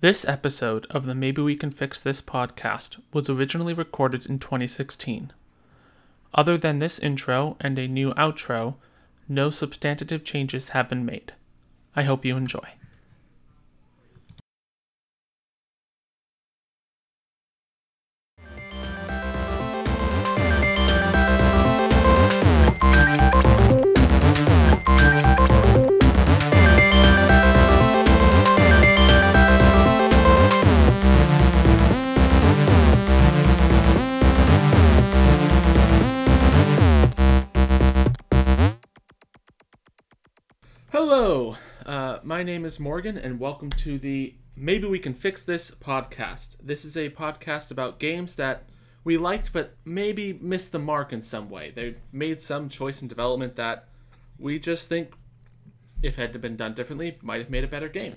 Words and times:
This 0.00 0.24
episode 0.28 0.86
of 0.90 1.06
the 1.06 1.14
Maybe 1.16 1.42
We 1.42 1.56
Can 1.56 1.72
Fix 1.72 1.98
This 1.98 2.22
podcast 2.22 3.00
was 3.12 3.28
originally 3.28 3.74
recorded 3.74 4.26
in 4.26 4.38
2016. 4.38 5.32
Other 6.32 6.56
than 6.56 6.78
this 6.78 7.00
intro 7.00 7.56
and 7.58 7.76
a 7.80 7.88
new 7.88 8.14
outro, 8.14 8.76
no 9.28 9.50
substantive 9.50 10.22
changes 10.22 10.68
have 10.68 10.88
been 10.88 11.04
made. 11.04 11.32
I 11.96 12.04
hope 12.04 12.24
you 12.24 12.36
enjoy. 12.36 12.74
Name 42.48 42.64
is 42.64 42.80
Morgan, 42.80 43.18
and 43.18 43.38
welcome 43.38 43.68
to 43.68 43.98
the 43.98 44.34
Maybe 44.56 44.86
We 44.86 44.98
Can 44.98 45.12
Fix 45.12 45.44
This 45.44 45.70
podcast. 45.70 46.56
This 46.62 46.82
is 46.86 46.96
a 46.96 47.10
podcast 47.10 47.70
about 47.70 47.98
games 47.98 48.36
that 48.36 48.62
we 49.04 49.18
liked 49.18 49.52
but 49.52 49.74
maybe 49.84 50.32
missed 50.32 50.72
the 50.72 50.78
mark 50.78 51.12
in 51.12 51.20
some 51.20 51.50
way. 51.50 51.72
They 51.72 51.96
made 52.10 52.40
some 52.40 52.70
choice 52.70 53.02
in 53.02 53.08
development 53.08 53.56
that 53.56 53.88
we 54.38 54.58
just 54.58 54.88
think, 54.88 55.12
if 56.02 56.18
it 56.18 56.32
had 56.32 56.40
been 56.40 56.56
done 56.56 56.72
differently, 56.72 57.18
might 57.20 57.42
have 57.42 57.50
made 57.50 57.64
a 57.64 57.68
better 57.68 57.86
game. 57.90 58.14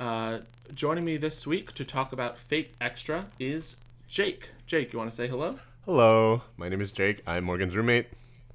Uh, 0.00 0.38
joining 0.74 1.04
me 1.04 1.16
this 1.16 1.46
week 1.46 1.72
to 1.74 1.84
talk 1.84 2.12
about 2.12 2.36
Fate 2.36 2.74
Extra 2.80 3.26
is 3.38 3.76
Jake. 4.08 4.50
Jake, 4.66 4.92
you 4.92 4.98
want 4.98 5.10
to 5.10 5.16
say 5.16 5.28
hello? 5.28 5.60
Hello, 5.84 6.42
my 6.56 6.68
name 6.68 6.80
is 6.80 6.90
Jake. 6.90 7.22
I'm 7.24 7.44
Morgan's 7.44 7.76
roommate. 7.76 8.08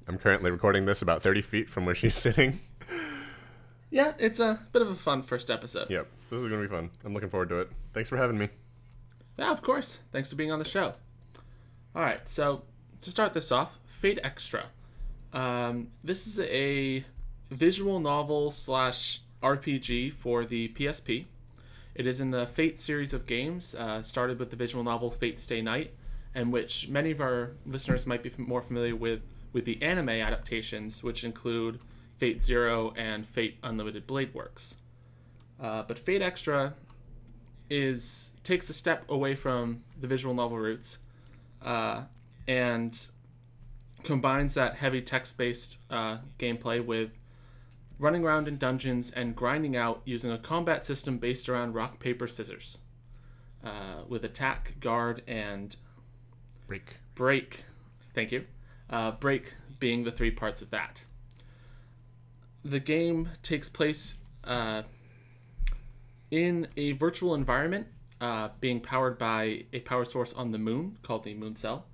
I'm 0.06 0.18
currently 0.18 0.50
recording 0.50 0.84
this 0.84 1.00
about 1.00 1.22
30 1.22 1.40
feet 1.40 1.70
from 1.70 1.86
where 1.86 1.94
she's 1.94 2.14
sitting. 2.18 2.60
Yeah, 3.90 4.12
it's 4.18 4.40
a 4.40 4.60
bit 4.72 4.82
of 4.82 4.90
a 4.90 4.94
fun 4.94 5.22
first 5.22 5.50
episode. 5.50 5.88
Yep, 5.90 6.06
so 6.22 6.34
this 6.34 6.42
is 6.42 6.48
going 6.48 6.62
to 6.62 6.68
be 6.68 6.74
fun. 6.74 6.90
I'm 7.04 7.14
looking 7.14 7.30
forward 7.30 7.48
to 7.50 7.60
it. 7.60 7.70
Thanks 7.94 8.08
for 8.08 8.16
having 8.16 8.36
me. 8.38 8.48
Yeah, 9.38 9.50
of 9.50 9.62
course. 9.62 10.00
Thanks 10.12 10.30
for 10.30 10.36
being 10.36 10.52
on 10.52 10.58
the 10.58 10.64
show. 10.64 10.94
All 11.94 12.02
right, 12.02 12.28
so 12.28 12.62
to 13.00 13.10
start 13.10 13.32
this 13.32 13.50
off, 13.50 13.78
Fate 13.86 14.18
Extra. 14.22 14.66
Um, 15.32 15.88
this 16.04 16.26
is 16.26 16.38
a 16.40 17.04
visual 17.50 18.00
novel 18.00 18.50
slash 18.50 19.22
RPG 19.42 20.12
for 20.12 20.44
the 20.44 20.68
PSP. 20.68 21.24
It 21.94 22.06
is 22.06 22.20
in 22.20 22.30
the 22.30 22.46
Fate 22.46 22.78
series 22.78 23.12
of 23.12 23.26
games, 23.26 23.74
uh, 23.74 24.02
started 24.02 24.38
with 24.38 24.50
the 24.50 24.56
visual 24.56 24.84
novel 24.84 25.10
Fate 25.10 25.40
Stay 25.40 25.62
Night, 25.62 25.94
and 26.34 26.52
which 26.52 26.88
many 26.88 27.10
of 27.10 27.20
our 27.20 27.52
listeners 27.66 28.06
might 28.06 28.22
be 28.22 28.30
more 28.36 28.62
familiar 28.62 28.94
with 28.94 29.20
with 29.52 29.64
the 29.64 29.82
anime 29.82 30.10
adaptations, 30.10 31.02
which 31.02 31.24
include 31.24 31.80
Fate 32.18 32.42
Zero 32.42 32.92
and 32.96 33.26
Fate 33.26 33.58
Unlimited 33.62 34.06
Blade 34.06 34.34
Works. 34.34 34.76
Uh, 35.60 35.82
but 35.82 35.98
Fate 35.98 36.22
Extra 36.22 36.74
is 37.70 38.34
takes 38.44 38.70
a 38.70 38.72
step 38.72 39.04
away 39.10 39.34
from 39.34 39.82
the 40.00 40.06
visual 40.06 40.34
novel 40.34 40.58
roots 40.58 40.98
uh, 41.62 42.02
and 42.46 43.08
combines 44.02 44.54
that 44.54 44.74
heavy 44.74 45.02
text-based 45.02 45.78
uh, 45.90 46.18
gameplay 46.38 46.84
with 46.84 47.10
running 47.98 48.24
around 48.24 48.48
in 48.48 48.56
dungeons 48.56 49.10
and 49.10 49.34
grinding 49.34 49.76
out 49.76 50.00
using 50.04 50.30
a 50.30 50.38
combat 50.38 50.84
system 50.84 51.18
based 51.18 51.48
around 51.48 51.74
rock 51.74 51.98
paper 51.98 52.26
scissors 52.26 52.78
uh, 53.64 54.02
with 54.08 54.24
attack 54.24 54.74
guard 54.80 55.22
and 55.26 55.76
Break. 56.66 56.96
break 57.14 57.64
thank 58.14 58.30
you 58.30 58.44
uh, 58.90 59.10
break 59.12 59.54
being 59.80 60.04
the 60.04 60.12
three 60.12 60.30
parts 60.30 60.62
of 60.62 60.70
that 60.70 61.02
the 62.68 62.80
game 62.80 63.30
takes 63.42 63.68
place 63.68 64.16
uh, 64.44 64.82
in 66.30 66.68
a 66.76 66.92
virtual 66.92 67.34
environment 67.34 67.86
uh, 68.20 68.48
being 68.60 68.80
powered 68.80 69.18
by 69.18 69.64
a 69.72 69.80
power 69.80 70.04
source 70.04 70.32
on 70.34 70.52
the 70.52 70.58
moon 70.58 70.98
called 71.02 71.24
the 71.24 71.34
moon 71.34 71.56
cell. 71.56 71.86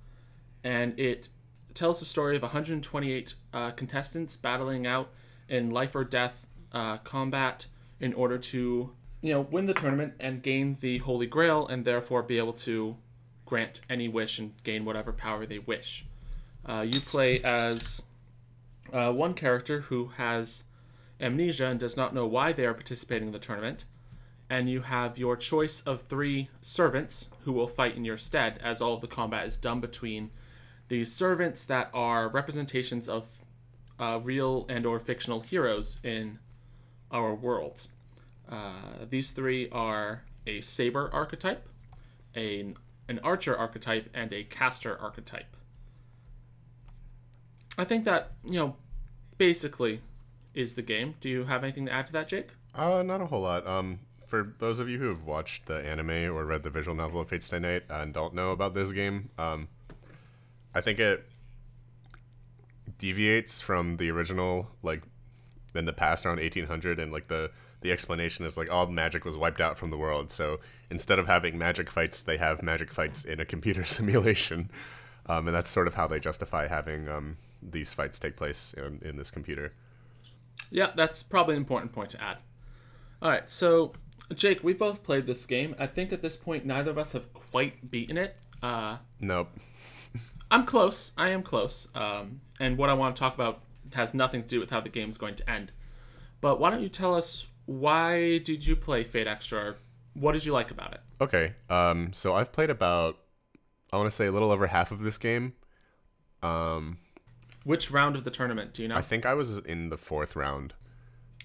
And 0.63 0.99
it 0.99 1.29
tells 1.73 1.99
the 1.99 2.05
story 2.05 2.35
of 2.35 2.41
128 2.41 3.35
uh, 3.53 3.71
contestants 3.71 4.35
battling 4.35 4.87
out 4.87 5.09
in 5.47 5.69
life 5.69 5.95
or 5.95 6.03
death 6.03 6.47
uh, 6.71 6.97
combat 6.97 7.65
in 7.99 8.13
order 8.13 8.37
to 8.37 8.91
you 9.21 9.33
know 9.33 9.41
win 9.41 9.65
the 9.65 9.73
tournament 9.73 10.13
and 10.19 10.41
gain 10.41 10.75
the 10.81 10.97
holy 10.99 11.27
grail 11.27 11.67
and 11.67 11.85
therefore 11.85 12.21
be 12.23 12.37
able 12.37 12.53
to 12.53 12.95
grant 13.45 13.81
any 13.89 14.07
wish 14.07 14.39
and 14.39 14.51
gain 14.63 14.83
whatever 14.83 15.13
power 15.13 15.45
they 15.45 15.59
wish. 15.59 16.05
Uh, 16.65 16.81
you 16.81 16.99
play 16.99 17.41
as 17.43 18.01
uh, 18.95 19.11
one 19.11 19.33
character 19.33 19.81
who 19.81 20.07
has 20.15 20.63
amnesia 21.19 21.65
and 21.65 21.79
does 21.79 21.97
not 21.97 22.15
know 22.15 22.25
why 22.25 22.53
they 22.53 22.65
are 22.65 22.73
participating 22.73 23.27
in 23.27 23.33
the 23.33 23.39
tournament. 23.39 23.83
And 24.49 24.69
you 24.69 24.81
have 24.81 25.17
your 25.17 25.35
choice 25.35 25.81
of 25.81 26.03
three 26.03 26.49
servants 26.61 27.29
who 27.41 27.51
will 27.51 27.67
fight 27.67 27.97
in 27.97 28.05
your 28.05 28.17
stead, 28.17 28.59
as 28.63 28.81
all 28.81 28.93
of 28.93 29.01
the 29.01 29.07
combat 29.07 29.45
is 29.45 29.57
done 29.57 29.81
between 29.81 30.31
these 30.87 31.11
servants 31.11 31.65
that 31.65 31.89
are 31.93 32.29
representations 32.29 33.09
of 33.09 33.25
uh, 33.99 34.19
real 34.23 34.65
and 34.69 34.85
or 34.85 34.99
fictional 34.99 35.41
heroes 35.41 35.99
in 36.03 36.39
our 37.11 37.33
worlds. 37.33 37.91
Uh, 38.47 39.05
these 39.09 39.31
three 39.31 39.67
are 39.71 40.23
a 40.47 40.61
saber 40.61 41.09
archetype, 41.11 41.67
a, 42.35 42.73
an 43.09 43.19
archer 43.23 43.57
archetype, 43.57 44.09
and 44.13 44.31
a 44.31 44.43
caster 44.43 44.97
archetype. 45.01 45.55
I 47.77 47.83
think 47.83 48.05
that 48.05 48.31
you 48.45 48.59
know 48.59 48.75
basically 49.37 50.01
is 50.53 50.75
the 50.75 50.81
game. 50.81 51.15
Do 51.19 51.29
you 51.29 51.43
have 51.45 51.63
anything 51.63 51.85
to 51.85 51.91
add 51.91 52.07
to 52.07 52.13
that, 52.13 52.27
Jake? 52.27 52.49
Uh, 52.73 53.03
not 53.03 53.21
a 53.21 53.25
whole 53.25 53.41
lot. 53.41 53.65
Um, 53.67 53.99
for 54.25 54.53
those 54.59 54.79
of 54.79 54.89
you 54.89 54.97
who 54.97 55.09
have 55.09 55.23
watched 55.23 55.65
the 55.65 55.75
anime 55.75 56.09
or 56.09 56.45
read 56.45 56.63
the 56.63 56.69
visual 56.69 56.95
novel 56.95 57.21
of 57.21 57.29
Fate 57.29 57.43
Stay 57.43 57.59
Night 57.59 57.83
and 57.89 58.13
don't 58.13 58.33
know 58.33 58.51
about 58.51 58.73
this 58.73 58.91
game, 58.91 59.29
um, 59.37 59.67
I 60.73 60.81
think 60.81 60.99
it 60.99 61.25
deviates 62.97 63.61
from 63.61 63.97
the 63.97 64.09
original, 64.11 64.67
like 64.81 65.03
in 65.73 65.85
the 65.85 65.93
past 65.93 66.25
around 66.25 66.39
1800, 66.39 66.99
and 66.99 67.11
like 67.11 67.27
the 67.27 67.51
the 67.81 67.91
explanation 67.91 68.45
is 68.45 68.57
like 68.57 68.71
all 68.71 68.87
magic 68.87 69.25
was 69.25 69.37
wiped 69.37 69.61
out 69.61 69.77
from 69.77 69.91
the 69.91 69.97
world. 69.97 70.31
So 70.31 70.59
instead 70.89 71.19
of 71.19 71.27
having 71.27 71.57
magic 71.57 71.89
fights, 71.89 72.23
they 72.23 72.37
have 72.37 72.63
magic 72.63 72.91
fights 72.91 73.25
in 73.25 73.39
a 73.39 73.45
computer 73.45 73.85
simulation, 73.85 74.71
um, 75.27 75.47
and 75.47 75.55
that's 75.55 75.69
sort 75.69 75.87
of 75.87 75.93
how 75.93 76.07
they 76.07 76.19
justify 76.19 76.67
having 76.67 77.07
um, 77.07 77.37
these 77.71 77.93
fights 77.93 78.19
take 78.19 78.35
place 78.35 78.73
in, 78.77 78.99
in 79.03 79.17
this 79.17 79.31
computer. 79.31 79.73
Yeah, 80.71 80.91
that's 80.95 81.23
probably 81.23 81.55
an 81.55 81.61
important 81.61 81.91
point 81.91 82.09
to 82.11 82.23
add. 82.23 82.37
All 83.21 83.29
right, 83.29 83.49
so 83.49 83.93
Jake, 84.33 84.63
we 84.63 84.73
both 84.73 85.03
played 85.03 85.27
this 85.27 85.45
game. 85.45 85.75
I 85.77 85.87
think 85.87 86.11
at 86.11 86.21
this 86.21 86.35
point, 86.35 86.65
neither 86.65 86.91
of 86.91 86.97
us 86.97 87.13
have 87.13 87.31
quite 87.33 87.91
beaten 87.91 88.17
it. 88.17 88.37
Uh, 88.61 88.97
Nope. 89.19 89.49
I'm 90.51 90.65
close. 90.65 91.11
I 91.17 91.29
am 91.29 91.43
close. 91.43 91.87
Um, 91.95 92.41
and 92.59 92.77
what 92.77 92.89
I 92.89 92.93
want 92.93 93.15
to 93.15 93.19
talk 93.19 93.35
about 93.35 93.61
has 93.93 94.13
nothing 94.13 94.41
to 94.41 94.47
do 94.47 94.59
with 94.59 94.69
how 94.69 94.81
the 94.81 94.89
game's 94.89 95.17
going 95.17 95.35
to 95.35 95.49
end. 95.49 95.71
But 96.41 96.59
why 96.59 96.69
don't 96.69 96.81
you 96.81 96.89
tell 96.89 97.15
us 97.15 97.47
why 97.65 98.37
did 98.39 98.65
you 98.65 98.75
play 98.75 99.03
Fate 99.03 99.27
Extra? 99.27 99.75
What 100.13 100.33
did 100.33 100.45
you 100.45 100.53
like 100.53 100.71
about 100.71 100.93
it? 100.93 101.01
Okay. 101.19 101.53
Um, 101.69 102.13
so 102.13 102.35
I've 102.35 102.51
played 102.51 102.69
about, 102.69 103.17
I 103.91 103.97
want 103.97 104.09
to 104.09 104.15
say 104.15 104.27
a 104.27 104.31
little 104.31 104.51
over 104.51 104.67
half 104.67 104.91
of 104.91 105.01
this 105.01 105.17
game. 105.17 105.53
Um, 106.43 106.99
Which 107.65 107.91
round 107.91 108.15
of 108.15 108.23
the 108.23 108.31
tournament 108.31 108.73
do 108.73 108.83
you 108.83 108.87
know? 108.87 108.95
I 108.95 109.01
think 109.01 109.25
I 109.25 109.33
was 109.33 109.57
in 109.57 109.89
the 109.89 109.97
fourth 109.97 110.35
round. 110.35 110.73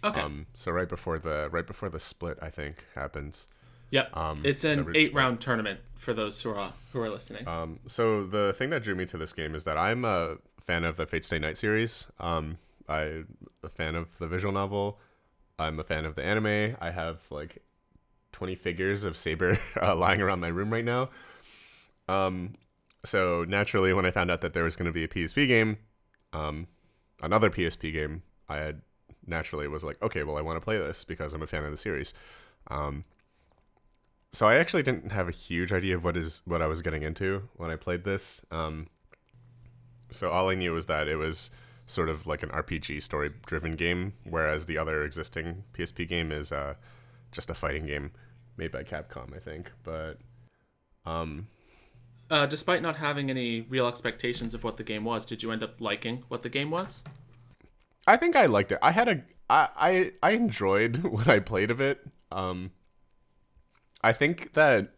okay. 0.04 0.20
Um, 0.20 0.46
so 0.54 0.70
right 0.70 0.88
before 0.88 1.18
the 1.18 1.48
right 1.50 1.66
before 1.66 1.88
the 1.88 1.98
split, 1.98 2.38
I 2.40 2.50
think 2.50 2.86
happens. 2.94 3.48
yep. 3.90 4.16
um, 4.16 4.42
it's 4.44 4.62
an 4.62 4.84
root 4.84 4.96
eight-round 4.96 5.40
tournament 5.40 5.80
for 5.96 6.14
those 6.14 6.40
who 6.40 6.50
are 6.50 6.72
who 6.92 7.00
are 7.00 7.10
listening. 7.10 7.48
Um, 7.48 7.80
so 7.86 8.24
the 8.24 8.52
thing 8.52 8.70
that 8.70 8.82
drew 8.82 8.94
me 8.94 9.06
to 9.06 9.18
this 9.18 9.32
game 9.32 9.54
is 9.54 9.64
that 9.64 9.76
I'm 9.76 10.04
a 10.04 10.36
fan 10.60 10.84
of 10.84 10.96
the 10.96 11.06
Fate 11.06 11.24
Stay 11.24 11.38
Night 11.38 11.58
series. 11.58 12.06
Um, 12.20 12.58
I'm 12.88 13.26
a 13.64 13.68
fan 13.68 13.94
of 13.94 14.08
the 14.18 14.26
visual 14.26 14.52
novel. 14.52 14.98
I'm 15.58 15.80
a 15.80 15.84
fan 15.84 16.04
of 16.04 16.14
the 16.14 16.24
anime. 16.24 16.76
I 16.80 16.90
have 16.90 17.26
like 17.30 17.62
20 18.32 18.54
figures 18.56 19.04
of 19.04 19.16
Saber 19.16 19.58
uh, 19.82 19.94
lying 19.96 20.20
around 20.20 20.40
my 20.40 20.48
room 20.48 20.72
right 20.72 20.84
now. 20.84 21.10
Um, 22.08 22.54
so 23.04 23.44
naturally, 23.48 23.92
when 23.92 24.04
I 24.04 24.10
found 24.10 24.30
out 24.30 24.40
that 24.42 24.52
there 24.52 24.64
was 24.64 24.76
going 24.76 24.86
to 24.86 24.92
be 24.92 25.04
a 25.04 25.08
PSP 25.08 25.46
game, 25.46 25.78
um, 26.32 26.66
another 27.22 27.50
PSP 27.50 27.92
game, 27.92 28.22
I 28.48 28.56
had 28.56 28.82
naturally 29.26 29.68
was 29.68 29.84
like, 29.84 30.00
okay, 30.02 30.22
well, 30.22 30.36
I 30.36 30.42
want 30.42 30.56
to 30.56 30.60
play 30.64 30.78
this 30.78 31.04
because 31.04 31.32
I'm 31.32 31.42
a 31.42 31.46
fan 31.46 31.64
of 31.64 31.70
the 31.70 31.76
series. 31.76 32.14
Um, 32.68 33.04
so 34.32 34.46
I 34.46 34.56
actually 34.56 34.82
didn't 34.82 35.12
have 35.12 35.28
a 35.28 35.32
huge 35.32 35.72
idea 35.72 35.96
of 35.96 36.04
what 36.04 36.16
is 36.16 36.42
what 36.44 36.62
I 36.62 36.66
was 36.66 36.82
getting 36.82 37.02
into 37.02 37.48
when 37.56 37.70
I 37.70 37.76
played 37.76 38.04
this. 38.04 38.42
Um, 38.50 38.86
so 40.10 40.30
all 40.30 40.50
I 40.50 40.54
knew 40.54 40.72
was 40.72 40.86
that 40.86 41.08
it 41.08 41.16
was 41.16 41.50
sort 41.86 42.08
of 42.08 42.26
like 42.26 42.42
an 42.42 42.50
RPG 42.50 43.02
story-driven 43.02 43.74
game, 43.74 44.12
whereas 44.24 44.66
the 44.66 44.78
other 44.78 45.02
existing 45.04 45.64
PSP 45.76 46.06
game 46.06 46.30
is 46.30 46.52
uh, 46.52 46.74
just 47.32 47.50
a 47.50 47.54
fighting 47.54 47.86
game. 47.86 48.12
made 48.56 48.70
by 48.70 48.84
Capcom, 48.84 49.34
I 49.34 49.40
think. 49.40 49.72
But 49.82 50.18
um, 51.04 51.48
Uh, 52.30 52.46
despite 52.46 52.80
not 52.80 52.96
having 52.96 53.28
any 53.28 53.62
real 53.62 53.88
expectations 53.88 54.54
of 54.54 54.62
what 54.62 54.76
the 54.76 54.84
game 54.84 55.04
was, 55.04 55.26
did 55.26 55.42
you 55.42 55.50
end 55.50 55.64
up 55.64 55.80
liking 55.80 56.22
what 56.28 56.42
the 56.42 56.48
game 56.48 56.70
was? 56.70 57.02
I 58.06 58.16
think 58.16 58.36
I 58.36 58.46
liked 58.46 58.70
it. 58.70 58.78
I 58.80 58.92
had 58.92 59.08
a 59.08 59.22
I 59.48 59.68
I, 59.76 60.12
I 60.22 60.30
enjoyed 60.30 60.98
what 61.02 61.26
I 61.28 61.40
played 61.40 61.70
of 61.70 61.80
it. 61.80 62.00
Um, 62.30 62.70
I 64.02 64.12
think 64.12 64.52
that 64.54 64.92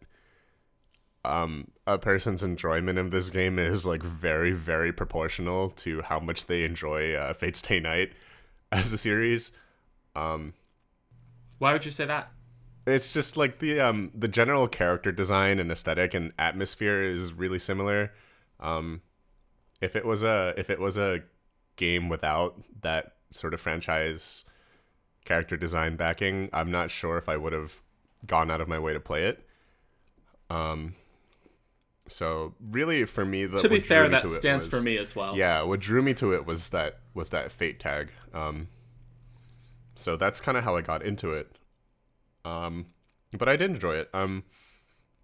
um 1.25 1.71
a 1.87 1.97
person's 1.97 2.43
enjoyment 2.43 2.99
of 2.99 3.09
this 3.09 3.29
game 3.29 3.57
is 3.57 3.85
like 3.85 4.03
very 4.03 4.51
very 4.51 4.93
proportional 4.93 5.69
to 5.71 6.01
how 6.03 6.19
much 6.19 6.45
they 6.45 6.63
enjoy 6.63 7.13
uh, 7.13 7.33
Fate 7.33 7.55
Stay 7.55 7.79
Night 7.79 8.13
as 8.71 8.93
a 8.93 8.97
series. 8.97 9.51
Um, 10.15 10.53
Why 11.57 11.73
would 11.73 11.85
you 11.85 11.91
say 11.91 12.05
that? 12.05 12.31
It's 12.85 13.11
just 13.11 13.37
like 13.37 13.59
the 13.59 13.79
um 13.79 14.11
the 14.13 14.27
general 14.27 14.67
character 14.67 15.11
design 15.11 15.59
and 15.59 15.71
aesthetic 15.71 16.13
and 16.13 16.33
atmosphere 16.37 17.01
is 17.03 17.33
really 17.33 17.59
similar. 17.59 18.11
Um, 18.59 19.01
if 19.81 19.95
it 19.95 20.05
was 20.05 20.23
a 20.23 20.53
if 20.57 20.69
it 20.69 20.79
was 20.79 20.97
a 20.97 21.21
game 21.75 22.09
without 22.09 22.61
that 22.81 23.13
sort 23.31 23.53
of 23.53 23.61
franchise 23.61 24.45
character 25.25 25.55
design 25.57 25.95
backing, 25.95 26.49
I'm 26.53 26.71
not 26.71 26.91
sure 26.91 27.17
if 27.17 27.27
I 27.29 27.37
would 27.37 27.53
have 27.53 27.81
gone 28.25 28.51
out 28.51 28.61
of 28.61 28.67
my 28.67 28.79
way 28.79 28.93
to 28.93 28.99
play 28.99 29.25
it. 29.25 29.45
Um, 30.49 30.95
so 32.07 32.53
really, 32.59 33.05
for 33.05 33.25
me, 33.25 33.45
the 33.45 33.57
to 33.57 33.69
be 33.69 33.79
fair, 33.79 34.07
that 34.09 34.29
stands 34.29 34.65
was- 34.65 34.69
for 34.79 34.83
me 34.83 34.97
as 34.97 35.15
well. 35.15 35.35
yeah, 35.37 35.61
what 35.61 35.79
drew 35.79 36.01
me 36.01 36.13
to 36.15 36.33
it 36.33 36.45
was 36.45 36.69
that 36.71 36.99
was 37.13 37.29
that 37.29 37.51
fate 37.51 37.79
tag. 37.79 38.09
Um, 38.33 38.67
so 39.95 40.17
that's 40.17 40.39
kind 40.39 40.57
of 40.57 40.63
how 40.63 40.75
I 40.75 40.81
got 40.81 41.03
into 41.03 41.31
it. 41.33 41.55
Um, 42.45 42.87
but 43.37 43.47
I 43.49 43.55
did 43.55 43.71
enjoy 43.71 43.95
it. 43.95 44.09
Um, 44.13 44.43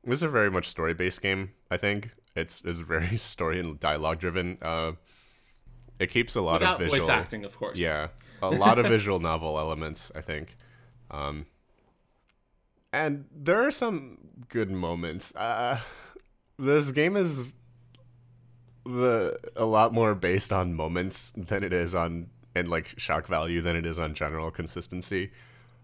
this 0.04 0.20
is 0.20 0.24
a 0.24 0.30
very 0.30 0.50
much 0.50 0.68
story 0.68 0.94
based 0.94 1.22
game. 1.22 1.52
I 1.70 1.78
think 1.78 2.12
it's 2.36 2.62
is 2.64 2.82
very 2.82 3.18
story 3.34 3.60
and 3.60 3.80
dialogue 3.80 4.20
driven. 4.20 4.58
Uh, 4.62 4.94
it 6.00 6.10
keeps 6.10 6.36
a 6.36 6.42
lot 6.42 6.62
Without 6.62 6.74
of 6.76 6.80
visual. 6.80 7.00
voice 7.00 7.10
acting, 7.10 7.44
of 7.46 7.58
course. 7.58 7.78
Yeah, 7.78 8.08
a 8.42 8.50
lot 8.50 8.80
of 8.80 8.88
visual 8.88 9.20
novel 9.32 9.60
elements. 9.60 10.12
I 10.16 10.22
think. 10.22 10.56
Um, 11.12 11.46
and 12.94 13.26
there 13.32 13.66
are 13.66 13.72
some 13.72 14.18
good 14.48 14.72
moments. 14.72 15.36
Uh, 15.36 15.80
this 16.58 16.92
game 16.92 17.16
is 17.18 17.54
the 18.86 19.38
a 19.56 19.66
lot 19.66 19.94
more 19.94 20.16
based 20.16 20.52
on 20.52 20.74
moments 20.74 21.32
than 21.36 21.64
it 21.64 21.74
is 21.74 21.94
on 21.94 22.28
and 22.56 22.68
like 22.70 22.98
shock 22.98 23.28
value 23.28 23.62
than 23.62 23.76
it 23.76 23.86
is 23.86 24.00
on 24.00 24.14
general 24.16 24.50
consistency. 24.52 25.32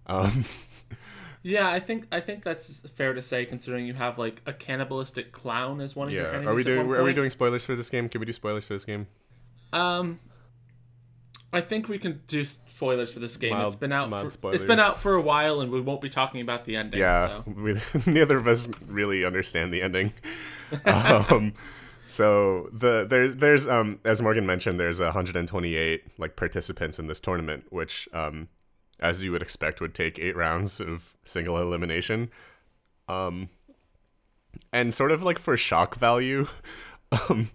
Um, 0.07 0.45
Yeah, 1.47 1.69
I 1.69 1.79
think 1.79 2.07
I 2.11 2.21
think 2.21 2.43
that's 2.43 2.79
fair 2.95 3.13
to 3.13 3.21
say, 3.21 3.45
considering 3.45 3.85
you 3.85 3.93
have 3.93 4.17
like 4.17 4.41
a 4.47 4.51
cannibalistic 4.51 5.31
clown 5.31 5.79
as 5.79 5.95
one 5.95 6.07
of 6.07 6.13
your 6.15 6.23
yeah, 6.23 6.29
enemies. 6.29 6.47
are 6.47 6.53
we 6.55 6.63
doing 6.63 6.91
are 6.91 7.03
we 7.03 7.13
doing 7.13 7.29
spoilers 7.29 7.63
for 7.63 7.75
this 7.75 7.87
game? 7.87 8.09
Can 8.09 8.19
we 8.19 8.25
do 8.25 8.33
spoilers 8.33 8.65
for 8.65 8.73
this 8.73 8.83
game? 8.83 9.05
Um, 9.71 10.19
I 11.53 11.61
think 11.61 11.87
we 11.87 11.99
can 11.99 12.23
do 12.25 12.43
spoilers 12.43 13.13
for 13.13 13.19
this 13.19 13.37
game. 13.37 13.51
Mild- 13.51 13.67
it's 13.67 13.75
been 13.75 13.91
out. 13.91 14.09
For, 14.09 14.27
spoilers. 14.31 14.55
it's 14.55 14.65
been 14.65 14.79
out 14.79 14.99
for 14.99 15.13
a 15.13 15.21
while, 15.21 15.61
and 15.61 15.71
we 15.71 15.81
won't 15.81 16.01
be 16.01 16.09
talking 16.09 16.41
about 16.41 16.65
the 16.65 16.77
ending. 16.77 16.99
Yeah, 16.99 17.27
So. 17.27 17.43
we, 17.55 17.79
neither 18.11 18.37
of 18.37 18.47
us 18.47 18.67
really 18.87 19.23
understand 19.23 19.71
the 19.71 19.83
ending. 19.83 20.13
um, 20.85 21.53
so 22.07 22.71
the 22.73 23.05
there 23.07 23.27
there's 23.27 23.67
um 23.67 23.99
as 24.03 24.19
Morgan 24.19 24.47
mentioned, 24.47 24.79
there's 24.79 24.99
128 24.99 26.01
like 26.17 26.35
participants 26.35 26.97
in 26.97 27.05
this 27.05 27.19
tournament, 27.19 27.65
which 27.69 28.09
um 28.13 28.47
as 29.05 29.23
you 29.23 29.31
would 29.31 29.41
expect 29.41 29.81
would 29.81 29.93
take 29.93 30.19
eight 30.19 30.35
rounds 30.35 30.79
of 30.79 31.15
single 31.23 31.57
elimination. 31.57 32.29
Um, 33.07 33.49
and 34.73 34.93
sort 34.93 35.11
of 35.11 35.21
like 35.21 35.39
for 35.39 35.55
shock 35.55 35.95
value, 35.95 36.47
um, 37.29 37.49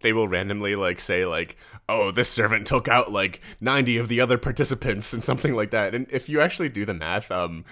they 0.00 0.12
will 0.12 0.28
randomly 0.28 0.76
like 0.76 1.00
say 1.00 1.24
like 1.24 1.56
oh 1.88 2.10
this 2.10 2.30
servant 2.30 2.66
took 2.66 2.88
out 2.88 3.12
like 3.12 3.40
90 3.60 3.96
of 3.96 4.08
the 4.08 4.20
other 4.20 4.38
participants 4.38 5.12
and 5.12 5.24
something 5.24 5.54
like 5.54 5.70
that 5.70 5.94
and 5.94 6.06
if 6.10 6.28
you 6.28 6.40
actually 6.40 6.68
do 6.68 6.84
the 6.84 6.94
math 6.94 7.30
um 7.30 7.64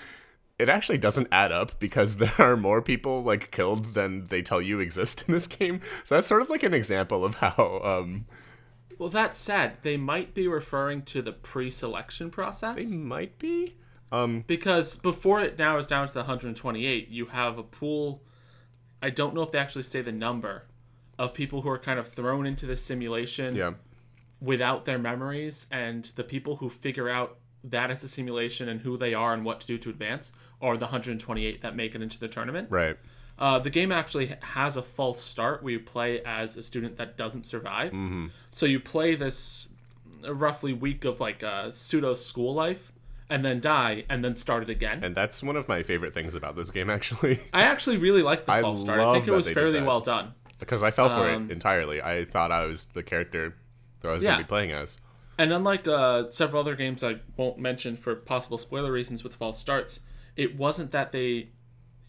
it 0.58 0.68
actually 0.68 0.98
doesn't 0.98 1.28
add 1.32 1.52
up 1.52 1.78
because 1.78 2.16
there 2.18 2.34
are 2.38 2.56
more 2.56 2.82
people 2.82 3.22
like 3.22 3.50
killed 3.50 3.94
than 3.94 4.26
they 4.28 4.42
tell 4.42 4.62
you 4.62 4.80
exist 4.80 5.24
in 5.28 5.34
this 5.34 5.46
game 5.46 5.80
so 6.04 6.14
that's 6.14 6.26
sort 6.26 6.42
of 6.42 6.50
like 6.50 6.62
an 6.62 6.74
example 6.74 7.24
of 7.24 7.36
how 7.36 7.80
um 7.84 8.26
Well, 8.98 9.08
that 9.10 9.34
said, 9.34 9.78
they 9.82 9.96
might 9.96 10.34
be 10.34 10.48
referring 10.48 11.02
to 11.02 11.22
the 11.22 11.32
pre-selection 11.32 12.30
process 12.30 12.76
they 12.76 12.96
might 12.96 13.38
be 13.38 13.74
um 14.10 14.44
because 14.46 14.96
before 14.98 15.40
it 15.40 15.58
now 15.58 15.78
is 15.78 15.86
down 15.86 16.06
to 16.06 16.12
the 16.12 16.20
128, 16.20 17.08
you 17.08 17.26
have 17.26 17.58
a 17.58 17.62
pool. 17.62 18.22
I 19.00 19.10
don't 19.10 19.34
know 19.34 19.42
if 19.42 19.50
they 19.50 19.58
actually 19.58 19.82
say 19.82 20.02
the 20.02 20.12
number 20.12 20.66
of 21.18 21.34
people 21.34 21.62
who 21.62 21.68
are 21.70 21.78
kind 21.78 21.98
of 21.98 22.08
thrown 22.08 22.46
into 22.46 22.66
the 22.66 22.76
simulation 22.76 23.56
yeah 23.56 23.72
without 24.40 24.84
their 24.84 24.98
memories, 24.98 25.68
and 25.70 26.06
the 26.16 26.24
people 26.24 26.56
who 26.56 26.68
figure 26.68 27.08
out 27.08 27.38
that 27.62 27.92
it's 27.92 28.02
a 28.02 28.08
simulation 28.08 28.68
and 28.68 28.80
who 28.80 28.96
they 28.96 29.14
are 29.14 29.32
and 29.32 29.44
what 29.44 29.60
to 29.60 29.66
do 29.68 29.78
to 29.78 29.88
advance 29.88 30.32
are 30.60 30.76
the 30.76 30.86
128 30.86 31.62
that 31.62 31.76
make 31.76 31.94
it 31.94 32.02
into 32.02 32.18
the 32.18 32.26
tournament. 32.26 32.68
right 32.70 32.96
Uh, 33.42 33.58
the 33.58 33.70
game 33.70 33.90
actually 33.90 34.34
has 34.40 34.76
a 34.76 34.82
false 34.82 35.20
start 35.20 35.62
where 35.62 35.72
you 35.72 35.80
play 35.80 36.22
as 36.24 36.56
a 36.56 36.62
student 36.62 36.96
that 36.96 37.16
doesn't 37.16 37.42
survive. 37.44 37.90
Mm-hmm. 37.90 38.26
So 38.52 38.66
you 38.66 38.78
play 38.78 39.16
this 39.16 39.68
roughly 40.28 40.72
week 40.72 41.04
of 41.04 41.18
like 41.20 41.42
uh, 41.42 41.70
pseudo 41.70 42.14
school 42.14 42.54
life 42.54 42.92
and 43.28 43.44
then 43.44 43.60
die 43.60 44.04
and 44.08 44.24
then 44.24 44.36
start 44.36 44.62
it 44.62 44.68
again. 44.70 45.02
and 45.02 45.14
that's 45.14 45.42
one 45.42 45.56
of 45.56 45.66
my 45.66 45.82
favorite 45.82 46.14
things 46.14 46.34
about 46.36 46.54
this 46.54 46.70
game 46.70 46.88
actually 46.98 47.40
I 47.52 47.62
actually 47.62 47.96
really 47.96 48.22
like 48.22 48.44
the 48.44 48.60
false 48.60 48.80
start. 48.82 49.00
I 49.00 49.12
think 49.14 49.26
it 49.26 49.32
was 49.32 49.50
fairly 49.50 49.82
well 49.82 50.00
done. 50.00 50.34
because 50.60 50.82
i 50.82 50.90
fell 50.92 51.08
for 51.08 51.28
Um, 51.30 51.50
it 51.50 51.52
entirely 51.54 52.00
i 52.00 52.24
thought 52.24 52.52
i 52.52 52.64
was 52.66 52.84
the 52.92 53.02
character 53.02 53.56
that 54.00 54.08
i 54.10 54.12
was 54.12 54.22
Yeah. 54.22 54.32
going 54.32 54.38
to 54.40 54.44
be 54.44 54.48
playing 54.48 54.70
as 54.72 54.98
And 55.38 55.52
unlike 55.52 55.88
uh, 55.88 56.30
several 56.30 56.60
other 56.60 56.76
games 56.76 57.02
I 57.02 57.16
won't 57.36 57.58
mention 57.58 57.96
for 57.96 58.14
possible 58.14 58.58
spoiler 58.58 58.92
reasons 58.92 59.24
with 59.24 59.34
false 59.34 59.58
starts, 59.58 60.00
it 60.36 60.56
wasn't 60.56 60.90
that 60.92 61.10
they 61.10 61.48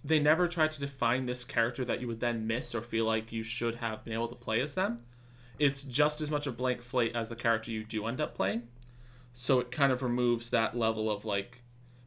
they 0.04 0.20
never 0.20 0.48
tried 0.48 0.72
to 0.72 0.80
define 0.80 1.26
this 1.26 1.44
character 1.44 1.86
that 1.86 2.02
you 2.02 2.08
would 2.08 2.20
then 2.20 2.46
miss 2.46 2.76
or 2.76 2.82
feel 2.82 3.06
like 3.06 3.32
you 3.32 3.44
should 3.44 3.76
have 3.76 4.04
been 4.04 4.14
able 4.14 4.28
to 4.28 4.36
play 4.36 4.60
as 4.60 4.76
them. 4.76 5.00
It's 5.60 5.84
just 5.84 6.20
as 6.20 6.30
much 6.30 6.48
a 6.48 6.52
blank 6.52 6.82
slate 6.82 7.16
as 7.16 7.30
the 7.30 7.36
character 7.36 7.72
you 7.72 7.84
do 7.84 8.06
end 8.06 8.20
up 8.20 8.36
playing. 8.36 8.64
So 9.32 9.60
it 9.60 9.72
kind 9.72 9.92
of 9.92 10.02
removes 10.02 10.50
that 10.50 10.78
level 10.78 11.10
of 11.10 11.26
like 11.26 11.62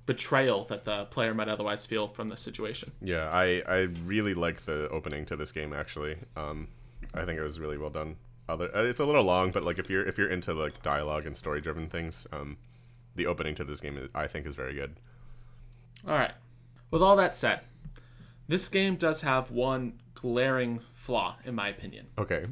betrayal 0.05 0.65
that 0.67 0.85
the 0.85 1.07
player 1.07 1.35
might 1.35 1.49
otherwise 1.49 1.87
feel 1.87 2.07
from 2.07 2.29
the 2.29 2.37
situation. 2.37 2.93
Yeah, 3.01 3.29
I, 3.31 3.63
I 3.67 3.77
really 4.05 4.35
like 4.35 4.65
the 4.65 4.89
opening 4.91 5.25
to 5.27 5.37
this 5.37 5.53
game 5.53 5.73
actually. 5.73 6.17
Um, 6.37 6.69
I 7.15 7.25
think 7.25 7.39
it 7.39 7.43
was 7.43 7.59
really 7.59 7.79
well 7.79 7.91
done. 7.91 8.17
Other, 8.49 8.75
uh, 8.77 8.85
it's 8.85 9.01
a 9.01 9.05
little 9.05 9.25
long, 9.25 9.51
but 9.51 9.65
like 9.65 9.79
if 9.79 9.91
you're 9.91 10.07
if 10.07 10.19
you're 10.19 10.31
into 10.31 10.55
like 10.55 10.81
dialogue 10.83 11.27
and 11.27 11.37
story 11.37 11.61
driven 11.61 11.89
things, 11.89 12.29
um, 12.33 12.57
the 13.17 13.27
opening 13.27 13.57
to 13.57 13.65
this 13.65 13.81
game 13.81 13.97
is, 13.97 14.09
I 14.15 14.29
think 14.29 14.47
is 14.47 14.55
very 14.55 14.75
good. 14.75 14.95
All 16.07 16.15
right. 16.15 16.35
With 16.93 17.03
all 17.03 17.17
that 17.17 17.35
said, 17.35 17.61
this 18.49 18.69
game 18.69 18.97
does 18.97 19.23
have 19.23 19.51
one 19.51 19.95
glaring 20.15 20.81
flaw 20.95 21.37
in 21.45 21.55
my 21.55 21.69
opinion. 21.69 22.07
Okay. 22.19 22.45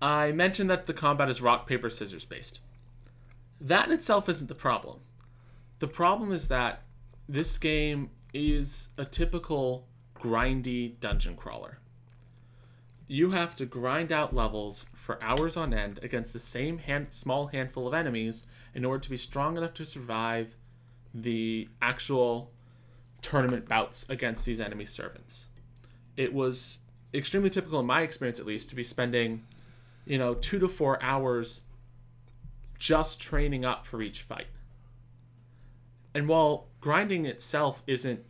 I 0.00 0.32
mentioned 0.32 0.70
that 0.70 0.86
the 0.86 0.94
combat 0.94 1.28
is 1.28 1.42
rock, 1.42 1.66
paper, 1.66 1.90
scissors 1.90 2.24
based. 2.24 2.60
That 3.60 3.88
in 3.88 3.94
itself 3.94 4.28
isn't 4.28 4.46
the 4.46 4.54
problem. 4.54 5.00
The 5.80 5.88
problem 5.88 6.32
is 6.32 6.48
that 6.48 6.82
this 7.28 7.58
game 7.58 8.10
is 8.32 8.88
a 8.96 9.04
typical 9.04 9.86
grindy 10.14 10.98
dungeon 11.00 11.36
crawler. 11.36 11.78
You 13.06 13.30
have 13.30 13.56
to 13.56 13.66
grind 13.66 14.12
out 14.12 14.34
levels 14.34 14.86
for 14.94 15.22
hours 15.22 15.56
on 15.56 15.72
end 15.72 15.98
against 16.02 16.32
the 16.32 16.38
same 16.38 16.78
hand, 16.78 17.08
small 17.10 17.46
handful 17.46 17.88
of 17.88 17.94
enemies 17.94 18.46
in 18.74 18.84
order 18.84 19.00
to 19.00 19.10
be 19.10 19.16
strong 19.16 19.56
enough 19.56 19.74
to 19.74 19.86
survive 19.86 20.56
the 21.14 21.68
actual 21.80 22.52
tournament 23.22 23.68
bouts 23.68 24.06
against 24.08 24.44
these 24.46 24.60
enemy 24.60 24.84
servants. 24.84 25.48
It 26.16 26.32
was 26.32 26.80
extremely 27.14 27.50
typical 27.50 27.80
in 27.80 27.86
my 27.86 28.02
experience 28.02 28.38
at 28.38 28.46
least 28.46 28.68
to 28.70 28.74
be 28.74 28.84
spending 28.84 29.44
you 30.08 30.16
know, 30.16 30.34
two 30.34 30.58
to 30.58 30.68
four 30.68 31.00
hours 31.02 31.62
just 32.78 33.20
training 33.20 33.64
up 33.64 33.86
for 33.86 34.00
each 34.00 34.22
fight. 34.22 34.46
And 36.14 36.26
while 36.26 36.68
grinding 36.80 37.26
itself 37.26 37.82
isn't 37.86 38.24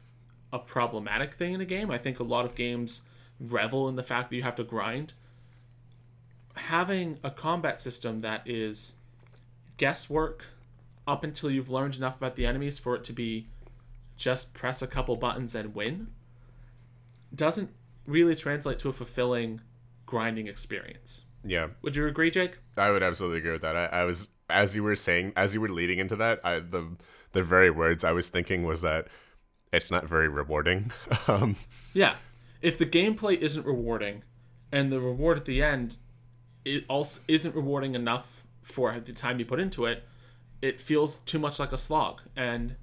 a 0.53 0.59
problematic 0.59 1.35
thing 1.35 1.55
in 1.55 1.61
a 1.61 1.65
game, 1.65 1.91
I 1.91 1.99
think 1.99 2.19
a 2.19 2.25
lot 2.25 2.45
of 2.45 2.57
games 2.57 3.03
revel 3.39 3.89
in 3.89 3.95
the 3.95 4.03
fact 4.03 4.31
that 4.31 4.37
you 4.37 4.43
have 4.43 4.57
to 4.57 4.65
grind. 4.65 5.15
Having 6.55 7.21
a 7.23 7.31
combat 7.31 7.81
system 7.81 8.23
that 8.23 8.43
is 8.45 8.95
guesswork 9.77 10.47
up 11.07 11.23
until 11.23 11.51
you've 11.51 11.71
learned 11.71 11.97
enough 11.97 12.17
about 12.17 12.35
the 12.35 12.45
enemies 12.45 12.79
for 12.79 12.97
it 12.97 13.05
to 13.05 13.13
be 13.13 13.47
just 14.19 14.53
press 14.53 14.83
a 14.83 14.87
couple 14.87 15.17
buttons 15.17 15.55
and 15.55 15.75
win 15.75 16.09
doesn't 17.35 17.71
really 18.05 18.35
translate 18.35 18.79
to 18.81 18.89
a 18.89 18.93
fulfilling 18.93 19.63
grinding 20.05 20.47
experience. 20.47 21.25
Yeah, 21.45 21.69
Would 21.83 21.95
you 21.97 22.07
agree, 22.07 22.31
Jake? 22.31 22.59
I 22.77 22.91
would 22.91 23.03
absolutely 23.03 23.39
agree 23.39 23.53
with 23.53 23.63
that. 23.63 23.77
I, 23.77 23.87
I 23.87 24.05
was 24.05 24.29
as 24.51 24.75
you 24.75 24.83
were 24.83 24.97
saying, 24.97 25.33
as 25.37 25.55
you 25.55 25.61
were 25.61 25.69
leading 25.69 25.99
into 25.99 26.17
that, 26.17 26.41
I 26.45 26.59
the 26.59 26.97
the 27.33 27.43
very 27.43 27.71
words 27.71 28.05
I 28.05 28.13
was 28.13 28.29
thinking 28.29 28.65
was 28.65 28.83
that 28.83 29.07
it's 29.73 29.91
not 29.91 30.07
very 30.07 30.29
rewarding. 30.29 30.91
um, 31.29 31.57
Yeah. 31.95 32.17
If 32.61 32.77
the 32.77 32.87
gameplay 32.87 33.39
isn't 33.39 33.65
rewarding 33.65 34.25
and 34.73 34.91
the 34.91 35.01
reward 35.01 35.39
at 35.39 35.45
the 35.45 35.63
end 35.63 35.99
it 36.65 36.85
also 36.89 37.23
isn't 37.29 37.55
rewarding 37.55 37.95
enough 37.95 38.45
for 38.63 38.99
the 38.99 39.13
time 39.13 39.39
you 39.39 39.45
put 39.47 39.61
into 39.61 39.87
it, 39.87 40.05
it 40.61 40.81
feels 40.81 41.21
too 41.21 41.39
much 41.39 41.59
like 41.61 41.73
a 41.73 41.79
slog. 41.79 42.23
And 42.37 42.75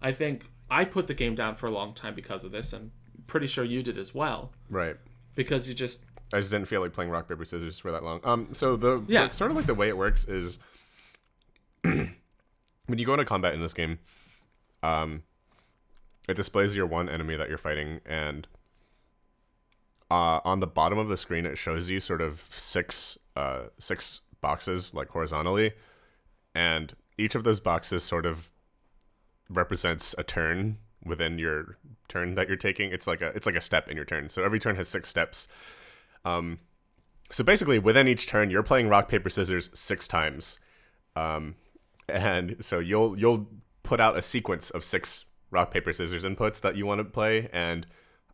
I 0.00 0.12
think 0.12 0.50
I 0.70 0.84
put 0.84 1.06
the 1.06 1.14
game 1.14 1.34
down 1.34 1.54
for 1.54 1.66
a 1.66 1.70
long 1.70 1.94
time 1.94 2.14
because 2.14 2.44
of 2.44 2.52
this. 2.52 2.72
I'm 2.72 2.90
pretty 3.26 3.46
sure 3.46 3.64
you 3.64 3.82
did 3.82 3.98
as 3.98 4.14
well. 4.14 4.52
right. 4.70 4.96
Because 5.36 5.68
you 5.68 5.74
just 5.74 6.04
I 6.32 6.38
just 6.40 6.50
didn't 6.52 6.68
feel 6.68 6.80
like 6.80 6.92
playing 6.92 7.10
rock 7.10 7.28
paper 7.28 7.44
scissors 7.44 7.78
for 7.78 7.90
that 7.92 8.02
long. 8.04 8.20
Um, 8.24 8.48
so 8.52 8.76
the 8.76 9.02
Yeah. 9.08 9.26
the- 9.28 9.34
sort 9.34 9.50
of 9.50 9.56
like 9.56 9.66
the 9.66 9.74
way 9.74 9.88
it 9.88 9.96
works 9.96 10.26
is 10.26 10.58
when 11.82 12.98
you 12.98 13.04
go 13.06 13.12
into 13.14 13.24
combat 13.24 13.54
in 13.54 13.60
this 13.60 13.74
game, 13.74 13.98
um, 14.82 15.22
it 16.28 16.34
displays 16.34 16.74
your 16.74 16.86
one 16.86 17.08
enemy 17.08 17.36
that 17.36 17.48
you're 17.48 17.58
fighting, 17.58 18.00
and 18.06 18.46
uh, 20.10 20.40
on 20.44 20.60
the 20.60 20.66
bottom 20.66 20.98
of 20.98 21.08
the 21.08 21.16
screen 21.16 21.44
it 21.46 21.58
shows 21.58 21.88
you 21.90 22.00
sort 22.00 22.20
of 22.20 22.40
six 22.50 23.18
uh 23.36 23.64
six 23.78 24.20
boxes 24.40 24.94
like 24.94 25.08
horizontally, 25.08 25.72
and 26.54 26.94
each 27.18 27.34
of 27.34 27.44
those 27.44 27.60
boxes 27.60 28.02
sort 28.02 28.24
of 28.26 28.50
represents 29.48 30.14
a 30.18 30.22
turn 30.22 30.78
within 31.04 31.38
your 31.38 31.76
turn 32.08 32.34
that 32.34 32.48
you're 32.48 32.56
taking. 32.56 32.90
It's 32.90 33.06
like 33.06 33.20
a 33.20 33.28
it's 33.28 33.46
like 33.46 33.56
a 33.56 33.60
step 33.60 33.88
in 33.88 33.96
your 33.96 34.04
turn. 34.04 34.28
So 34.28 34.44
every 34.44 34.58
turn 34.58 34.76
has 34.76 34.88
six 34.88 35.08
steps. 35.08 35.48
Um, 36.24 36.58
so 37.30 37.44
basically, 37.44 37.78
within 37.78 38.08
each 38.08 38.26
turn, 38.26 38.50
you're 38.50 38.62
playing 38.62 38.88
rock 38.88 39.08
paper 39.08 39.30
scissors 39.30 39.70
six 39.74 40.06
times, 40.06 40.58
um, 41.16 41.56
and 42.08 42.56
so 42.60 42.78
you'll 42.78 43.18
you'll 43.18 43.48
put 43.82 44.00
out 44.00 44.16
a 44.16 44.22
sequence 44.22 44.70
of 44.70 44.84
six 44.84 45.24
rock 45.50 45.70
paper 45.70 45.92
scissors 45.92 46.24
inputs 46.24 46.60
that 46.60 46.76
you 46.76 46.86
want 46.86 46.98
to 46.98 47.04
play, 47.04 47.48
and 47.52 47.86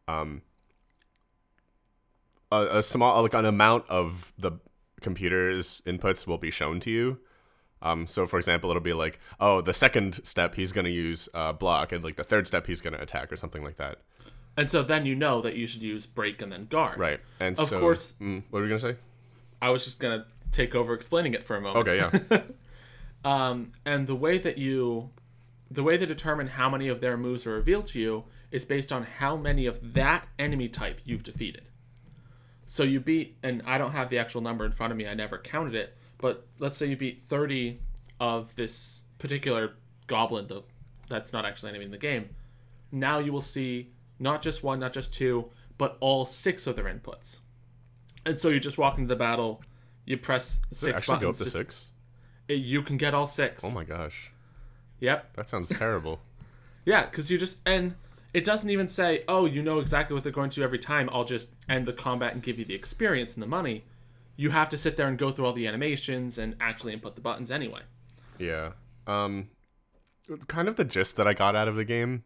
um, 0.09 0.43
a, 2.51 2.79
a 2.79 2.83
small 2.83 3.23
like 3.23 3.35
an 3.35 3.45
amount 3.45 3.89
of 3.89 4.33
the 4.39 4.53
computer's 5.01 5.83
inputs 5.87 6.27
will 6.27 6.39
be 6.39 6.51
shown 6.51 6.81
to 6.81 6.91
you. 6.91 7.19
Um, 7.83 8.07
so 8.07 8.27
for 8.27 8.39
example, 8.39 8.69
it'll 8.71 8.83
be 8.83 8.93
like, 8.93 9.19
oh, 9.41 9.61
the 9.61 9.73
second 9.75 10.21
step 10.25 10.55
he's 10.55 10.73
gonna 10.73 10.89
use 10.91 11.29
uh, 11.35 11.53
block, 11.53 11.93
and 11.93 12.05
like 12.05 12.17
the 12.17 12.25
third 12.25 12.47
step 12.47 12.67
he's 12.67 12.81
gonna 12.81 12.99
attack 12.99 13.33
or 13.33 13.37
something 13.37 13.65
like 13.65 13.77
that. 13.77 13.99
and 14.57 14.71
so 14.71 14.83
then 14.83 15.07
you 15.07 15.15
know 15.15 15.41
that 15.41 15.55
you 15.57 15.67
should 15.67 15.83
use 15.83 16.05
break 16.07 16.43
and 16.43 16.53
then 16.53 16.67
guard. 16.67 16.99
Right. 16.99 17.21
And 17.39 17.59
Of 17.59 17.69
so, 17.69 17.81
course- 17.81 18.15
mm, 18.21 18.43
what 18.51 18.59
were 18.61 18.67
you 18.67 18.77
gonna 18.77 18.93
say? 18.95 18.99
I 19.63 19.71
was 19.71 19.85
just 19.85 19.99
gonna 20.01 20.27
take 20.53 20.75
over 20.75 20.93
explaining 20.95 21.33
it 21.35 21.43
for 21.45 21.57
a 21.57 21.61
moment. 21.61 21.89
Okay, 21.89 21.97
yeah. 22.31 22.43
Um, 23.25 23.67
and 23.85 24.07
the 24.07 24.15
way 24.15 24.39
that 24.39 24.57
you, 24.59 25.11
the 25.71 25.83
way 25.83 25.97
they 25.99 26.07
determine 26.07 26.47
how 26.49 26.71
many 26.71 26.89
of 26.89 27.01
their 27.03 27.17
moves 27.19 27.47
are 27.47 27.53
revealed 27.53 27.87
to 27.89 28.01
you 28.01 28.25
is 28.51 28.65
based 28.65 28.93
on 28.93 29.03
how 29.05 29.37
many 29.37 29.67
of 29.67 29.93
that 29.93 30.27
enemy 30.39 30.69
type 30.69 31.01
you've 31.05 31.23
defeated. 31.23 31.69
So 32.65 32.83
you 32.83 32.99
beat, 33.01 33.37
and 33.43 33.63
I 33.67 33.77
don't 33.79 33.93
have 33.93 34.11
the 34.11 34.19
actual 34.19 34.41
number 34.41 34.65
in 34.65 34.73
front 34.73 34.91
of 34.93 34.97
me. 34.97 35.07
I 35.07 35.15
never 35.15 35.37
counted 35.39 35.75
it, 35.75 35.97
but 36.21 36.47
let's 36.59 36.77
say 36.77 36.87
you 36.87 36.97
beat 36.97 37.21
thirty 37.21 37.81
of 38.21 38.55
this 38.57 39.05
particular 39.19 39.73
goblin. 40.07 40.47
Though 40.47 40.65
that's 41.09 41.33
not 41.33 41.45
actually 41.45 41.71
enemy 41.71 41.85
in 41.87 41.91
the 41.91 41.99
game. 41.99 42.31
Now 42.93 43.19
you 43.19 43.33
will 43.33 43.41
see 43.41 43.91
not 44.19 44.43
just 44.43 44.63
one, 44.63 44.79
not 44.81 44.93
just 44.93 45.15
two, 45.15 45.47
but 45.79 45.97
all 46.01 46.25
six 46.25 46.67
of 46.67 46.77
their 46.77 46.85
inputs. 46.87 47.41
And 48.27 48.39
so 48.39 48.49
you 48.49 48.61
just 48.61 48.79
walk 48.79 48.99
into 48.99 49.09
the 49.09 49.17
battle. 49.17 49.63
You 50.05 50.17
press 50.19 50.61
Does 50.69 50.79
six 50.79 50.97
actually 50.99 51.21
go 51.21 51.29
up 51.31 51.33
buttons. 51.35 51.39
to 51.39 51.45
just- 51.45 51.57
six? 51.57 51.87
Eh, 52.49 52.55
you 52.55 52.83
can 52.83 52.97
get 52.97 53.15
all 53.15 53.27
six. 53.27 53.65
Oh 53.65 53.71
my 53.71 53.85
gosh, 53.85 54.31
Yep. 55.01 55.37
that 55.37 55.49
sounds 55.49 55.69
terrible. 55.69 56.21
Yeah, 56.87 57.05
because 57.05 57.31
you 57.31 57.37
just 57.37 57.59
and 57.67 57.95
it 58.33 58.43
doesn't 58.45 58.71
even 58.71 58.89
say, 58.89 59.23
"Oh, 59.29 59.45
you 59.45 59.63
know 59.63 59.81
exactly 59.81 60.15
what 60.15 60.23
they're 60.23 60.33
going 60.33 60.49
to 60.51 60.63
every 60.63 60.79
time. 60.79 61.11
I'll 61.13 61.25
just 61.27 61.51
end 61.69 61.85
the 61.85 61.93
combat 61.93 62.33
and 62.33 62.43
give 62.43 62.59
you 62.59 62.65
the 62.65 62.75
experience 62.75 63.35
and 63.35 63.43
the 63.43 63.47
money." 63.47 63.85
You 64.41 64.51
have 64.51 64.69
to 64.71 64.79
sit 64.79 64.97
there 64.97 65.07
and 65.07 65.19
go 65.19 65.31
through 65.31 65.47
all 65.47 65.53
the 65.53 65.67
animations 65.67 66.39
and 66.39 66.57
actually 66.61 66.93
input 66.95 67.15
the 67.15 67.21
buttons 67.21 67.51
anyway. 67.51 67.83
yeah. 68.39 68.73
Um, 69.07 69.49
kind 70.47 70.69
of 70.69 70.77
the 70.77 70.85
gist 70.85 71.17
that 71.17 71.27
I 71.27 71.35
got 71.35 71.57
out 71.57 71.69
of 71.69 71.75
the 71.75 71.85
game 71.85 72.25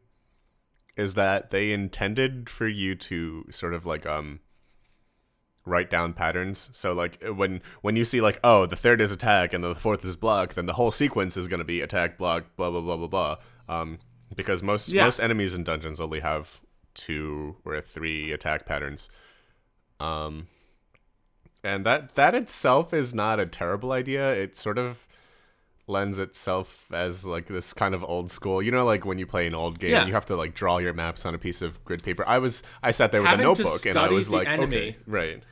is 0.97 1.15
that 1.15 1.51
they 1.51 1.73
intended 1.73 2.49
for 2.51 2.69
you 2.69 2.95
to 2.95 3.45
sort 3.51 3.75
of 3.75 3.85
like 3.87 4.05
um 4.07 4.41
write 5.65 5.91
down 5.91 6.13
patterns. 6.13 6.71
So 6.73 6.93
like 6.93 7.23
when 7.25 7.63
when 7.81 7.97
you 7.97 8.05
see 8.05 8.21
like 8.21 8.39
oh 8.45 8.67
the 8.67 8.77
third 8.77 9.01
is 9.01 9.11
attack 9.11 9.53
and 9.55 9.65
the 9.65 9.75
fourth 9.75 10.05
is 10.05 10.17
block, 10.17 10.55
then 10.55 10.67
the 10.67 10.75
whole 10.75 10.91
sequence 10.91 11.37
is 11.37 11.49
gonna 11.49 11.65
be 11.65 11.81
attack 11.81 12.19
block 12.19 12.45
blah 12.57 12.71
blah 12.71 12.81
blah 12.83 12.97
blah 12.97 13.07
blah. 13.09 13.37
Um, 13.69 13.99
because 14.37 14.63
most 14.63 14.91
Yeah. 14.93 15.05
most 15.05 15.21
enemies 15.21 15.55
in 15.55 15.65
dungeons 15.65 15.99
only 16.01 16.21
have 16.21 16.61
two 16.95 17.57
or 17.65 17.81
three 17.81 18.31
attack 18.33 18.67
patterns. 18.67 19.09
Um, 20.01 20.49
and 21.65 21.85
that 21.87 22.15
that 22.15 22.35
itself 22.35 22.93
is 22.95 23.15
not 23.15 23.41
a 23.41 23.47
terrible 23.47 23.91
idea. 23.93 24.33
It 24.35 24.57
sort 24.57 24.79
of 24.79 24.99
lends 25.87 26.19
itself 26.19 26.87
as 26.93 27.27
like 27.27 27.47
this 27.47 27.73
kind 27.73 27.95
of 27.95 28.03
old 28.05 28.31
school. 28.31 28.63
You 28.63 28.71
know, 28.71 28.85
like 28.85 29.05
when 29.05 29.19
you 29.19 29.27
play 29.27 29.47
an 29.47 29.55
old 29.55 29.79
game, 29.79 29.91
Yeah. 29.91 30.07
you 30.07 30.13
have 30.15 30.25
to 30.27 30.37
like 30.37 30.55
draw 30.55 30.79
your 30.79 30.95
maps 30.95 31.27
on 31.27 31.35
a 31.35 31.39
piece 31.39 31.61
of 31.63 31.83
grid 31.85 32.03
paper. 32.03 32.25
I 32.27 32.39
was 32.39 32.63
I 32.83 32.91
sat 32.91 33.13
there 33.13 33.21
with 33.21 33.29
Having 33.31 33.45
a 33.47 33.49
notebook 33.49 33.85
and 33.87 33.97
I 33.97 34.09
was 34.09 34.31
like, 34.31 34.49
enemy. 34.49 34.77
okay, 34.77 34.97
right. 35.07 35.43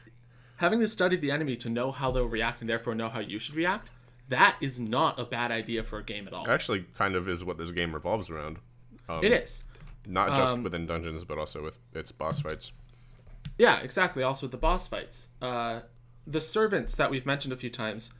Having 0.57 0.81
to 0.81 0.88
study 0.88 1.16
the 1.16 1.31
enemy 1.31 1.57
to 1.57 1.69
know 1.69 1.90
how 1.90 2.11
they'll 2.12 2.25
react 2.28 2.61
and 2.61 2.71
therefore 2.71 2.95
know 2.95 3.09
how 3.09 3.19
you 3.21 3.38
should 3.40 3.57
react, 3.57 3.90
that 4.28 4.57
is 4.61 4.78
not 4.78 5.19
a 5.19 5.25
bad 5.25 5.50
idea 5.50 5.83
for 5.83 5.99
a 5.99 6.04
game 6.04 6.26
at 6.28 6.33
all. 6.33 6.49
Actually, 6.49 6.85
kind 6.97 7.14
of 7.16 7.28
is 7.28 7.45
what 7.45 7.59
this 7.59 7.71
game 7.73 7.92
revolves 7.92 8.31
around. 8.31 8.59
Um, 9.09 9.25
It 9.25 9.33
is. 9.33 9.64
not 10.07 10.35
just 10.37 10.54
um, 10.54 10.62
within 10.62 10.87
dungeons, 10.87 11.25
but 11.25 11.37
also 11.37 11.62
with 11.62 11.78
its 11.95 12.12
boss 12.12 12.40
fights. 12.40 12.73
Yeah, 13.59 13.81
exactly. 13.81 14.23
Also 14.23 14.47
with 14.47 14.52
the 14.52 14.57
boss 14.59 14.87
fights, 14.87 15.28
uh, 15.42 15.81
the 16.26 16.40
servants 16.40 16.94
that 16.96 17.10
we've 17.10 17.26
mentioned 17.26 17.52
a 17.52 17.56
few 17.56 17.70
times, 17.70 18.12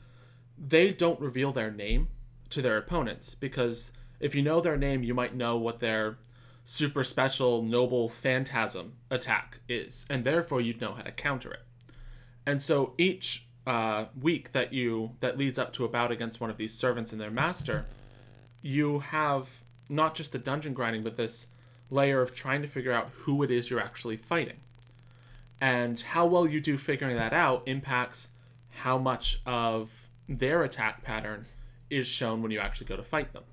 they 0.57 0.91
don't 0.91 1.19
reveal 1.19 1.51
their 1.51 1.71
name 1.71 2.09
to 2.49 2.61
their 2.61 2.77
opponents 2.77 3.35
because 3.35 3.91
if 4.19 4.35
you 4.35 4.41
know 4.41 4.61
their 4.61 4.77
name, 4.77 5.03
you 5.03 5.13
might 5.13 5.35
know 5.35 5.57
what 5.57 5.79
their 5.79 6.17
super 6.63 7.03
special 7.03 7.61
noble 7.61 8.07
phantasm 8.07 8.93
attack 9.09 9.59
is, 9.67 10.05
and 10.09 10.23
therefore 10.23 10.61
you'd 10.61 10.79
know 10.79 10.93
how 10.93 11.01
to 11.01 11.11
counter 11.11 11.51
it. 11.51 11.63
And 12.45 12.61
so 12.61 12.93
each 12.97 13.47
uh, 13.65 14.05
week 14.19 14.51
that 14.51 14.73
you 14.73 15.11
that 15.19 15.37
leads 15.37 15.57
up 15.57 15.73
to 15.73 15.85
a 15.85 15.89
bout 15.89 16.11
against 16.11 16.41
one 16.41 16.49
of 16.49 16.57
these 16.57 16.73
servants 16.73 17.11
and 17.11 17.19
their 17.19 17.31
master, 17.31 17.85
you 18.61 18.99
have 18.99 19.49
not 19.89 20.15
just 20.15 20.31
the 20.31 20.39
dungeon 20.39 20.73
grinding, 20.73 21.03
but 21.03 21.17
this 21.17 21.47
layer 21.89 22.21
of 22.21 22.33
trying 22.33 22.61
to 22.61 22.67
figure 22.67 22.91
out 22.91 23.09
who 23.13 23.43
it 23.43 23.51
is 23.51 23.69
you're 23.69 23.79
actually 23.79 24.17
fighting 24.17 24.59
and 25.63 25.97
how 26.01 26.25
well 26.25 26.45
you 26.45 26.59
do 26.59 26.77
figuring 26.77 27.15
that 27.15 27.31
out 27.31 27.63
impacts 27.67 28.27
how 28.67 28.97
much 28.97 29.39
of 29.45 30.09
their 30.27 30.61
attack 30.61 31.01
pattern 31.05 31.45
is 31.89 32.05
shown 32.05 32.41
when 32.41 32.51
you 32.51 32.59
actually 32.59 32.85
go 32.85 32.97
to 32.97 33.01
fight 33.01 33.31
them. 33.31 33.43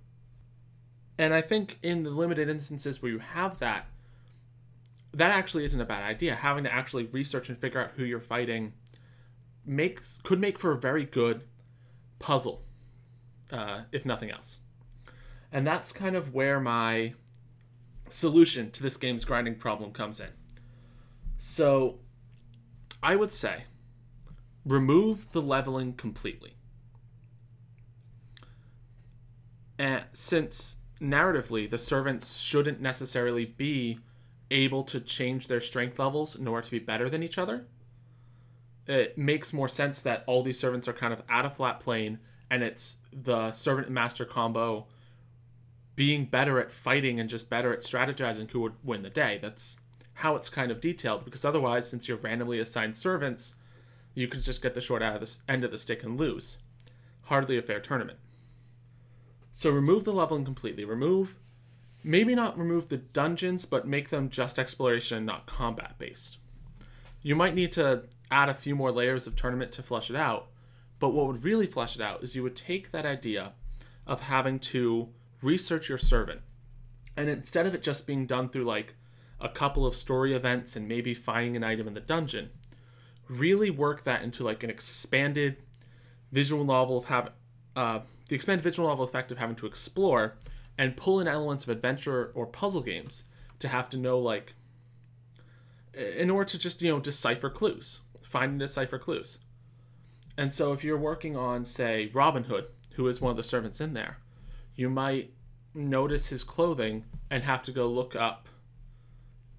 And 1.18 1.32
I 1.32 1.40
think 1.40 1.78
in 1.84 2.02
the 2.02 2.10
limited 2.10 2.48
instances 2.48 3.00
where 3.00 3.12
you 3.12 3.20
have 3.20 3.60
that, 3.60 3.86
that 5.14 5.30
actually 5.30 5.64
isn't 5.64 5.80
a 5.80 5.84
bad 5.84 6.02
idea. 6.02 6.34
Having 6.34 6.64
to 6.64 6.74
actually 6.74 7.04
research 7.04 7.48
and 7.48 7.56
figure 7.56 7.80
out 7.80 7.92
who 7.94 8.02
you're 8.02 8.18
fighting 8.18 8.72
makes 9.64 10.18
could 10.24 10.40
make 10.40 10.58
for 10.58 10.72
a 10.72 10.80
very 10.80 11.04
good 11.04 11.44
puzzle, 12.18 12.64
uh, 13.52 13.82
if 13.92 14.04
nothing 14.04 14.32
else. 14.32 14.58
And 15.52 15.64
that's 15.64 15.92
kind 15.92 16.16
of 16.16 16.34
where 16.34 16.58
my 16.58 17.14
solution 18.08 18.72
to 18.72 18.82
this 18.82 18.96
game's 18.96 19.24
grinding 19.24 19.54
problem 19.54 19.92
comes 19.92 20.18
in. 20.18 20.30
So, 21.42 22.00
I 23.02 23.16
would 23.16 23.32
say 23.32 23.64
remove 24.66 25.32
the 25.32 25.40
leveling 25.40 25.94
completely. 25.94 26.52
And 29.78 30.04
since 30.12 30.76
narratively, 31.00 31.70
the 31.70 31.78
servants 31.78 32.40
shouldn't 32.40 32.82
necessarily 32.82 33.46
be 33.46 34.00
able 34.50 34.82
to 34.82 35.00
change 35.00 35.48
their 35.48 35.62
strength 35.62 35.98
levels 35.98 36.36
in 36.36 36.46
order 36.46 36.66
to 36.66 36.70
be 36.70 36.78
better 36.78 37.08
than 37.08 37.22
each 37.22 37.38
other, 37.38 37.64
it 38.86 39.16
makes 39.16 39.54
more 39.54 39.68
sense 39.68 40.02
that 40.02 40.24
all 40.26 40.42
these 40.42 40.58
servants 40.58 40.86
are 40.88 40.92
kind 40.92 41.14
of 41.14 41.22
at 41.26 41.46
a 41.46 41.50
flat 41.50 41.80
plane 41.80 42.18
and 42.50 42.62
it's 42.62 42.96
the 43.14 43.50
servant 43.52 43.86
and 43.86 43.94
master 43.94 44.26
combo 44.26 44.86
being 45.96 46.26
better 46.26 46.60
at 46.60 46.70
fighting 46.70 47.18
and 47.18 47.30
just 47.30 47.48
better 47.48 47.72
at 47.72 47.78
strategizing 47.78 48.50
who 48.50 48.60
would 48.60 48.74
win 48.84 49.00
the 49.00 49.08
day. 49.08 49.38
That's 49.40 49.80
how 50.20 50.36
it's 50.36 50.48
kind 50.48 50.70
of 50.70 50.80
detailed 50.80 51.24
because 51.24 51.44
otherwise, 51.44 51.88
since 51.88 52.08
you're 52.08 52.18
randomly 52.18 52.58
assigned 52.58 52.96
servants, 52.96 53.56
you 54.14 54.28
could 54.28 54.42
just 54.42 54.62
get 54.62 54.74
the 54.74 54.80
short 54.80 55.02
out 55.02 55.14
of 55.14 55.20
the 55.20 55.52
end 55.52 55.64
of 55.64 55.70
the 55.70 55.78
stick 55.78 56.02
and 56.02 56.18
lose. 56.18 56.58
Hardly 57.22 57.56
a 57.58 57.62
fair 57.62 57.80
tournament. 57.80 58.18
So 59.52 59.70
remove 59.70 60.04
the 60.04 60.12
leveling 60.12 60.44
completely. 60.44 60.84
Remove, 60.84 61.34
maybe 62.04 62.34
not 62.34 62.58
remove 62.58 62.88
the 62.88 62.98
dungeons, 62.98 63.64
but 63.66 63.86
make 63.86 64.10
them 64.10 64.30
just 64.30 64.58
exploration, 64.58 65.24
not 65.24 65.46
combat 65.46 65.98
based. 65.98 66.38
You 67.22 67.34
might 67.36 67.54
need 67.54 67.72
to 67.72 68.04
add 68.30 68.48
a 68.48 68.54
few 68.54 68.74
more 68.74 68.92
layers 68.92 69.26
of 69.26 69.36
tournament 69.36 69.72
to 69.72 69.82
flesh 69.82 70.10
it 70.10 70.16
out, 70.16 70.48
but 70.98 71.10
what 71.10 71.26
would 71.26 71.44
really 71.44 71.66
flesh 71.66 71.96
it 71.96 72.02
out 72.02 72.22
is 72.22 72.36
you 72.36 72.42
would 72.42 72.56
take 72.56 72.90
that 72.92 73.06
idea 73.06 73.52
of 74.06 74.20
having 74.20 74.58
to 74.58 75.08
research 75.42 75.88
your 75.88 75.98
servant 75.98 76.42
And 77.16 77.28
instead 77.28 77.66
of 77.66 77.74
it 77.74 77.82
just 77.82 78.06
being 78.06 78.26
done 78.26 78.48
through 78.48 78.64
like 78.64 78.94
a 79.40 79.48
couple 79.48 79.86
of 79.86 79.94
story 79.94 80.34
events 80.34 80.76
and 80.76 80.86
maybe 80.86 81.14
finding 81.14 81.56
an 81.56 81.64
item 81.64 81.88
in 81.88 81.94
the 81.94 82.00
dungeon, 82.00 82.50
really 83.28 83.70
work 83.70 84.04
that 84.04 84.22
into 84.22 84.44
like 84.44 84.62
an 84.62 84.70
expanded 84.70 85.56
visual 86.32 86.64
novel 86.64 86.98
of 86.98 87.06
have 87.06 87.30
uh, 87.76 88.00
the 88.28 88.34
expanded 88.34 88.62
visual 88.62 88.88
novel 88.88 89.04
effect 89.04 89.32
of 89.32 89.38
having 89.38 89.56
to 89.56 89.66
explore 89.66 90.36
and 90.76 90.96
pull 90.96 91.20
in 91.20 91.28
elements 91.28 91.64
of 91.64 91.70
adventure 91.70 92.30
or 92.34 92.46
puzzle 92.46 92.82
games 92.82 93.24
to 93.58 93.68
have 93.68 93.88
to 93.88 93.96
know 93.96 94.18
like 94.18 94.54
in 95.94 96.30
order 96.30 96.48
to 96.48 96.58
just 96.58 96.82
you 96.82 96.90
know 96.90 97.00
decipher 97.00 97.50
clues 97.50 98.00
find 98.22 98.52
and 98.52 98.60
decipher 98.60 98.98
clues. 98.98 99.38
And 100.38 100.52
so 100.52 100.72
if 100.72 100.84
you're 100.84 100.96
working 100.96 101.36
on 101.36 101.64
say 101.64 102.10
robin 102.14 102.44
hood 102.44 102.66
who 102.94 103.06
is 103.08 103.20
one 103.20 103.30
of 103.30 103.36
the 103.36 103.42
servants 103.42 103.80
in 103.80 103.92
there 103.94 104.18
you 104.74 104.88
might 104.88 105.32
notice 105.74 106.28
his 106.28 106.44
clothing 106.44 107.04
and 107.30 107.42
have 107.44 107.62
to 107.64 107.72
go 107.72 107.86
look 107.86 108.16
up 108.16 108.48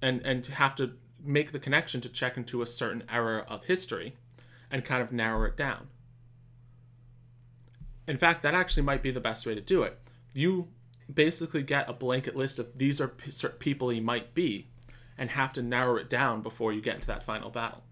and 0.01 0.21
and 0.25 0.43
to 0.43 0.53
have 0.53 0.75
to 0.75 0.93
make 1.23 1.51
the 1.51 1.59
connection 1.59 2.01
to 2.01 2.09
check 2.09 2.37
into 2.37 2.61
a 2.61 2.65
certain 2.65 3.03
era 3.09 3.45
of 3.47 3.65
history 3.65 4.15
and 4.71 4.83
kind 4.83 5.01
of 5.01 5.11
narrow 5.11 5.45
it 5.45 5.55
down 5.55 5.87
in 8.07 8.17
fact 8.17 8.41
that 8.41 8.53
actually 8.53 8.83
might 8.83 9.03
be 9.03 9.11
the 9.11 9.19
best 9.19 9.45
way 9.45 9.53
to 9.53 9.61
do 9.61 9.83
it 9.83 9.99
you 10.33 10.67
basically 11.13 11.61
get 11.61 11.89
a 11.89 11.93
blanket 11.93 12.35
list 12.35 12.59
of 12.59 12.77
these 12.77 13.01
are 13.01 13.07
p- 13.07 13.31
certain 13.31 13.57
people 13.57 13.89
he 13.89 13.99
might 13.99 14.33
be 14.33 14.67
and 15.17 15.29
have 15.31 15.53
to 15.53 15.61
narrow 15.61 15.97
it 15.97 16.09
down 16.09 16.41
before 16.41 16.73
you 16.73 16.81
get 16.81 16.95
into 16.95 17.07
that 17.07 17.23
final 17.23 17.49
battle. 17.49 17.83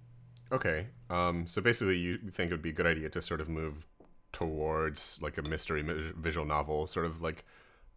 Okay. 0.52 0.88
Um, 1.10 1.46
so 1.48 1.62
basically, 1.62 1.98
you 1.98 2.18
think 2.32 2.50
it 2.50 2.54
would 2.54 2.62
be 2.62 2.70
a 2.70 2.74
good 2.74 2.88
idea 2.88 3.10
to 3.10 3.22
sort 3.22 3.42
of 3.42 3.50
move 3.50 3.86
towards 4.32 5.20
like 5.22 5.38
a 5.38 5.44
mystery 5.44 5.84
visual 6.18 6.46
novel, 6.46 6.88
sort 6.88 7.06
of 7.06 7.22
like, 7.22 7.46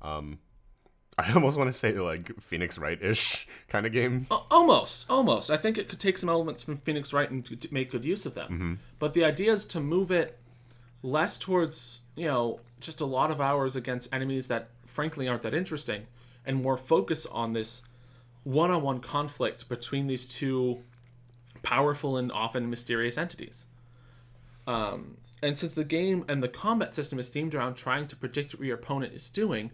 um, 0.03 0.39
I 1.19 1.33
almost 1.35 1.59
want 1.59 1.69
to 1.69 1.79
say 1.79 1.93
like 1.93 2.41
Phoenix 2.41 2.79
Wright 2.79 3.01
ish 3.03 3.47
kind 3.69 3.87
of 3.87 3.93
game. 3.93 4.27
Almost, 4.51 5.07
almost. 5.11 5.51
I 5.51 5.57
think 5.57 5.77
it 5.77 5.89
could 5.89 6.01
take 6.01 6.17
some 6.17 6.29
elements 6.29 6.63
from 6.63 6.79
Phoenix 6.79 7.13
Wright 7.13 7.31
and 7.31 7.45
to, 7.45 7.75
make 7.75 7.91
good 7.91 8.05
use 8.05 8.25
of 8.25 8.35
them. 8.35 8.81
But 8.99 9.15
the 9.15 9.25
idea 9.25 9.53
is 9.53 9.67
to 9.67 9.81
move 9.81 10.11
it 10.11 10.39
less 11.03 11.39
towards, 11.39 12.01
you 12.17 12.27
know, 12.27 12.61
just 12.81 13.01
a 13.01 13.07
lot 13.07 13.31
of 13.31 13.41
hours 13.41 13.77
against 13.77 14.13
enemies 14.13 14.49
that 14.49 14.71
frankly 14.87 15.29
aren't 15.29 15.43
that 15.43 15.55
interesting 15.55 16.07
and 16.45 16.63
more 16.63 16.77
focus 16.77 17.27
on 17.27 17.53
this 17.53 17.83
one-on-one 18.45 19.01
conflict 19.01 19.69
between 19.69 20.07
these 20.07 20.27
two 20.27 20.83
powerful 21.63 22.17
and 22.17 22.33
often 22.33 22.69
mysterious 22.69 23.17
entities. 23.17 23.67
Um, 24.67 25.19
and 25.43 25.57
since 25.57 25.75
the 25.75 25.85
game 25.85 26.25
and 26.29 26.43
the 26.43 26.49
combat 26.49 26.95
system 26.95 27.19
is 27.19 27.31
themed 27.31 27.55
around 27.55 27.75
trying 27.75 28.07
to 28.09 28.17
predict 28.17 28.55
what 28.55 28.65
your 28.67 28.77
opponent 28.77 29.13
is 29.13 29.29
doing, 29.29 29.71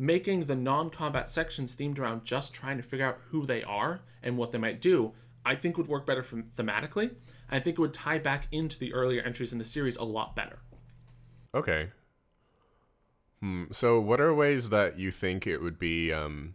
making 0.00 0.46
the 0.46 0.56
non-combat 0.56 1.28
sections 1.28 1.76
themed 1.76 1.98
around 1.98 2.24
just 2.24 2.54
trying 2.54 2.78
to 2.78 2.82
figure 2.82 3.04
out 3.04 3.18
who 3.28 3.44
they 3.44 3.62
are 3.62 4.00
and 4.22 4.38
what 4.38 4.50
they 4.50 4.56
might 4.56 4.80
do, 4.80 5.12
I 5.44 5.54
think 5.54 5.76
would 5.76 5.88
work 5.88 6.06
better 6.06 6.22
from 6.22 6.44
thematically. 6.56 7.10
I 7.50 7.60
think 7.60 7.78
it 7.78 7.82
would 7.82 7.92
tie 7.92 8.16
back 8.16 8.48
into 8.50 8.78
the 8.78 8.94
earlier 8.94 9.20
entries 9.20 9.52
in 9.52 9.58
the 9.58 9.64
series 9.64 9.96
a 9.96 10.04
lot 10.04 10.34
better. 10.34 10.60
Okay. 11.54 11.90
Hmm. 13.40 13.64
So, 13.72 14.00
what 14.00 14.22
are 14.22 14.34
ways 14.34 14.70
that 14.70 14.98
you 14.98 15.10
think 15.10 15.46
it 15.46 15.58
would 15.58 15.78
be? 15.78 16.14
Um, 16.14 16.54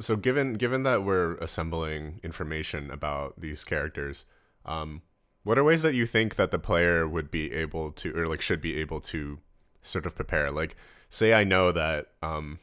so, 0.00 0.16
given 0.16 0.54
given 0.54 0.82
that 0.82 1.04
we're 1.04 1.36
assembling 1.36 2.18
information 2.24 2.90
about 2.90 3.40
these 3.40 3.62
characters, 3.62 4.26
um, 4.64 5.02
what 5.44 5.58
are 5.58 5.64
ways 5.64 5.82
that 5.82 5.94
you 5.94 6.06
think 6.06 6.34
that 6.34 6.50
the 6.50 6.58
player 6.58 7.06
would 7.06 7.30
be 7.30 7.52
able 7.52 7.92
to, 7.92 8.16
or 8.16 8.26
like 8.26 8.40
should 8.40 8.60
be 8.60 8.76
able 8.78 9.00
to, 9.02 9.38
sort 9.82 10.06
of 10.06 10.16
prepare? 10.16 10.50
Like, 10.50 10.76
say 11.08 11.32
I 11.32 11.44
know 11.44 11.72
that, 11.72 12.06
um, 12.22 12.58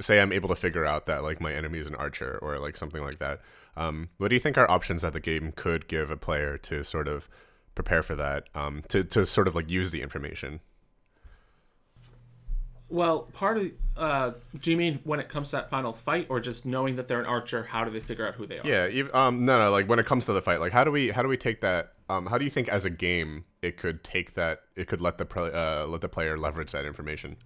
say 0.00 0.20
I'm 0.20 0.32
able 0.32 0.48
to 0.48 0.56
figure 0.56 0.86
out 0.86 1.06
that 1.06 1.22
like 1.22 1.40
my 1.40 1.52
enemy 1.52 1.78
is 1.78 1.86
an 1.86 1.94
archer 1.94 2.38
or 2.40 2.58
like 2.58 2.76
something 2.76 3.02
like 3.02 3.18
that. 3.18 3.40
Um, 3.76 4.08
what 4.18 4.28
do 4.28 4.36
you 4.36 4.40
think 4.40 4.58
are 4.58 4.70
options 4.70 5.02
that 5.02 5.12
the 5.12 5.20
game 5.20 5.52
could 5.54 5.88
give 5.88 6.10
a 6.10 6.16
player 6.16 6.58
to 6.58 6.82
sort 6.82 7.08
of 7.08 7.28
prepare 7.74 8.02
for 8.02 8.16
that? 8.16 8.48
Um, 8.54 8.82
to 8.88 9.04
to 9.04 9.24
sort 9.26 9.48
of 9.48 9.54
like 9.54 9.70
use 9.70 9.90
the 9.90 10.02
information. 10.02 10.60
Well, 12.90 13.22
part 13.34 13.58
of 13.58 13.70
uh, 13.96 14.30
do 14.60 14.70
you 14.70 14.76
mean 14.76 15.00
when 15.04 15.20
it 15.20 15.28
comes 15.28 15.50
to 15.50 15.56
that 15.56 15.70
final 15.70 15.92
fight, 15.92 16.26
or 16.30 16.40
just 16.40 16.64
knowing 16.64 16.96
that 16.96 17.06
they're 17.06 17.20
an 17.20 17.26
archer? 17.26 17.64
How 17.64 17.84
do 17.84 17.90
they 17.90 18.00
figure 18.00 18.26
out 18.26 18.34
who 18.34 18.46
they 18.46 18.58
are? 18.58 18.66
Yeah. 18.66 19.08
Um. 19.12 19.44
No. 19.44 19.58
No. 19.58 19.70
Like 19.70 19.88
when 19.88 19.98
it 19.98 20.06
comes 20.06 20.24
to 20.26 20.32
the 20.32 20.42
fight, 20.42 20.60
like 20.60 20.72
how 20.72 20.84
do 20.84 20.90
we 20.90 21.10
how 21.10 21.22
do 21.22 21.28
we 21.28 21.36
take 21.36 21.60
that? 21.60 21.92
Um. 22.08 22.26
How 22.26 22.38
do 22.38 22.44
you 22.44 22.50
think 22.50 22.68
as 22.68 22.84
a 22.84 22.90
game 22.90 23.44
it 23.62 23.76
could 23.76 24.02
take 24.04 24.34
that? 24.34 24.62
It 24.76 24.88
could 24.88 25.00
let 25.00 25.18
the 25.18 25.26
uh 25.26 25.86
let 25.86 26.00
the 26.00 26.08
player 26.08 26.36
leverage 26.38 26.72
that 26.72 26.84
information. 26.84 27.36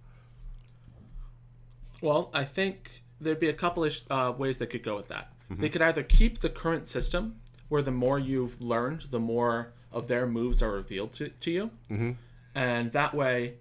Well, 2.01 2.29
I 2.33 2.43
think 2.45 3.03
there'd 3.21 3.39
be 3.39 3.49
a 3.49 3.53
couple 3.53 3.83
of 3.85 3.95
uh, 4.09 4.33
ways 4.37 4.57
they 4.57 4.65
could 4.65 4.83
go 4.83 4.95
with 4.95 5.07
that. 5.07 5.33
They 5.59 5.69
could 5.69 5.81
either 5.81 6.03
keep 6.03 6.39
the 6.39 6.49
current 6.49 6.87
system, 6.87 7.39
where 7.69 7.81
the 7.81 7.91
more 7.91 8.17
you've 8.17 8.59
learned, 8.61 9.01
the 9.11 9.19
more 9.19 9.73
of 9.91 10.07
their 10.07 10.25
moves 10.25 10.63
are 10.63 10.71
revealed 10.71 11.13
to, 11.13 11.29
to 11.29 11.51
you. 11.51 11.71
Mm-hmm. 11.91 12.11
And 12.55 12.91
that 12.93 13.13
way, 13.13 13.55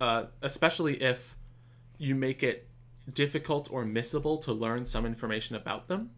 uh, 0.00 0.26
especially 0.42 1.02
if 1.02 1.36
you 1.98 2.14
make 2.14 2.42
it 2.42 2.68
difficult 3.12 3.68
or 3.70 3.84
missable 3.84 4.40
to 4.42 4.52
learn 4.52 4.86
some 4.86 5.04
information 5.04 5.56
about 5.56 5.88
them, 5.88 6.10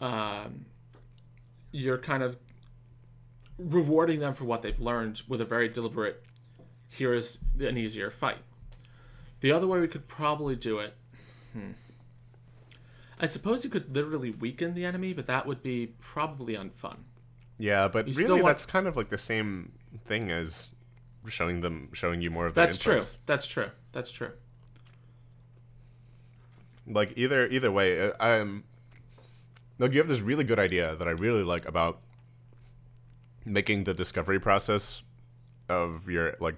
um, 0.00 0.66
you're 1.70 1.98
kind 1.98 2.22
of 2.22 2.36
rewarding 3.58 4.20
them 4.20 4.34
for 4.34 4.44
what 4.44 4.62
they've 4.62 4.80
learned 4.80 5.22
with 5.28 5.40
a 5.40 5.44
very 5.44 5.68
deliberate, 5.68 6.22
here 6.88 7.12
is 7.14 7.40
an 7.60 7.76
easier 7.76 8.10
fight. 8.10 8.38
The 9.40 9.52
other 9.52 9.66
way 9.66 9.80
we 9.80 9.88
could 9.88 10.08
probably 10.08 10.56
do 10.56 10.78
it, 10.78 10.94
hmm. 11.52 11.72
I 13.20 13.26
suppose 13.26 13.64
you 13.64 13.70
could 13.70 13.94
literally 13.94 14.30
weaken 14.30 14.74
the 14.74 14.84
enemy, 14.84 15.12
but 15.12 15.26
that 15.26 15.46
would 15.46 15.62
be 15.62 15.94
probably 16.00 16.54
unfun. 16.54 16.98
Yeah, 17.58 17.88
but 17.88 18.08
still 18.12 18.28
really 18.28 18.42
want- 18.42 18.56
that's 18.56 18.66
kind 18.66 18.86
of 18.86 18.96
like 18.96 19.08
the 19.08 19.18
same 19.18 19.72
thing 20.06 20.30
as 20.30 20.70
showing 21.26 21.60
them 21.60 21.88
showing 21.92 22.22
you 22.22 22.30
more 22.30 22.46
of 22.46 22.54
their 22.54 22.64
That's 22.64 22.78
true. 22.78 23.00
That's 23.26 23.46
true. 23.46 23.70
That's 23.92 24.10
true. 24.10 24.30
like 26.86 27.12
either 27.16 27.46
either 27.48 27.70
way 27.70 28.00
uh, 28.00 28.12
i'm 28.18 28.64
like 29.78 29.92
you 29.92 29.98
have 29.98 30.08
this 30.08 30.20
really 30.20 30.44
good 30.44 30.58
idea 30.58 30.96
that 30.96 31.06
i 31.06 31.10
really 31.10 31.42
like 31.42 31.68
about 31.68 32.00
making 33.48 33.84
the 33.84 33.94
discovery 33.94 34.40
process 34.40 35.02
of 35.68 36.08
your 36.08 36.36
like 36.40 36.56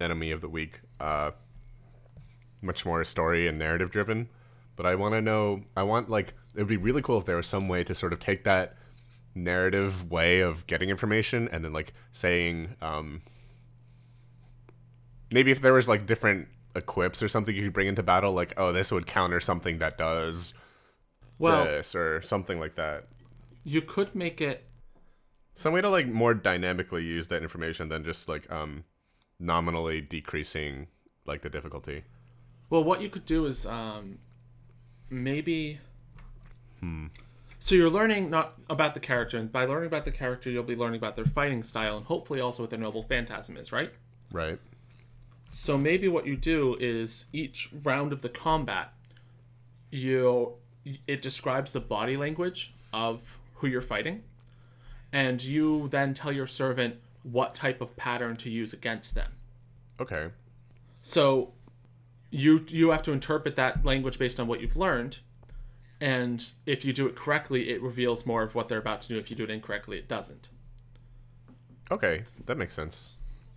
enemy 0.00 0.30
of 0.30 0.40
the 0.40 0.48
week 0.48 0.80
uh 1.00 1.30
much 2.62 2.84
more 2.86 3.04
story 3.04 3.46
and 3.46 3.58
narrative 3.58 3.90
driven 3.90 4.28
but 4.76 4.86
i 4.86 4.94
want 4.94 5.14
to 5.14 5.20
know 5.20 5.62
i 5.76 5.82
want 5.82 6.08
like 6.08 6.34
it 6.54 6.58
would 6.58 6.68
be 6.68 6.76
really 6.76 7.02
cool 7.02 7.18
if 7.18 7.26
there 7.26 7.36
was 7.36 7.46
some 7.46 7.68
way 7.68 7.84
to 7.84 7.94
sort 7.94 8.12
of 8.12 8.18
take 8.18 8.44
that 8.44 8.76
narrative 9.34 10.10
way 10.10 10.40
of 10.40 10.66
getting 10.66 10.88
information 10.90 11.48
and 11.52 11.64
then 11.64 11.72
like 11.72 11.92
saying 12.12 12.74
um 12.82 13.22
maybe 15.30 15.50
if 15.50 15.60
there 15.60 15.72
was 15.72 15.88
like 15.88 16.06
different 16.06 16.48
equips 16.74 17.22
or 17.22 17.28
something 17.28 17.54
you 17.54 17.64
could 17.64 17.72
bring 17.72 17.88
into 17.88 18.02
battle 18.02 18.32
like 18.32 18.52
oh 18.56 18.72
this 18.72 18.90
would 18.90 19.06
counter 19.06 19.40
something 19.40 19.78
that 19.78 19.96
does 19.98 20.52
Well, 21.38 21.64
this 21.64 21.94
or 21.94 22.22
something 22.22 22.58
like 22.58 22.76
that 22.76 23.06
you 23.64 23.82
could 23.82 24.14
make 24.14 24.40
it. 24.40 24.64
Some 25.54 25.72
way 25.72 25.80
to 25.80 25.88
like 25.88 26.06
more 26.06 26.34
dynamically 26.34 27.04
use 27.04 27.28
that 27.28 27.42
information 27.42 27.88
than 27.88 28.04
just 28.04 28.28
like 28.28 28.50
um 28.50 28.84
nominally 29.38 30.00
decreasing 30.00 30.86
like 31.26 31.42
the 31.42 31.48
difficulty 31.48 32.04
Well, 32.70 32.84
what 32.84 33.00
you 33.00 33.08
could 33.08 33.26
do 33.26 33.46
is 33.46 33.66
um, 33.66 34.18
maybe. 35.10 35.80
Hmm. 36.78 37.06
So 37.58 37.74
you're 37.74 37.90
learning 37.90 38.30
not 38.30 38.54
about 38.70 38.94
the 38.94 39.00
character, 39.00 39.36
and 39.36 39.52
by 39.52 39.66
learning 39.66 39.88
about 39.88 40.04
the 40.04 40.12
character, 40.12 40.50
you'll 40.50 40.62
be 40.62 40.76
learning 40.76 40.98
about 40.98 41.16
their 41.16 41.26
fighting 41.26 41.62
style, 41.62 41.96
and 41.98 42.06
hopefully 42.06 42.40
also 42.40 42.62
what 42.62 42.70
their 42.70 42.78
noble 42.78 43.02
phantasm 43.02 43.56
is, 43.56 43.70
right? 43.72 43.92
right 44.32 44.58
So 45.50 45.76
maybe 45.76 46.08
what 46.08 46.26
you 46.26 46.36
do 46.36 46.76
is 46.80 47.26
each 47.32 47.70
round 47.82 48.12
of 48.12 48.22
the 48.22 48.30
combat, 48.30 48.94
you 49.90 50.54
it 51.06 51.20
describes 51.20 51.72
the 51.72 51.80
body 51.80 52.16
language 52.16 52.72
of 52.92 53.36
who 53.56 53.66
you're 53.66 53.82
fighting, 53.82 54.22
and 55.12 55.42
you 55.42 55.88
then 55.88 56.14
tell 56.14 56.32
your 56.32 56.46
servant 56.46 56.96
what 57.22 57.54
type 57.54 57.80
of 57.80 57.96
pattern 57.96 58.36
to 58.36 58.50
use 58.50 58.72
against 58.72 59.14
them. 59.14 59.30
okay 60.00 60.28
So 61.02 61.52
you 62.30 62.64
you 62.68 62.90
have 62.90 63.02
to 63.02 63.12
interpret 63.12 63.56
that 63.56 63.84
language 63.84 64.18
based 64.18 64.38
on 64.40 64.46
what 64.46 64.60
you've 64.60 64.76
learned, 64.76 65.18
and 66.00 66.44
if 66.64 66.84
you 66.84 66.92
do 66.92 67.06
it 67.06 67.16
correctly, 67.16 67.70
it 67.70 67.82
reveals 67.82 68.24
more 68.24 68.42
of 68.42 68.54
what 68.54 68.68
they're 68.68 68.78
about 68.78 69.00
to 69.02 69.08
do. 69.08 69.18
If 69.18 69.30
you 69.30 69.36
do 69.36 69.44
it 69.44 69.50
incorrectly, 69.50 69.98
it 69.98 70.08
doesn't. 70.08 70.48
okay 71.90 72.24
that 72.46 72.56
makes 72.56 72.74
sense 72.74 73.10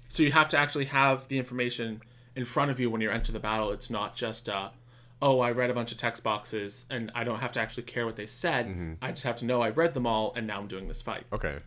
So 0.09 0.23
you 0.23 0.31
have 0.31 0.49
to 0.49 0.57
actually 0.57 0.85
have 0.85 1.27
the 1.27 1.37
information 1.37 2.01
in 2.35 2.45
front 2.45 2.71
of 2.71 2.79
you 2.79 2.89
when 2.89 3.01
you 3.01 3.11
enter 3.11 3.31
the 3.31 3.39
battle. 3.39 3.71
It's 3.71 3.89
not 3.89 4.15
just, 4.15 4.49
uh, 4.49 4.69
oh, 5.23 5.39
I 5.39 5.51
read 5.51 5.69
a 5.69 5.73
bunch 5.73 5.91
of 5.91 5.97
text 5.97 6.21
boxes 6.21 6.85
and 6.89 7.09
I 7.15 7.23
don't 7.23 7.39
have 7.39 7.53
to 7.53 7.59
actually 7.59 7.83
care 7.83 8.05
what 8.05 8.17
they 8.17 8.27
said. 8.27 8.97
I 9.01 9.11
just 9.11 9.23
have 9.23 9.37
to 9.37 9.45
know 9.45 9.61
I 9.61 9.69
read 9.69 9.93
them 9.93 10.05
all 10.05 10.33
and 10.35 10.45
now 10.45 10.59
I'm 10.59 10.67
doing 10.67 10.87
this 10.87 11.01
fight. 11.01 11.25
okay 11.31 11.59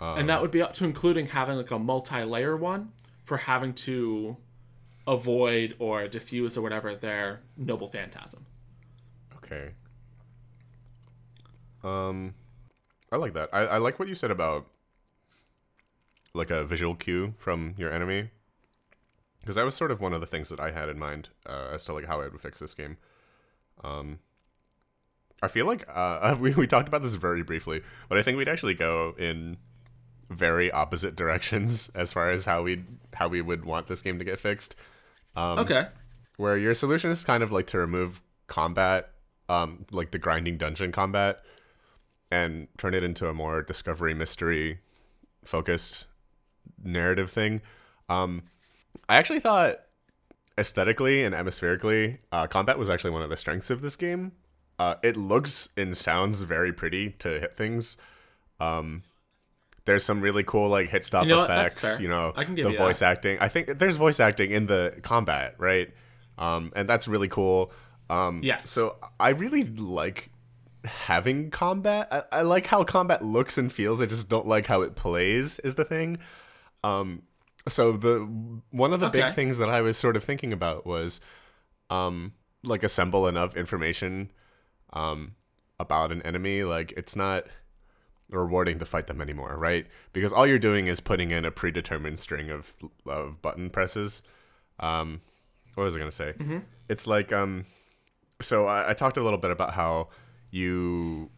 and 0.00 0.28
that 0.28 0.40
would 0.40 0.50
be 0.50 0.62
up 0.62 0.74
to 0.74 0.84
including 0.84 1.26
having 1.26 1.56
like 1.56 1.70
a 1.70 1.78
multi-layer 1.78 2.56
one 2.56 2.92
for 3.24 3.36
having 3.36 3.74
to 3.74 4.36
avoid 5.06 5.74
or 5.78 6.06
diffuse 6.08 6.56
or 6.56 6.62
whatever 6.62 6.94
their 6.94 7.40
noble 7.56 7.88
phantasm. 7.88 8.46
Okay. 9.36 9.70
Um, 11.82 12.34
I 13.10 13.16
like 13.16 13.34
that. 13.34 13.48
I, 13.52 13.60
I 13.60 13.78
like 13.78 13.98
what 13.98 14.08
you 14.08 14.14
said 14.14 14.30
about 14.30 14.66
like 16.34 16.50
a 16.50 16.64
visual 16.64 16.94
cue 16.94 17.34
from 17.38 17.74
your 17.76 17.92
enemy, 17.92 18.30
because 19.48 19.56
that 19.56 19.64
was 19.64 19.74
sort 19.74 19.90
of 19.90 19.98
one 19.98 20.12
of 20.12 20.20
the 20.20 20.26
things 20.26 20.50
that 20.50 20.60
I 20.60 20.72
had 20.72 20.90
in 20.90 20.98
mind 20.98 21.30
uh, 21.48 21.70
as 21.72 21.86
to 21.86 21.94
like 21.94 22.04
how 22.04 22.20
I 22.20 22.28
would 22.28 22.38
fix 22.38 22.60
this 22.60 22.74
game. 22.74 22.98
Um, 23.82 24.18
I 25.42 25.48
feel 25.48 25.64
like 25.64 25.86
uh, 25.88 26.36
we 26.40 26.52
we 26.52 26.66
talked 26.66 26.86
about 26.86 27.00
this 27.00 27.14
very 27.14 27.42
briefly, 27.42 27.80
but 28.10 28.18
I 28.18 28.22
think 28.22 28.36
we'd 28.36 28.46
actually 28.46 28.74
go 28.74 29.14
in 29.18 29.56
very 30.28 30.70
opposite 30.70 31.14
directions 31.14 31.90
as 31.94 32.12
far 32.12 32.30
as 32.30 32.44
how 32.44 32.62
we 32.62 32.84
how 33.14 33.28
we 33.28 33.40
would 33.40 33.64
want 33.64 33.86
this 33.86 34.02
game 34.02 34.18
to 34.18 34.24
get 34.24 34.38
fixed. 34.38 34.76
Um, 35.34 35.60
Okay. 35.60 35.86
where 36.36 36.58
your 36.58 36.74
solution 36.74 37.10
is 37.10 37.24
kind 37.24 37.42
of 37.42 37.50
like 37.50 37.68
to 37.68 37.78
remove 37.78 38.20
combat, 38.48 39.12
um, 39.48 39.86
like 39.92 40.10
the 40.10 40.18
grinding 40.18 40.58
dungeon 40.58 40.92
combat, 40.92 41.40
and 42.30 42.68
turn 42.76 42.92
it 42.92 43.02
into 43.02 43.30
a 43.30 43.32
more 43.32 43.62
discovery 43.62 44.12
mystery 44.12 44.80
focused 45.42 46.04
narrative 46.84 47.30
thing. 47.30 47.62
Um, 48.10 48.42
I 49.08 49.16
actually 49.16 49.40
thought 49.40 49.80
aesthetically 50.58 51.22
and 51.22 51.34
atmospherically, 51.34 52.18
uh, 52.32 52.46
combat 52.46 52.78
was 52.78 52.90
actually 52.90 53.10
one 53.10 53.22
of 53.22 53.30
the 53.30 53.36
strengths 53.36 53.70
of 53.70 53.80
this 53.80 53.96
game. 53.96 54.32
Uh, 54.78 54.94
it 55.02 55.16
looks 55.16 55.70
and 55.76 55.96
sounds 55.96 56.42
very 56.42 56.72
pretty 56.72 57.10
to 57.18 57.28
hit 57.40 57.56
things. 57.56 57.96
Um, 58.60 59.02
there's 59.86 60.04
some 60.04 60.20
really 60.20 60.44
cool 60.44 60.68
like 60.68 60.90
hit 60.90 61.04
stop 61.04 61.24
You 61.24 61.30
know 61.30 61.42
effects. 61.44 61.98
You 61.98 62.08
know, 62.08 62.32
I 62.36 62.44
can 62.44 62.54
give 62.54 62.66
the 62.66 62.72
you 62.72 62.78
voice 62.78 62.98
that. 62.98 63.10
acting. 63.10 63.38
I 63.40 63.48
think 63.48 63.78
there's 63.78 63.96
voice 63.96 64.20
acting 64.20 64.50
in 64.50 64.66
the 64.66 64.98
combat, 65.02 65.54
right? 65.58 65.88
Um, 66.36 66.72
and 66.76 66.88
that's 66.88 67.08
really 67.08 67.28
cool. 67.28 67.72
Um, 68.10 68.40
Yes. 68.42 68.68
So 68.68 68.96
I 69.18 69.30
really 69.30 69.64
like 69.64 70.30
having 70.84 71.50
combat. 71.50 72.08
I, 72.10 72.22
I 72.30 72.42
like 72.42 72.66
how 72.66 72.84
combat 72.84 73.24
looks 73.24 73.58
and 73.58 73.72
feels. 73.72 74.00
I 74.02 74.06
just 74.06 74.28
don't 74.28 74.46
like 74.46 74.66
how 74.66 74.82
it 74.82 74.94
plays. 74.94 75.58
Is 75.60 75.74
the 75.74 75.84
thing. 75.84 76.18
Um, 76.84 77.22
so 77.66 77.92
the 77.92 78.20
one 78.70 78.92
of 78.92 79.00
the 79.00 79.08
big 79.10 79.22
things 79.34 79.58
that 79.58 79.68
I 79.68 79.80
was 79.80 79.96
sort 79.96 80.16
of 80.16 80.24
thinking 80.24 80.52
about 80.52 80.86
was, 80.86 81.20
um, 81.90 82.32
like 82.62 82.82
assemble 82.82 83.26
enough 83.26 83.56
information, 83.56 84.30
um, 84.92 85.34
about 85.80 86.12
an 86.12 86.22
enemy. 86.22 86.62
Like 86.64 86.92
it's 86.96 87.16
not 87.16 87.44
rewarding 88.30 88.78
to 88.78 88.84
fight 88.84 89.06
them 89.06 89.20
anymore, 89.20 89.56
right? 89.56 89.86
Because 90.12 90.32
all 90.32 90.46
you're 90.46 90.58
doing 90.58 90.86
is 90.86 91.00
putting 91.00 91.30
in 91.30 91.44
a 91.44 91.50
predetermined 91.50 92.18
string 92.18 92.50
of 92.50 92.74
of 93.06 93.40
button 93.42 93.70
presses. 93.70 94.22
Um, 94.80 95.20
what 95.74 95.84
was 95.84 95.96
I 95.96 95.98
gonna 95.98 96.12
say? 96.12 96.34
It's 96.88 97.06
like 97.06 97.32
um, 97.32 97.66
so 98.40 98.66
I, 98.66 98.90
I 98.90 98.94
talked 98.94 99.16
a 99.16 99.22
little 99.22 99.38
bit 99.38 99.50
about 99.50 99.74
how 99.74 100.08
you 100.50 101.30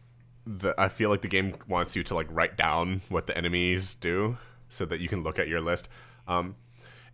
the 0.45 0.73
I 0.77 0.89
feel 0.89 1.09
like 1.09 1.21
the 1.21 1.27
game 1.27 1.55
wants 1.67 1.95
you 1.95 2.03
to 2.03 2.15
like 2.15 2.27
write 2.29 2.57
down 2.57 3.01
what 3.09 3.27
the 3.27 3.37
enemies 3.37 3.95
do 3.95 4.37
so 4.69 4.85
that 4.85 4.99
you 4.99 5.07
can 5.07 5.23
look 5.23 5.37
at 5.39 5.47
your 5.47 5.61
list. 5.61 5.89
Um, 6.31 6.55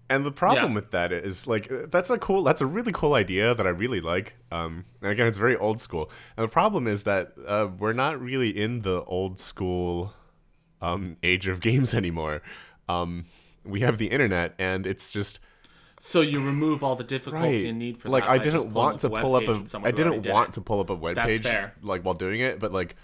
and 0.10 0.25
the 0.25 0.32
problem 0.32 0.71
Yeah. 0.71 0.75
with 0.75 0.91
that 0.91 1.12
is 1.12 1.47
like 1.47 1.69
uh, 1.71 1.88
that's 1.89 2.10
a 2.10 2.17
cool 2.17 2.43
that's 2.43 2.62
a 2.62 2.65
really 2.65 2.91
cool 2.93 3.13
idea 3.13 3.53
that 3.53 3.65
I 3.67 3.71
really 3.71 3.99
like. 3.99 4.36
Um, 4.51 4.86
and 5.01 5.12
again, 5.12 5.27
it's 5.27 5.38
very 5.38 5.58
old 5.58 5.82
school. 5.82 6.10
And 6.38 6.43
the 6.45 6.47
problem 6.62 6.88
is 6.88 7.03
that 7.03 7.34
uh, 7.45 7.67
we're 7.77 7.93
not 7.93 8.21
really 8.21 8.49
in 8.49 8.82
the 8.84 9.03
old 9.03 9.39
school 9.39 10.13
um, 10.82 11.17
age 11.23 11.47
of 11.47 11.60
games 11.69 11.93
anymore. 11.93 12.41
Um, 12.88 13.25
we 13.65 13.82
have 13.82 13.97
the 13.97 14.08
internet, 14.08 14.53
and 14.58 14.88
it's 14.88 15.12
just 15.12 15.39
So 15.99 16.21
you 16.21 16.39
remove 16.39 16.84
all 16.86 16.95
the 16.95 17.03
difficulty 17.03 17.67
and 17.67 17.77
need 17.80 17.97
for 17.97 18.08
like 18.08 18.23
that 18.23 18.30
I 18.30 18.38
didn't 18.38 18.71
want 18.73 19.01
to 19.01 19.10
pull 19.10 19.36
up 19.36 19.43
a 19.43 19.56
I 19.84 19.91
didn't 19.91 20.25
want 20.25 20.49
it. 20.49 20.53
to 20.53 20.62
pull 20.62 20.80
up 20.80 20.89
a 20.89 20.95
web 20.95 21.15
That's 21.15 21.36
page 21.38 21.43
fair. 21.43 21.73
like 21.82 22.03
while 22.06 22.13
doing 22.13 22.39
it, 22.39 22.60
but 22.60 22.71
like 22.71 22.95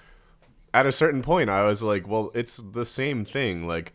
at 0.73 0.85
a 0.85 0.91
certain 0.93 1.21
point 1.21 1.49
I 1.49 1.63
was 1.63 1.83
like, 1.83 2.07
well, 2.07 2.31
it's 2.33 2.57
the 2.57 2.85
same 2.85 3.25
thing. 3.25 3.67
Like 3.67 3.93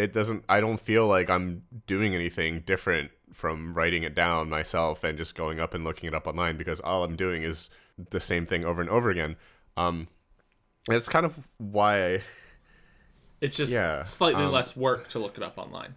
it 0.00 0.12
doesn't 0.12 0.44
I 0.48 0.60
don't 0.60 0.80
feel 0.80 1.06
like 1.06 1.28
I'm 1.30 1.62
doing 1.86 2.14
anything 2.14 2.60
different 2.66 3.10
from 3.32 3.74
writing 3.74 4.02
it 4.02 4.14
down 4.14 4.48
myself 4.48 5.04
and 5.04 5.16
just 5.16 5.34
going 5.34 5.60
up 5.60 5.74
and 5.74 5.84
looking 5.84 6.08
it 6.08 6.14
up 6.14 6.26
online 6.26 6.56
because 6.56 6.80
all 6.80 7.04
I'm 7.04 7.16
doing 7.16 7.42
is 7.42 7.70
the 8.10 8.20
same 8.20 8.46
thing 8.46 8.64
over 8.64 8.80
and 8.80 8.90
over 8.90 9.10
again. 9.10 9.36
Um 9.76 10.08
it's 10.88 11.08
kind 11.08 11.24
of 11.26 11.48
why 11.58 12.22
It's 13.40 13.56
just 13.56 13.72
Yeah, 13.72 14.02
slightly 14.02 14.44
um, 14.44 14.52
less 14.52 14.76
work 14.76 15.08
to 15.10 15.18
look 15.18 15.36
it 15.36 15.42
up 15.44 15.56
online. 15.58 15.94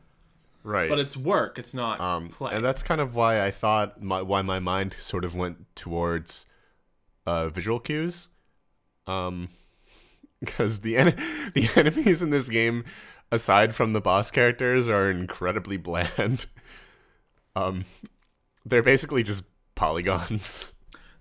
right. 0.63 0.89
But 0.89 1.00
it's 1.00 1.18
work. 1.18 1.58
It's 1.60 1.74
not 1.74 2.00
Um, 2.00 2.30
play. 2.30 2.54
and 2.54 2.63
that's 2.63 2.84
kind 2.84 3.02
of 3.02 3.16
why 3.16 3.44
I 3.46 3.52
thought 3.52 4.02
my 4.02 4.22
why 4.22 4.42
my 4.42 4.60
mind 4.60 4.96
sort 5.00 5.26
of 5.26 5.36
went 5.36 5.66
towards 5.76 6.46
uh, 7.26 7.48
visual 7.50 7.80
cues, 7.80 8.28
um, 9.08 9.50
because 10.39 10.82
the 10.82 10.98
en- 10.98 11.16
the 11.54 11.70
enemies 11.76 12.22
in 12.22 12.30
this 12.30 12.50
game, 12.50 12.84
aside 13.34 13.74
from 13.74 13.93
the 13.93 14.02
boss 14.02 14.30
characters, 14.30 14.88
are 14.88 15.10
incredibly 15.10 15.76
bland. 15.76 16.46
um, 17.56 17.86
they're 18.63 18.84
basically 18.84 19.24
just 19.24 19.43
polygons. 19.76 20.67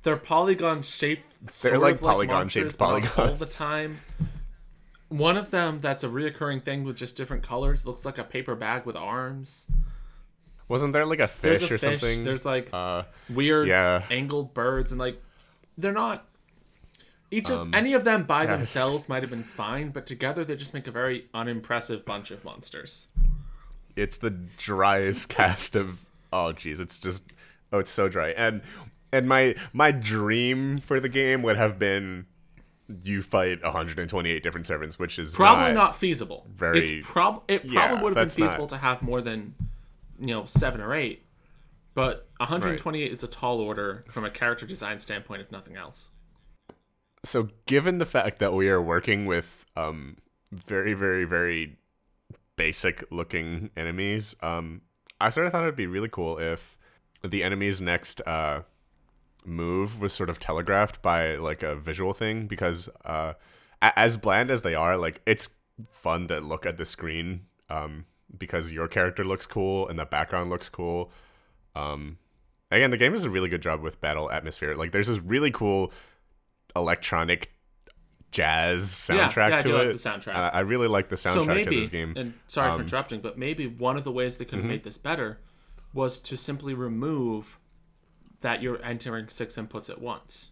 They're 0.03 0.17
polygon 0.17 0.83
shaped. 0.83 1.25
They're 1.63 1.79
like 1.79 1.95
of 1.95 2.03
like 2.03 2.11
polygon-shaped 2.11 2.79
monsters, 2.79 3.09
but 3.15 3.17
not 3.17 3.31
all 3.31 3.37
the 3.37 3.47
time. 3.47 4.01
One 5.09 5.37
of 5.37 5.51
them 5.51 5.81
that's 5.81 6.05
a 6.05 6.09
reoccurring 6.09 6.63
thing 6.63 6.85
with 6.85 6.97
just 6.97 7.17
different 7.17 7.43
colors 7.43 7.87
looks 7.87 8.05
like 8.05 8.19
a 8.19 8.25
paper 8.25 8.55
bag 8.55 8.85
with 8.85 8.97
arms. 8.97 9.67
Wasn't 10.69 10.93
there 10.93 11.07
like 11.07 11.21
a 11.21 11.29
fish 11.29 11.63
a 11.63 11.75
or 11.75 11.79
fish. 11.79 12.01
something? 12.01 12.25
There's 12.25 12.45
like 12.45 12.71
uh, 12.73 13.05
weird 13.29 13.69
yeah. 13.69 14.03
angled 14.11 14.55
birds 14.55 14.93
and 14.93 14.99
like 14.99 15.23
they're 15.79 15.93
not 15.93 16.27
each 17.33 17.51
of 17.51 17.59
Um, 17.61 17.75
any 17.75 17.95
of 17.95 18.05
them 18.05 18.23
by 18.25 18.47
themselves 18.47 19.09
might 19.09 19.23
have 19.23 19.31
been 19.31 19.43
fine, 19.43 19.91
but 19.91 20.07
together 20.07 20.45
they 20.45 20.55
just 20.55 20.75
make 20.75 20.87
a 20.87 20.93
very 20.93 21.27
unimpressive 21.35 22.05
bunch 22.05 22.31
of 22.31 22.45
monsters. 22.45 23.09
it's 23.97 24.19
the 24.19 24.31
driest 24.31 25.29
cast 25.39 25.75
of 25.77 25.99
oh 26.33 26.53
jeez 26.55 26.81
it's 26.81 26.99
just 26.99 27.25
oh 27.73 27.79
it's 27.79 27.91
so 27.91 28.09
dry 28.09 28.31
and 28.31 28.63
and 29.13 29.27
my 29.27 29.55
my 29.75 29.91
dream 29.93 30.79
for 30.79 30.99
the 30.99 31.09
game 31.11 31.43
would 31.43 31.57
have 31.59 31.79
been 31.79 32.25
you 33.03 33.21
fight 33.23 33.63
128 33.63 34.43
different 34.43 34.67
servants 34.67 34.99
which 34.99 35.19
is 35.19 35.35
Probably 35.35 35.73
not, 35.73 35.75
not, 35.75 35.97
feasible. 35.97 36.47
very- 36.55 36.81
It's 36.81 37.07
prob 37.07 37.43
it 37.49 37.67
probably 37.69 37.75
Yeah, 37.75 37.93
would 38.03 38.11
have 38.11 38.15
been 38.15 38.15
that's 38.15 38.39
not- 38.39 38.47
feasible 38.49 38.67
to 38.69 38.77
have 38.79 39.03
more 39.03 39.21
than 39.21 39.55
you 40.19 40.29
know 40.29 40.45
seven 40.47 40.81
or 40.81 40.95
eight, 40.95 41.25
but 41.95 42.29
128 42.39 43.11
is 43.13 43.23
a 43.23 43.27
tall 43.29 43.61
order 43.61 44.05
from 44.11 44.25
a 44.25 44.31
character 44.31 44.65
design 44.67 44.99
standpoint, 44.99 45.43
if 45.43 45.51
nothing 45.53 45.77
else. 45.77 46.11
So 47.25 47.49
given 47.67 47.99
the 47.99 48.07
fact 48.07 48.39
that 48.39 48.53
we 48.53 48.69
are 48.69 48.83
working 48.83 49.27
with 49.27 49.65
um 49.77 50.17
very 50.51 50.95
very 50.95 51.25
very 51.25 51.77
basic 52.57 53.05
looking 53.11 53.71
enemies 53.77 54.35
um 54.43 54.83
i 55.21 55.29
sort 55.31 55.47
of 55.47 55.53
thought 55.53 55.63
it'd 55.63 55.77
be 55.77 55.87
really 55.87 56.09
cool 56.09 56.39
if 56.39 56.77
the 57.23 57.43
enemy's 57.43 57.81
next 57.81 58.21
uh 58.27 58.63
move 59.45 60.01
was 60.01 60.13
sort 60.13 60.31
of 60.31 60.39
telegraphed 60.39 61.03
by 61.03 61.35
like 61.37 61.63
a 61.63 61.75
visual 61.75 62.13
thing 62.13 62.47
because 62.47 62.89
uh 63.05 63.33
as 63.81 64.17
bland 64.17 64.51
as 64.51 64.63
they 64.63 64.75
are 64.75 64.97
like 64.97 65.21
it's 65.27 65.49
fun 65.91 66.29
to 66.29 66.39
look 66.39 66.65
at 66.67 66.77
the 66.77 66.85
screen 66.85 67.47
um 67.71 68.05
because 68.37 68.73
your 68.73 68.89
character 68.89 69.25
looks 69.25 69.47
cool 69.47 69.89
and 69.89 69.99
the 69.99 70.07
background 70.07 70.51
looks 70.51 70.69
cool. 70.69 71.11
Um 71.75 72.19
again 72.71 72.91
the 72.91 72.97
game 72.97 73.13
does 73.13 73.25
a 73.25 73.31
really 73.31 73.49
good 73.49 73.63
job 73.63 73.81
with 73.81 74.01
battle 74.01 74.31
atmosphere. 74.31 74.75
Like 74.75 74.93
there's 74.93 75.09
this 75.09 75.19
really 75.19 75.51
cool 75.51 75.93
electronic 76.77 77.51
jazz 78.31 78.85
soundtrack 78.87 79.51
yeah, 79.51 79.59
I 79.59 79.63
to 79.63 79.69
do 79.69 79.77
it 79.77 79.79
like 79.87 79.93
the 80.03 80.09
soundtrack. 80.09 80.35
And 80.35 80.57
I 80.57 80.61
really 80.61 80.89
like 80.89 81.09
the 81.11 81.17
soundtrack 81.17 81.33
so 81.35 81.45
to 81.45 81.55
maybe, 81.55 81.81
this 81.81 81.89
game 81.91 82.15
and 82.17 82.33
sorry 82.47 82.71
Um, 82.71 82.79
for 82.79 82.83
interrupting, 82.85 83.21
but 83.21 83.37
maybe 83.39 83.67
one 83.67 83.97
of 83.97 84.05
the 84.05 84.13
ways 84.13 84.39
they 84.39 84.45
could 84.45 84.59
mm-hmm. 84.59 84.69
have 84.69 84.71
made 84.77 84.85
this 84.85 84.97
better 84.99 85.39
was 85.93 86.19
to 86.21 86.37
simply 86.37 86.73
remove 86.73 87.59
that 88.41 88.63
you're 88.63 88.83
entering 88.83 89.29
six 89.29 89.57
inputs 89.57 89.91
at 89.91 90.01
once. 90.01 90.51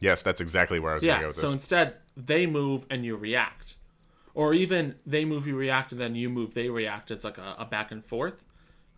yes 0.00 0.22
that's 0.22 0.40
exactly 0.40 0.78
where 0.78 0.92
i 0.92 0.94
was 0.94 1.04
Yeah. 1.04 1.14
gonna 1.14 1.22
go 1.22 1.26
with 1.28 1.36
So 1.36 1.42
this 1.42 1.52
instead, 1.52 1.94
they 2.16 2.46
move 2.46 2.84
and 2.90 3.04
you 3.04 3.16
react, 3.16 3.76
or 4.34 4.52
even 4.54 4.96
they 5.06 5.24
move, 5.24 5.46
you 5.46 5.56
react, 5.56 5.92
and 5.92 6.00
then 6.00 6.14
you 6.14 6.28
move, 6.28 6.54
they 6.54 6.68
react. 6.68 7.10
It's 7.10 7.24
like 7.24 7.38
a, 7.38 7.56
a 7.58 7.64
back 7.64 7.90
and 7.92 8.04
forth. 8.04 8.44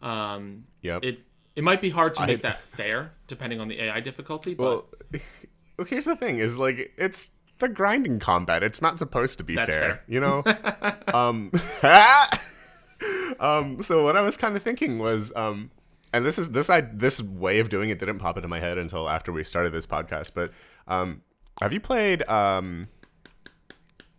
Um, 0.02 0.64
yep 0.82 1.04
it 1.04 1.20
it 1.56 1.62
might 1.64 1.82
be 1.82 1.90
hard 1.90 2.14
to 2.14 2.26
make 2.26 2.38
I- 2.38 2.42
that 2.48 2.62
fair 2.62 3.12
depending 3.26 3.60
on 3.60 3.68
the 3.68 3.80
AI 3.82 4.00
difficulty, 4.00 4.54
but 4.54 4.64
well, 4.64 5.20
here's 5.84 6.04
the 6.04 6.16
thing: 6.16 6.38
is 6.38 6.58
like 6.58 6.92
it's 6.96 7.30
the 7.58 7.68
grinding 7.68 8.18
combat. 8.18 8.62
It's 8.62 8.82
not 8.82 8.98
supposed 8.98 9.38
to 9.38 9.44
be 9.44 9.54
fair, 9.54 9.66
fair. 9.66 10.02
you 10.08 10.20
know. 10.20 10.42
um, 11.14 11.52
um. 13.40 13.82
So 13.82 14.04
what 14.04 14.16
I 14.16 14.22
was 14.22 14.36
kind 14.36 14.56
of 14.56 14.62
thinking 14.62 14.98
was, 14.98 15.32
um, 15.36 15.70
and 16.12 16.24
this 16.24 16.38
is 16.38 16.50
this 16.50 16.68
I 16.68 16.80
this 16.80 17.22
way 17.22 17.60
of 17.60 17.68
doing 17.68 17.90
it 17.90 17.98
didn't 17.98 18.18
pop 18.18 18.36
into 18.36 18.48
my 18.48 18.60
head 18.60 18.78
until 18.78 19.08
after 19.08 19.32
we 19.32 19.44
started 19.44 19.72
this 19.72 19.86
podcast. 19.86 20.32
But 20.34 20.52
um, 20.88 21.22
have 21.60 21.72
you 21.72 21.80
played 21.80 22.28
um, 22.28 22.88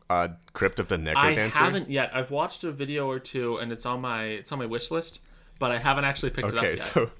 uh, 0.10 0.30
Crypt 0.54 0.80
of 0.80 0.88
the 0.88 0.98
Necrodancer? 0.98 1.56
I 1.56 1.66
haven't 1.66 1.90
yet. 1.90 2.12
I've 2.14 2.32
watched 2.32 2.64
a 2.64 2.72
video 2.72 3.08
or 3.08 3.20
two, 3.20 3.58
and 3.58 3.72
it's 3.72 3.86
on 3.86 4.02
my 4.02 4.24
it's 4.24 4.52
on 4.52 4.60
my 4.60 4.66
wish 4.66 4.92
list. 4.92 5.22
but 5.60 5.72
I 5.72 5.78
haven't 5.78 6.06
actually 6.06 6.32
picked 6.32 6.52
it 6.54 6.58
up 6.58 6.64
yet. 6.64 6.80
so 6.80 7.12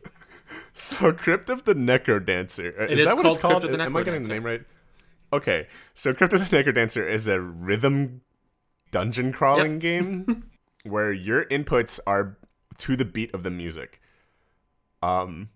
so 0.74 1.12
Crypt 1.12 1.50
of 1.50 1.66
the 1.66 1.76
Necrodancer. 1.76 2.26
Dancer. 2.26 2.68
It 2.68 2.92
is 2.92 3.00
is 3.00 3.06
that 3.06 3.18
what 3.18 3.26
it's 3.26 3.38
called 3.38 3.52
called? 3.54 3.64
Crypt 3.64 3.74
of 3.74 3.80
the 3.80 3.86
Am 3.86 3.96
I 3.96 4.04
getting 4.04 4.22
the 4.22 4.30
name 4.30 4.46
right? 4.46 4.62
Okay, 5.34 5.68
so 5.94 6.14
Crypt 6.14 6.34
of 6.34 6.50
the 6.50 6.58
Necro 6.58 6.74
Dancer 6.74 7.08
is 7.08 7.28
a 7.28 7.40
rhythm 7.40 8.22
dungeon 8.92 9.32
crawling 9.32 9.80
game 9.80 10.50
where 10.84 11.14
your 11.14 11.46
inputs 11.46 12.00
are 12.06 12.38
to 12.80 12.96
the 12.96 13.06
beat 13.06 13.34
of 13.34 13.44
the 13.44 13.50
music. 13.50 14.02
Um, 15.02 15.50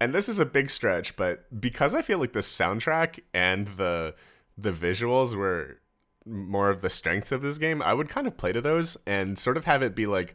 and 0.00 0.14
this 0.14 0.28
is 0.28 0.38
a 0.38 0.44
big 0.44 0.70
stretch, 0.70 1.16
but 1.16 1.60
because 1.60 1.94
I 1.94 2.02
feel 2.02 2.18
like 2.18 2.32
the 2.32 2.40
soundtrack 2.40 3.20
and 3.32 3.68
the 3.68 4.14
the 4.58 4.72
visuals 4.72 5.34
were 5.34 5.78
more 6.24 6.70
of 6.70 6.80
the 6.80 6.90
strengths 6.90 7.30
of 7.30 7.42
this 7.42 7.58
game, 7.58 7.80
I 7.80 7.94
would 7.94 8.08
kind 8.08 8.26
of 8.26 8.36
play 8.36 8.52
to 8.52 8.60
those 8.60 8.96
and 9.06 9.38
sort 9.38 9.56
of 9.56 9.64
have 9.64 9.82
it 9.82 9.94
be 9.94 10.06
like 10.06 10.34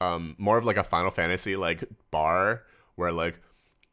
um 0.00 0.34
more 0.38 0.58
of 0.58 0.64
like 0.64 0.76
a 0.76 0.84
Final 0.84 1.10
Fantasy 1.10 1.54
like 1.56 1.84
bar 2.10 2.62
where 2.96 3.12
like 3.12 3.40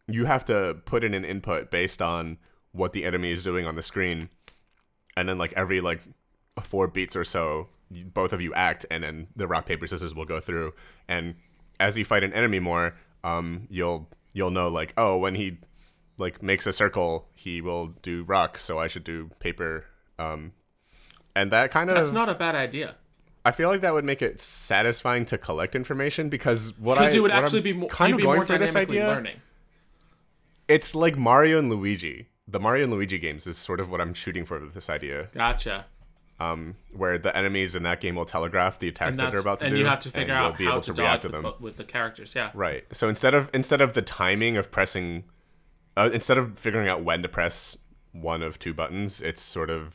you 0.08 0.26
have 0.26 0.46
to 0.46 0.78
put 0.86 1.04
in 1.04 1.14
an 1.14 1.24
input 1.26 1.72
based 1.72 2.02
on 2.02 2.38
what 2.72 2.94
the 2.94 3.06
enemy 3.06 3.32
is 3.32 3.44
doing 3.44 3.66
on 3.66 3.76
the 3.76 3.82
screen. 3.82 4.30
And 5.16 5.30
then 5.30 5.38
like 5.38 5.54
every 5.54 5.80
like 5.82 6.02
four 6.64 6.88
beats 6.88 7.16
or 7.16 7.24
so 7.24 7.68
both 7.92 8.34
of 8.34 8.42
you 8.42 8.54
act 8.56 8.86
and 8.90 9.04
then 9.04 9.28
the 9.36 9.48
rock 9.48 9.66
paper 9.66 9.86
scissors 9.86 10.16
will 10.16 10.26
go 10.26 10.40
through. 10.40 10.74
And 11.08 11.36
as 11.80 11.98
you 11.98 12.06
fight 12.06 12.24
an 12.24 12.34
enemy 12.34 12.60
more 12.60 12.96
um 13.24 13.68
you'll 13.70 14.10
you'll 14.34 14.52
know 14.52 14.68
like 14.68 14.94
oh 14.98 15.18
when 15.18 15.36
he 15.36 15.58
like 16.18 16.44
makes 16.44 16.68
a 16.68 16.74
circle 16.74 17.28
he 17.34 17.62
will 17.62 17.88
do 18.02 18.24
rock 18.24 18.58
so 18.58 18.80
i 18.80 18.88
should 18.88 19.04
do 19.04 19.30
paper. 19.40 19.86
Um 20.20 20.54
and 21.36 21.52
that 21.52 21.72
kind 21.72 21.90
of 21.90 21.96
That's 21.96 22.12
not 22.12 22.30
a 22.30 22.36
bad 22.36 22.56
idea. 22.56 22.96
I 23.46 23.52
feel 23.52 23.70
like 23.70 23.82
that 23.82 23.94
would 23.94 24.06
make 24.06 24.22
it 24.22 24.40
satisfying 24.40 25.26
to 25.26 25.38
collect 25.38 25.76
information 25.76 26.30
because 26.30 26.78
what 26.78 26.98
i 26.98 27.02
because 27.02 27.16
you 27.16 27.22
would 27.22 27.32
actually 27.32 27.62
be 27.62 27.74
more, 27.74 27.90
kind 27.90 28.14
of 28.14 28.18
be 28.18 28.24
going 28.24 28.38
more 28.38 28.46
for 28.46 28.58
this 28.58 28.76
idea 28.76 29.08
learning. 29.08 29.42
It's 30.68 30.96
like 30.96 31.18
mario 31.18 31.60
and 31.60 31.70
luigi 31.70 32.30
the 32.48 32.60
mario 32.60 32.84
and 32.84 32.94
luigi 32.94 33.18
games 33.18 33.48
is 33.48 33.58
sort 33.58 33.80
of 33.80 33.90
what 33.90 34.00
i'm 34.02 34.14
shooting 34.14 34.46
for 34.46 34.60
with 34.60 34.74
this 34.74 34.90
idea 34.90 35.30
Gotcha. 35.34 35.86
um, 36.40 36.76
where 36.96 37.18
the 37.18 37.36
enemies 37.36 37.76
in 37.76 37.84
that 37.84 38.02
game 38.02 38.16
will 38.16 38.26
telegraph 38.26 38.80
the 38.80 38.88
attacks 38.88 39.18
that 39.18 39.32
they're 39.32 39.42
about 39.42 39.60
to 39.60 39.66
and 39.66 39.72
do, 39.72 39.76
and 39.78 39.80
you 39.80 39.90
have 39.90 40.00
to 40.02 40.12
figure 40.12 40.34
out 40.34 40.60
how 40.60 40.80
to, 40.80 40.94
to, 40.94 41.02
react 41.02 41.22
to 41.22 41.28
with, 41.28 41.32
them. 41.34 41.44
the- 41.44 41.56
with 41.64 41.78
the 41.78 41.84
characters. 41.84 42.34
Yeah. 42.36 42.52
Right. 42.54 42.84
So 42.92 43.08
instead 43.08 43.34
of 43.34 43.50
instead 43.54 43.80
of 43.82 43.94
the 43.94 44.02
timing 44.02 44.58
of 44.58 44.70
pressing, 44.72 45.24
uh, 45.96 46.10
instead 46.14 46.38
of 46.38 46.58
figuring 46.60 46.88
out 46.90 47.04
when 47.04 47.22
to 47.22 47.30
press 47.30 47.78
one 48.12 48.42
of 48.44 48.60
two 48.60 48.74
buttons, 48.74 49.22
it's 49.22 49.42
sort 49.42 49.70
of 49.70 49.94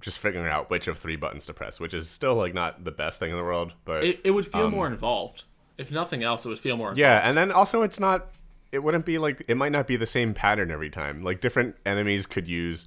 just 0.00 0.18
figuring 0.18 0.48
out 0.50 0.70
which 0.70 0.88
of 0.88 0.98
three 0.98 1.16
buttons 1.16 1.46
to 1.46 1.52
press, 1.54 1.78
which 1.78 1.92
is 1.94 2.08
still 2.08 2.34
like 2.34 2.54
not 2.54 2.84
the 2.84 2.92
best 2.92 3.18
thing 3.20 3.30
in 3.30 3.36
the 3.36 3.42
world, 3.42 3.74
but 3.84 4.04
It, 4.04 4.20
it 4.24 4.30
would 4.30 4.46
feel 4.46 4.70
more 4.70 4.86
involved. 4.86 5.44
If 5.78 5.90
nothing 5.90 6.22
else, 6.22 6.44
it 6.46 6.48
would 6.48 6.58
feel 6.60 6.76
more. 6.76 6.90
Um, 6.90 6.96
yeah. 6.96 7.20
And 7.28 7.36
then 7.36 7.50
also, 7.52 7.82
it's 7.82 8.00
not. 8.00 8.28
It 8.72 8.82
wouldn't 8.82 9.04
be 9.04 9.18
like 9.18 9.44
it 9.48 9.56
might 9.56 9.72
not 9.72 9.86
be 9.86 9.96
the 9.96 10.06
same 10.06 10.32
pattern 10.34 10.70
every 10.70 10.90
time. 10.90 11.22
Like 11.22 11.40
different 11.40 11.76
enemies 11.86 12.26
could 12.26 12.48
use 12.48 12.86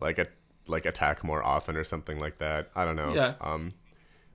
like 0.00 0.18
a 0.18 0.26
like 0.66 0.84
attack 0.86 1.22
more 1.24 1.42
often 1.42 1.76
or 1.76 1.84
something 1.84 2.18
like 2.18 2.38
that. 2.38 2.70
I 2.74 2.84
don't 2.84 2.96
know. 2.96 3.14
Yeah. 3.14 3.34
Um, 3.40 3.74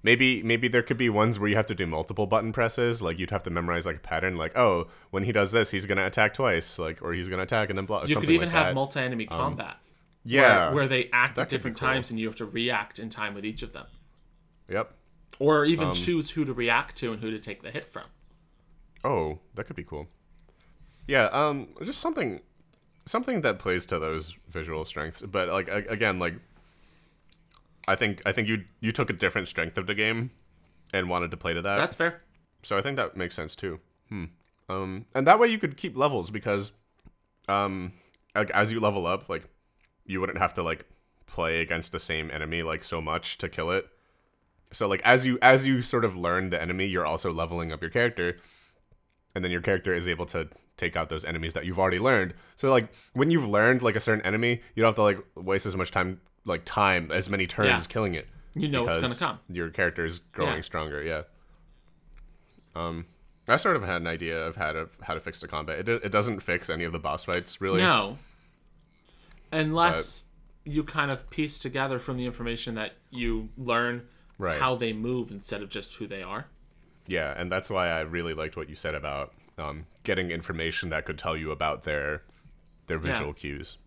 maybe 0.03 0.41
maybe 0.43 0.67
there 0.69 0.81
could 0.83 0.97
be 0.97 1.09
ones 1.09 1.37
where 1.37 1.49
you 1.49 1.55
have 1.57 1.65
to 1.67 1.75
do 1.75 1.85
multiple 1.85 2.27
button 2.27 2.53
presses. 2.53 3.01
Like 3.01 3.19
you'd 3.19 3.31
have 3.31 3.43
to 3.43 3.49
memorize 3.49 3.85
like 3.85 3.97
a 3.97 3.99
pattern. 3.99 4.37
Like 4.37 4.57
oh, 4.57 4.87
when 5.11 5.23
he 5.23 5.31
does 5.33 5.51
this, 5.51 5.71
he's 5.71 5.85
gonna 5.85 6.05
attack 6.05 6.33
twice. 6.33 6.79
Like 6.79 7.01
or 7.01 7.13
he's 7.13 7.27
gonna 7.27 7.43
attack 7.43 7.69
and 7.69 7.77
then 7.77 7.85
block. 7.85 8.07
you 8.07 8.15
could 8.15 8.29
even 8.29 8.47
like 8.47 8.55
have 8.55 8.65
that. 8.67 8.69
Um, 8.69 8.75
multi-enemy 8.75 9.25
combat. 9.25 9.77
yeah. 10.23 10.67
Where, 10.67 10.75
where 10.75 10.87
they 10.87 11.09
act 11.11 11.37
at 11.37 11.49
different 11.49 11.77
cool. 11.77 11.87
times 11.89 12.09
and 12.09 12.17
you 12.19 12.27
have 12.27 12.37
to 12.37 12.45
react 12.45 12.99
in 12.99 13.09
time 13.09 13.33
with 13.33 13.45
each 13.45 13.61
of 13.63 13.73
them, 13.73 13.87
Yep. 14.69 14.93
or 15.39 15.65
Um, 15.65 15.71
even 15.71 15.91
choose 15.93 16.29
who 16.31 16.45
to 16.45 16.53
react 16.53 16.95
to 16.97 17.11
and 17.11 17.21
who 17.21 17.31
to 17.31 17.39
take 17.39 17.63
the 17.63 17.71
hit 17.71 17.85
from. 17.85 18.05
Oh, 19.03 19.39
that 19.55 19.65
could 19.67 19.75
be 19.75 19.83
cool. 19.83 20.07
Yeah, 21.07 21.25
um, 21.25 21.69
just 21.83 21.99
something, 21.99 22.41
something 23.05 23.41
that 23.41 23.59
plays 23.59 23.85
to 23.87 23.99
those 23.99 24.33
visual 24.49 24.85
strengths. 24.85 25.21
But 25.21 25.47
like 25.49 25.69
again, 25.69 26.19
like, 26.19 26.35
I 27.87 27.95
think 27.95 28.21
I 28.25 28.31
think 28.33 28.47
you 28.47 28.65
you 28.81 28.91
took 28.91 29.09
a 29.09 29.13
different 29.13 29.47
strength 29.47 29.77
of 29.77 29.87
the 29.87 29.95
game, 29.95 30.31
and 30.93 31.09
wanted 31.09 31.31
to 31.31 31.37
play 31.37 31.53
to 31.53 31.61
that. 31.61 31.77
That's 31.77 31.95
fair. 31.95 32.21
so 32.63 32.77
I 32.77 32.81
think 32.81 32.97
that 32.97 33.15
makes 33.15 33.35
sense 33.35 33.55
too. 33.55 33.79
Hmm. 34.09 34.25
Um, 34.69 35.05
and 35.15 35.25
that 35.27 35.39
way 35.39 35.47
you 35.47 35.57
could 35.57 35.77
keep 35.77 35.95
levels 35.95 36.29
because, 36.29 36.73
um, 37.47 37.93
like 38.35 38.51
as 38.51 38.71
you 38.71 38.79
level 38.81 39.07
up, 39.07 39.29
like, 39.29 39.43
you 40.05 40.19
wouldn't 40.19 40.39
have 40.39 40.53
to 40.55 40.63
like 40.63 40.85
play 41.25 41.61
against 41.61 41.91
the 41.91 41.99
same 41.99 42.31
enemy 42.31 42.63
like 42.63 42.83
so 42.83 43.01
much 43.01 43.37
to 43.37 43.49
kill 43.49 43.71
it. 43.71 43.87
So 44.73 44.87
like 44.87 45.01
as 45.05 45.25
you 45.25 45.39
as 45.41 45.65
you 45.65 45.81
sort 45.81 46.03
of 46.03 46.17
learn 46.17 46.49
the 46.49 46.61
enemy, 46.61 46.85
you're 46.85 47.05
also 47.05 47.31
leveling 47.31 47.71
up 47.71 47.81
your 47.81 47.91
character, 47.91 48.37
and 49.33 49.43
then 49.43 49.51
your 49.51 49.61
character 49.61 49.93
is 49.93 50.07
able 50.07 50.25
to 50.27 50.49
take 50.77 50.95
out 50.95 51.09
those 51.09 51.25
enemies 51.25 51.53
that 51.53 51.65
you've 51.65 51.79
already 51.79 51.99
learned. 51.99 52.33
So 52.55 52.69
like 52.71 52.87
when 53.13 53.31
you've 53.31 53.47
learned 53.47 53.81
like 53.81 53.95
a 53.95 53.99
certain 53.99 54.23
enemy, 54.25 54.61
you 54.75 54.81
don't 54.81 54.89
have 54.89 54.95
to 54.95 55.01
like 55.01 55.19
waste 55.35 55.65
as 55.65 55.75
much 55.75 55.91
time 55.91 56.21
like 56.45 56.63
time 56.65 57.11
as 57.11 57.29
many 57.29 57.45
turns 57.47 57.67
Yeah. 57.67 57.79
killing 57.89 58.13
it. 58.13 58.27
You 58.53 58.67
know 58.69 58.83
what's 58.83 58.97
gonna 58.97 59.13
come. 59.15 59.39
Your 59.49 59.69
character 59.69 60.05
is 60.05 60.19
growing 60.19 60.55
Yeah. 60.55 60.61
stronger. 60.61 61.03
Yeah. 61.03 61.23
Um, 62.75 63.05
I 63.47 63.55
sort 63.57 63.75
of 63.75 63.83
had 63.83 64.01
an 64.01 64.07
idea 64.07 64.39
of 64.45 64.55
how 64.55 64.71
to 64.73 64.89
how 65.01 65.13
to 65.13 65.19
fix 65.19 65.41
the 65.41 65.47
combat. 65.47 65.79
It 65.79 66.03
it 66.05 66.11
doesn't 66.11 66.39
fix 66.41 66.69
any 66.69 66.83
of 66.83 66.91
the 66.91 66.99
boss 66.99 67.25
fights 67.25 67.59
really. 67.61 67.81
No. 67.81 68.17
Unless 69.51 70.23
you 70.65 70.83
kind 70.83 71.09
of 71.11 71.29
piece 71.29 71.57
together 71.59 71.97
from 71.99 72.17
the 72.17 72.25
information 72.25 72.75
that 72.75 72.93
you 73.09 73.49
learn 73.57 74.07
Right. 74.37 74.59
how 74.59 74.75
they 74.75 74.93
move 74.93 75.31
instead 75.31 75.61
of 75.63 75.69
just 75.69 75.95
who 75.95 76.05
they 76.05 76.21
are. 76.21 76.45
Yeah, 77.07 77.33
and 77.35 77.49
that's 77.51 77.69
why 77.69 77.87
I 77.87 78.01
really 78.01 78.33
liked 78.33 78.55
what 78.57 78.69
you 78.69 78.75
said 78.75 78.93
about 78.93 79.33
um, 79.57 79.85
getting 80.03 80.31
information 80.31 80.89
that 80.89 81.05
could 81.05 81.17
tell 81.17 81.35
you 81.35 81.51
about 81.51 81.83
their 81.83 82.23
their 82.87 82.97
visual 82.99 83.33
cues. 83.33 83.77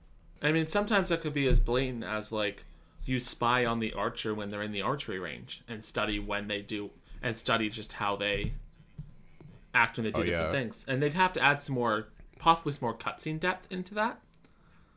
I 0.42 0.52
mean, 0.52 0.66
sometimes 0.66 1.08
that 1.10 1.20
could 1.22 1.34
be 1.34 1.46
as 1.46 1.60
blatant 1.60 2.04
as 2.04 2.32
like 2.32 2.64
you 3.04 3.18
spy 3.18 3.64
on 3.64 3.78
the 3.78 3.92
archer 3.94 4.34
when 4.34 4.50
they're 4.50 4.62
in 4.62 4.72
the 4.72 4.82
archery 4.82 5.18
range 5.18 5.62
and 5.68 5.82
study 5.82 6.18
when 6.18 6.48
they 6.48 6.60
do 6.60 6.90
and 7.22 7.36
study 7.36 7.68
just 7.70 7.94
how 7.94 8.16
they 8.16 8.52
act 9.74 9.96
when 9.96 10.04
they 10.04 10.10
do 10.10 10.20
Oh, 10.20 10.24
different 10.24 10.52
yeah. 10.52 10.58
things. 10.58 10.84
And 10.88 11.02
they'd 11.02 11.14
have 11.14 11.32
to 11.34 11.42
add 11.42 11.62
some 11.62 11.74
more, 11.74 12.08
possibly 12.38 12.72
some 12.72 12.82
more 12.86 12.94
cutscene 12.94 13.38
depth 13.40 13.66
into 13.70 13.94
that. 13.94 14.20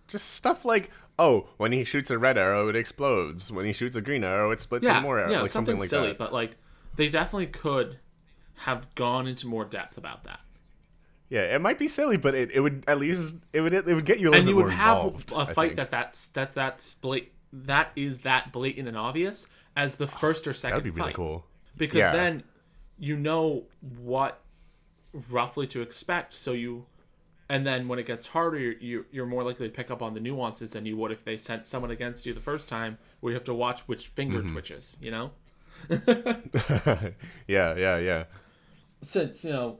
Just 0.07 0.31
stuff 0.31 0.65
like, 0.65 0.89
oh, 1.17 1.47
when 1.57 1.71
he 1.71 1.83
shoots 1.83 2.09
a 2.09 2.17
red 2.17 2.37
arrow, 2.37 2.67
it 2.69 2.75
explodes. 2.75 3.51
When 3.51 3.65
he 3.65 3.73
shoots 3.73 3.95
a 3.95 4.01
green 4.01 4.23
arrow, 4.23 4.51
it 4.51 4.61
splits 4.61 4.85
Yeah, 4.85 4.91
into 4.97 5.01
more 5.03 5.19
arrows. 5.19 5.31
yeah, 5.31 5.41
like 5.41 5.49
something, 5.49 5.73
something 5.75 5.79
like 5.79 5.89
silly, 5.89 6.07
that. 6.09 6.17
but 6.17 6.33
like 6.33 6.57
they 6.95 7.07
definitely 7.09 7.47
could 7.47 7.99
have 8.55 8.93
gone 8.95 9.27
into 9.27 9.47
more 9.47 9.65
depth 9.65 9.97
about 9.97 10.23
that. 10.25 10.39
Yeah, 11.33 11.55
it 11.55 11.61
might 11.61 11.79
be 11.79 11.87
silly, 11.87 12.17
but 12.17 12.35
it, 12.35 12.51
it 12.51 12.59
would 12.59 12.83
at 12.87 12.99
least 12.99 13.37
it 13.53 13.61
would 13.61 13.73
it 13.73 13.85
would 13.87 14.05
get 14.05 14.19
you 14.19 14.29
a 14.29 14.31
little 14.31 14.39
and 14.41 14.45
bit 14.45 14.49
you 14.51 14.55
would 14.63 14.71
have 14.71 14.97
involved. 14.97 15.31
a 15.35 15.53
fight 15.53 15.75
that 15.77 15.89
that's 15.89 16.27
that 16.27 16.53
that's 16.53 16.93
blat- 16.93 17.31
that 17.51 17.91
is 17.95 18.19
that 18.19 18.51
blatant 18.51 18.87
and 18.87 18.95
obvious 18.95 19.47
as 19.75 19.95
the 19.95 20.05
first 20.07 20.47
or 20.47 20.53
second 20.53 20.77
that'd 20.77 20.83
be 20.83 20.91
really 20.91 21.07
fight. 21.09 21.15
cool. 21.15 21.45
because 21.75 21.97
Yeah. 21.99 22.11
then 22.11 22.43
you 22.99 23.17
know 23.17 23.63
what 24.03 24.41
roughly 25.31 25.65
to 25.67 25.81
expect 25.81 26.35
so 26.35 26.51
you 26.51 26.85
and 27.49 27.65
then 27.65 27.87
when 27.87 27.97
it 27.99 28.05
gets 28.05 28.27
harder 28.27 28.59
you're, 28.59 28.73
you're, 28.79 29.05
you're 29.11 29.25
more 29.25 29.43
likely 29.43 29.67
to 29.67 29.73
pick 29.73 29.89
up 29.91 30.01
on 30.03 30.13
the 30.13 30.19
nuances 30.19 30.71
than 30.73 30.85
you 30.85 30.95
would 30.97 31.11
if 31.11 31.23
they 31.25 31.35
sent 31.37 31.65
someone 31.65 31.89
against 31.91 32.25
you 32.27 32.33
the 32.33 32.39
first 32.41 32.69
time 32.69 32.97
where 33.21 33.31
you 33.31 33.35
have 33.35 33.43
to 33.43 33.53
watch 33.55 33.81
which 33.87 34.07
finger 34.09 34.39
Mm-hmm. 34.39 34.49
twitches 34.53 34.97
you 35.01 35.09
know 35.09 35.31
yeah, 37.47 37.75
yeah, 37.75 37.97
yeah. 37.97 38.23
since 39.01 39.43
you 39.45 39.51
know 39.51 39.79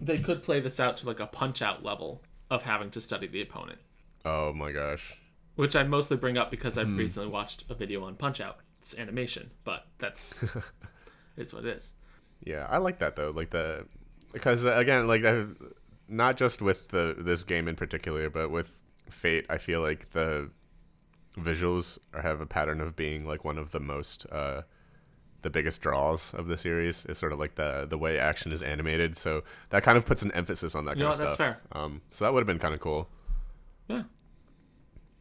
they 0.00 0.18
could 0.18 0.42
play 0.42 0.60
this 0.60 0.80
out 0.80 0.96
to 0.96 1.06
like 1.06 1.20
a 1.20 1.26
punch 1.26 1.60
out 1.62 1.84
level 1.84 2.22
of 2.50 2.62
having 2.62 2.90
to 2.90 3.00
study 3.00 3.26
the 3.26 3.42
opponent 3.42 3.78
Oh 4.24 4.52
my 4.52 4.72
gosh. 4.72 5.16
which 5.56 5.74
i 5.76 5.82
mostly 5.82 6.16
bring 6.16 6.36
up 6.38 6.50
because 6.50 6.76
i've 6.78 6.96
recently 6.96 7.28
watched 7.28 7.64
a 7.70 7.74
video 7.74 8.04
on 8.04 8.14
punch 8.16 8.40
out 8.40 8.58
it's 8.78 8.98
animation 8.98 9.50
but 9.64 9.86
that's 9.98 10.44
is 11.36 11.52
what 11.54 11.64
it 11.64 11.76
is 11.76 11.94
Yeah, 12.44 12.66
I 12.70 12.78
like 12.78 12.98
that 13.00 13.16
though. 13.16 13.30
Like 13.30 13.50
the 13.50 13.86
because 14.32 14.64
uh, 14.64 14.72
again, 14.76 15.06
like 15.06 15.24
i 15.24 15.44
not 16.08 16.36
just 16.36 16.62
with 16.62 16.88
the 16.88 17.14
this 17.18 17.44
game 17.44 17.68
in 17.68 17.76
particular, 17.76 18.30
but 18.30 18.50
with 18.50 18.78
Fate, 19.10 19.44
I 19.50 19.58
feel 19.58 19.80
like 19.82 20.10
the 20.12 20.50
visuals 21.36 21.98
are, 22.14 22.22
have 22.22 22.40
a 22.40 22.46
pattern 22.46 22.80
of 22.80 22.96
being 22.96 23.26
like 23.26 23.44
one 23.44 23.58
of 23.58 23.70
the 23.70 23.80
most 23.80 24.26
uh 24.32 24.62
the 25.42 25.50
biggest 25.50 25.80
draws 25.82 26.34
of 26.34 26.46
the 26.48 26.56
series. 26.58 27.04
is 27.06 27.18
sort 27.18 27.32
of 27.32 27.38
like 27.38 27.54
the 27.54 27.86
the 27.88 27.98
way 27.98 28.18
action 28.18 28.52
is 28.52 28.62
animated, 28.62 29.16
so 29.16 29.42
that 29.70 29.82
kind 29.82 29.96
of 29.98 30.04
puts 30.06 30.22
an 30.22 30.32
emphasis 30.32 30.74
on 30.74 30.84
that 30.86 30.96
You 30.96 31.04
kind 31.04 31.06
know 31.06 31.06
of 31.10 31.18
what, 31.18 31.24
that's 31.24 31.34
stuff. 31.34 31.56
fair. 31.72 31.82
Um, 31.82 32.00
so 32.10 32.24
that 32.24 32.32
would 32.32 32.40
have 32.40 32.46
been 32.46 32.58
kind 32.58 32.74
of 32.74 32.80
cool. 32.80 33.08
yeah 33.88 34.02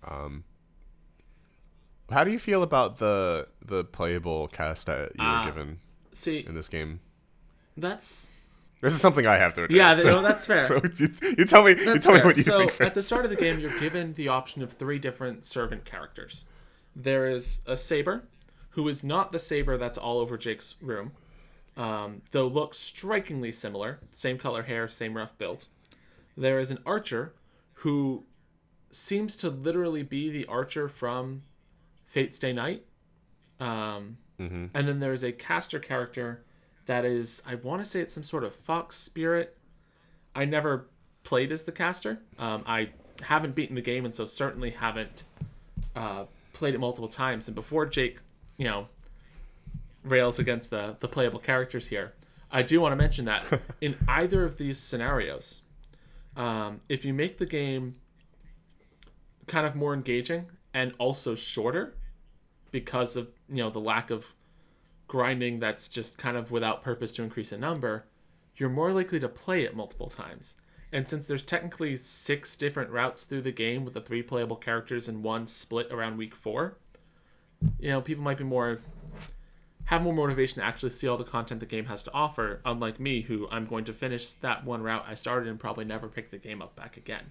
Um, 0.07 0.43
How 2.11 2.23
do 2.23 2.31
you 2.31 2.39
feel 2.39 2.63
about 2.63 2.97
the 2.97 3.47
the 3.65 3.83
playable 3.83 4.47
cast 4.47 4.87
that 4.87 5.09
you 5.09 5.15
Ah. 5.19 5.45
were 5.45 5.51
given 5.51 5.79
see 6.11 6.39
in 6.39 6.55
this 6.55 6.67
game? 6.69 6.99
that's 7.77 8.33
This 8.81 8.93
is 8.93 9.01
something 9.01 9.25
I 9.25 9.37
have 9.37 9.53
to 9.55 9.63
address. 9.65 9.77
Yeah, 9.77 9.93
th- 9.93 10.05
no, 10.05 10.21
that's 10.21 10.45
fair. 10.45 10.65
So 10.67 10.81
you, 10.97 11.09
you 11.37 11.45
tell 11.45 11.63
me, 11.63 11.71
you 11.71 11.85
That's 11.85 12.03
tell 12.05 12.13
me 12.13 12.19
fair. 12.19 12.27
what 12.27 12.37
you 12.37 12.43
so 12.43 12.59
think. 12.59 12.71
First. 12.71 12.81
at 12.87 12.93
the 12.95 13.01
start 13.01 13.25
of 13.25 13.29
the 13.31 13.37
game, 13.45 13.59
you're 13.59 13.77
given 13.79 14.13
the 14.13 14.27
option 14.29 14.61
of 14.63 14.73
three 14.73 14.99
different 14.99 15.43
servant 15.45 15.85
characters. 15.85 16.45
There 16.95 17.29
is 17.29 17.61
a 17.67 17.77
saber, 17.77 18.23
who 18.79 18.87
is 18.87 19.03
not 19.03 19.33
the 19.33 19.39
saber 19.39 19.77
that's 19.77 19.97
all 19.97 20.19
over 20.19 20.37
Jake's 20.37 20.75
room. 20.81 21.11
um, 21.75 22.21
though 22.31 22.47
looks 22.47 22.77
strikingly 22.77 23.51
similar. 23.51 23.99
Same 24.11 24.37
color 24.37 24.63
hair, 24.63 24.87
same 24.87 25.15
rough 25.17 25.37
build. 25.37 25.67
There 26.37 26.59
is 26.59 26.71
an 26.71 26.79
archer 26.85 27.33
who 27.73 28.23
seems 28.91 29.35
to 29.37 29.49
literally 29.49 30.03
be 30.03 30.29
the 30.29 30.45
archer 30.45 30.87
from 30.87 31.43
Fate 32.05 32.33
Stay 32.33 32.53
Night. 32.53 32.85
Um, 33.59 34.17
And 34.73 34.87
then 34.87 34.99
there's 35.01 35.23
a 35.23 35.33
caster 35.33 35.79
character 35.79 36.43
that 36.85 37.03
is, 37.03 37.43
I 37.45 37.55
want 37.55 37.81
to 37.81 37.85
say 37.87 37.99
it's 37.99 38.13
some 38.13 38.23
sort 38.23 38.43
of 38.45 38.55
fox 38.55 38.95
spirit. 38.95 39.57
I 40.33 40.45
never 40.45 40.87
played 41.23 41.51
as 41.51 41.65
the 41.65 41.73
caster. 41.73 42.19
Um, 42.37 42.63
I 42.65 42.89
haven't 43.23 43.55
beaten 43.55 43.75
the 43.75 43.81
game, 43.81 44.05
and 44.05 44.15
so 44.15 44.25
certainly 44.25 44.69
haven't 44.71 45.25
uh, 45.95 46.25
played 46.53 46.73
it 46.73 46.79
multiple 46.79 47.09
times. 47.09 47.47
And 47.49 47.55
before 47.55 47.85
Jake, 47.85 48.19
you 48.59 48.65
know, 48.65 48.89
rails 50.03 50.37
against 50.37 50.69
the 50.69 50.97
the 50.99 51.07
playable 51.07 51.39
characters 51.39 51.87
here, 51.87 52.13
I 52.51 52.61
do 52.61 52.79
want 52.79 52.91
to 52.91 52.95
mention 52.95 53.25
that 53.25 53.43
in 53.81 53.97
either 54.07 54.43
of 54.43 54.57
these 54.57 54.77
scenarios, 54.77 55.61
um, 56.35 56.81
if 56.87 57.03
you 57.03 57.15
make 57.15 57.39
the 57.39 57.47
game 57.47 57.95
kind 59.47 59.65
of 59.65 59.75
more 59.75 59.95
engaging 59.95 60.45
and 60.75 60.93
also 60.99 61.33
shorter 61.33 61.95
because 62.69 63.17
of 63.17 63.29
you 63.49 63.63
know 63.63 63.71
the 63.71 63.79
lack 63.79 64.11
of 64.11 64.27
grinding 65.07 65.59
that's 65.59 65.89
just 65.89 66.19
kind 66.19 66.37
of 66.37 66.51
without 66.51 66.83
purpose 66.83 67.11
to 67.13 67.23
increase 67.23 67.51
a 67.51 67.57
number 67.57 68.05
you're 68.59 68.69
more 68.69 68.91
likely 68.91 69.19
to 69.19 69.29
play 69.29 69.63
it 69.63 69.75
multiple 69.75 70.09
times. 70.09 70.57
And 70.91 71.07
since 71.07 71.27
there's 71.27 71.43
technically 71.43 71.95
six 71.95 72.57
different 72.57 72.89
routes 72.89 73.23
through 73.23 73.43
the 73.43 73.51
game 73.51 73.85
with 73.85 73.93
the 73.93 74.01
three 74.01 74.21
playable 74.21 74.55
characters 74.57 75.07
and 75.07 75.23
one 75.23 75.47
split 75.47 75.91
around 75.91 76.17
week 76.17 76.35
four 76.35 76.77
you 77.79 77.89
know 77.89 78.01
people 78.01 78.23
might 78.23 78.37
be 78.37 78.43
more 78.43 78.79
have 79.85 80.01
more 80.03 80.13
motivation 80.13 80.61
to 80.61 80.65
actually 80.67 80.89
see 80.89 81.07
all 81.07 81.17
the 81.17 81.23
content 81.23 81.59
the 81.59 81.65
game 81.65 81.85
has 81.85 82.03
to 82.03 82.13
offer 82.13 82.61
unlike 82.65 82.99
me 82.99 83.21
who 83.21 83.47
i'm 83.51 83.65
going 83.65 83.83
to 83.83 83.93
finish 83.93 84.31
that 84.33 84.63
one 84.65 84.81
route 84.83 85.03
i 85.07 85.15
started 85.15 85.47
and 85.49 85.59
probably 85.59 85.83
never 85.85 86.07
pick 86.07 86.29
the 86.31 86.37
game 86.37 86.61
up 86.61 86.75
back 86.75 86.95
again 86.97 87.23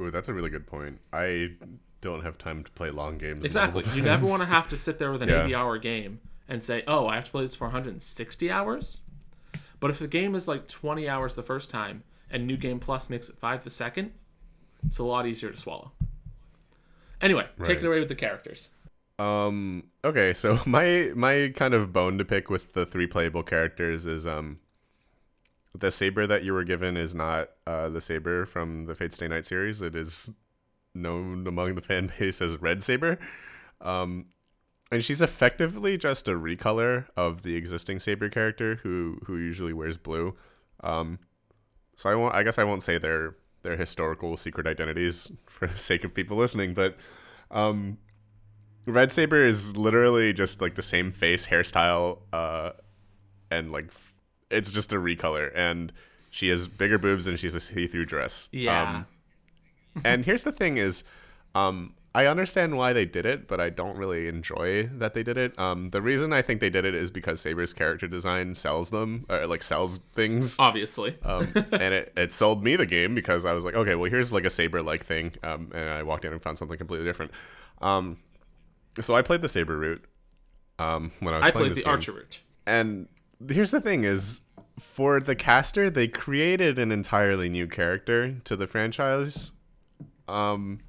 Ooh, 0.00 0.10
that's 0.10 0.28
a 0.28 0.34
really 0.34 0.50
good 0.50 0.66
point. 0.66 0.98
I 1.12 1.52
don't 2.00 2.24
have 2.24 2.38
time 2.38 2.64
to 2.64 2.70
play 2.72 2.90
long 2.90 3.18
games. 3.18 3.44
Exactly. 3.44 3.84
You 3.94 4.02
never 4.02 4.26
want 4.26 4.40
to 4.40 4.46
have 4.46 4.66
to 4.70 4.76
sit 4.76 4.98
there 4.98 5.12
with 5.12 5.22
an 5.22 5.28
Yeah. 5.28 5.44
80 5.44 5.54
hour 5.54 5.78
game 5.78 6.18
and 6.48 6.60
say, 6.60 6.82
oh, 6.88 7.06
I 7.06 7.14
have 7.14 7.26
to 7.26 7.30
play 7.30 7.42
this 7.42 7.54
for 7.54 7.66
160 7.68 8.50
hours. 8.50 9.02
But 9.78 9.90
if 9.90 10.00
the 10.00 10.08
game 10.08 10.34
is 10.34 10.48
like 10.48 10.66
20 10.66 11.08
hours 11.08 11.36
the 11.36 11.44
first 11.44 11.70
time 11.70 12.02
and 12.28 12.48
New 12.48 12.56
Game 12.56 12.80
Plus 12.80 13.08
makes 13.08 13.28
it 13.28 13.38
5 13.38 13.62
the 13.62 13.70
second, 13.70 14.10
it's 14.84 14.98
a 14.98 15.04
lot 15.04 15.24
easier 15.24 15.50
to 15.52 15.56
swallow. 15.56 15.92
Anyway, 17.20 17.46
take 17.62 17.78
it 17.78 17.84
away 17.86 18.00
with 18.00 18.08
the 18.08 18.16
characters. 18.16 18.70
Um. 19.18 19.84
Okay. 20.04 20.34
So 20.34 20.58
my 20.66 21.12
my 21.14 21.52
kind 21.54 21.74
of 21.74 21.92
bone 21.92 22.18
to 22.18 22.24
pick 22.24 22.50
with 22.50 22.74
the 22.74 22.86
three 22.86 23.06
playable 23.06 23.42
characters 23.42 24.06
is 24.06 24.26
um. 24.26 24.60
The 25.74 25.90
saber 25.90 26.26
that 26.26 26.42
you 26.42 26.54
were 26.54 26.64
given 26.64 26.96
is 26.96 27.14
not 27.14 27.50
uh, 27.66 27.90
the 27.90 28.00
saber 28.00 28.46
from 28.46 28.86
the 28.86 28.94
Fate 28.94 29.12
Stay 29.12 29.28
Night 29.28 29.44
series. 29.44 29.82
It 29.82 29.94
is 29.94 30.30
known 30.94 31.46
among 31.46 31.74
the 31.74 31.82
fan 31.82 32.10
base 32.18 32.40
as 32.40 32.56
Red 32.60 32.82
Saber, 32.82 33.18
um, 33.82 34.24
and 34.90 35.04
she's 35.04 35.20
effectively 35.20 35.98
just 35.98 36.28
a 36.28 36.32
recolor 36.32 37.06
of 37.16 37.42
the 37.42 37.56
existing 37.56 38.00
saber 38.00 38.28
character 38.28 38.76
who 38.82 39.18
who 39.26 39.36
usually 39.36 39.72
wears 39.72 39.98
blue. 39.98 40.34
Um, 40.82 41.18
so 41.96 42.10
I 42.10 42.14
won't. 42.14 42.34
I 42.34 42.42
guess 42.42 42.58
I 42.58 42.64
won't 42.64 42.82
say 42.82 42.98
their 42.98 43.36
their 43.62 43.76
historical 43.76 44.36
secret 44.36 44.66
identities 44.66 45.30
for 45.46 45.66
the 45.66 45.78
sake 45.78 46.04
of 46.04 46.14
people 46.14 46.36
listening, 46.36 46.74
but 46.74 46.96
um, 47.50 47.98
Red 48.86 49.12
Saber 49.12 49.44
is 49.44 49.76
literally 49.76 50.32
just 50.32 50.60
like 50.60 50.76
the 50.76 50.82
same 50.82 51.10
face, 51.10 51.46
hairstyle, 51.46 52.20
uh, 52.32 52.70
and 53.50 53.72
like 53.72 53.86
f- 53.86 54.12
it's 54.50 54.70
just 54.70 54.92
a 54.92 54.96
recolor. 54.96 55.50
And 55.54 55.92
she 56.30 56.48
has 56.48 56.66
bigger 56.66 56.98
boobs 56.98 57.26
and 57.26 57.38
she's 57.38 57.54
a 57.54 57.60
see-through 57.60 58.06
dress. 58.06 58.48
Yeah. 58.52 58.82
Um, 58.82 59.06
and 60.04 60.24
here's 60.24 60.44
the 60.44 60.52
thing: 60.52 60.76
is 60.76 61.02
um, 61.54 61.94
I 62.14 62.26
understand 62.26 62.78
why 62.78 62.94
they 62.94 63.04
did 63.04 63.26
it, 63.26 63.46
but 63.46 63.60
I 63.60 63.68
don't 63.68 63.98
really 63.98 64.26
enjoy 64.26 64.84
that 64.84 65.12
they 65.12 65.22
did 65.22 65.36
it. 65.36 65.58
Um, 65.58 65.88
the 65.88 66.00
reason 66.00 66.32
I 66.32 66.40
think 66.40 66.60
they 66.60 66.70
did 66.70 66.86
it 66.86 66.94
is 66.94 67.10
because 67.10 67.42
Saber's 67.42 67.74
character 67.74 68.06
design 68.06 68.54
sells 68.54 68.88
them, 68.88 69.26
or 69.28 69.46
like 69.46 69.62
sells 69.62 69.98
things. 70.14 70.56
Obviously. 70.58 71.18
Um, 71.22 71.52
and 71.72 71.92
it, 71.92 72.12
it 72.16 72.32
sold 72.32 72.64
me 72.64 72.74
the 72.76 72.86
game 72.86 73.14
because 73.14 73.44
I 73.44 73.52
was 73.52 73.64
like, 73.64 73.74
okay, 73.74 73.94
well, 73.94 74.10
here's 74.10 74.32
like 74.32 74.44
a 74.46 74.50
saber 74.50 74.82
like 74.82 75.04
thing. 75.04 75.34
Um, 75.42 75.70
and 75.74 75.90
I 75.90 76.04
walked 76.04 76.24
in 76.24 76.32
and 76.32 76.40
found 76.40 76.56
something 76.56 76.78
completely 76.78 77.04
different. 77.06 77.32
Um, 77.82 78.16
so 79.00 79.14
I 79.14 79.22
played 79.22 79.42
the 79.42 79.48
saber 79.48 79.76
route 79.76 80.04
um, 80.78 81.12
when 81.20 81.34
I 81.34 81.38
was 81.38 81.46
I 81.46 81.50
playing 81.50 81.62
played 81.64 81.70
this 81.72 81.78
the 81.78 81.84
game. 81.84 81.90
Archer 81.92 82.12
route. 82.12 82.40
And 82.66 83.08
here's 83.48 83.70
the 83.70 83.80
thing: 83.80 84.04
is 84.04 84.40
for 84.78 85.20
the 85.20 85.34
caster, 85.34 85.88
they 85.90 86.08
created 86.08 86.78
an 86.78 86.90
entirely 86.92 87.48
new 87.48 87.66
character 87.66 88.32
to 88.44 88.56
the 88.56 88.66
franchise. 88.66 89.52
Um, 90.28 90.80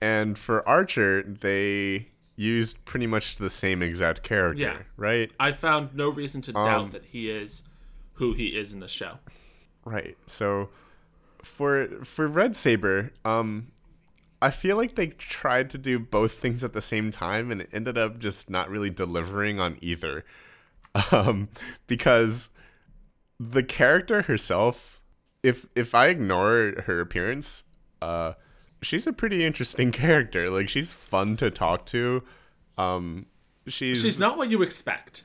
and 0.00 0.38
for 0.38 0.66
Archer, 0.68 1.22
they 1.22 2.08
used 2.34 2.84
pretty 2.84 3.06
much 3.06 3.36
the 3.36 3.50
same 3.50 3.82
exact 3.82 4.22
character, 4.22 4.62
Yeah. 4.62 4.78
right? 4.96 5.30
I 5.38 5.52
found 5.52 5.94
no 5.94 6.08
reason 6.08 6.40
to 6.42 6.56
Um, 6.56 6.64
doubt 6.64 6.90
that 6.92 7.04
he 7.06 7.28
is 7.30 7.62
who 8.14 8.32
he 8.32 8.56
is 8.58 8.72
in 8.72 8.80
the 8.80 8.88
show. 8.88 9.18
Right. 9.84 10.16
So 10.26 10.70
for 11.42 12.04
for 12.04 12.26
Red 12.26 12.56
Saber, 12.56 13.12
um 13.24 13.68
I 14.42 14.50
feel 14.50 14.76
like 14.76 14.94
they 14.96 15.08
tried 15.08 15.70
to 15.70 15.78
do 15.78 15.98
both 15.98 16.32
things 16.32 16.62
at 16.64 16.72
the 16.72 16.80
same 16.80 17.10
time 17.10 17.50
and 17.50 17.60
it 17.62 17.70
ended 17.72 17.96
up 17.96 18.18
just 18.18 18.50
not 18.50 18.68
really 18.68 18.90
delivering 18.90 19.60
on 19.60 19.78
either. 19.80 20.24
Um 21.10 21.48
because 21.86 22.50
the 23.40 23.62
character 23.62 24.22
herself, 24.22 25.00
if 25.42 25.64
if 25.74 25.94
I 25.94 26.08
ignore 26.08 26.82
her 26.86 27.00
appearance, 27.00 27.64
uh 28.02 28.34
she's 28.82 29.06
a 29.06 29.12
pretty 29.14 29.42
interesting 29.42 29.90
character. 30.02 30.50
Like 30.50 30.68
she's 30.68 30.92
fun 30.92 31.36
to 31.38 31.50
talk 31.50 31.86
to. 31.86 32.22
Um 32.76 33.24
she's 33.66 34.02
She's 34.02 34.18
not 34.18 34.36
what 34.36 34.50
you 34.50 34.60
expect. 34.62 35.22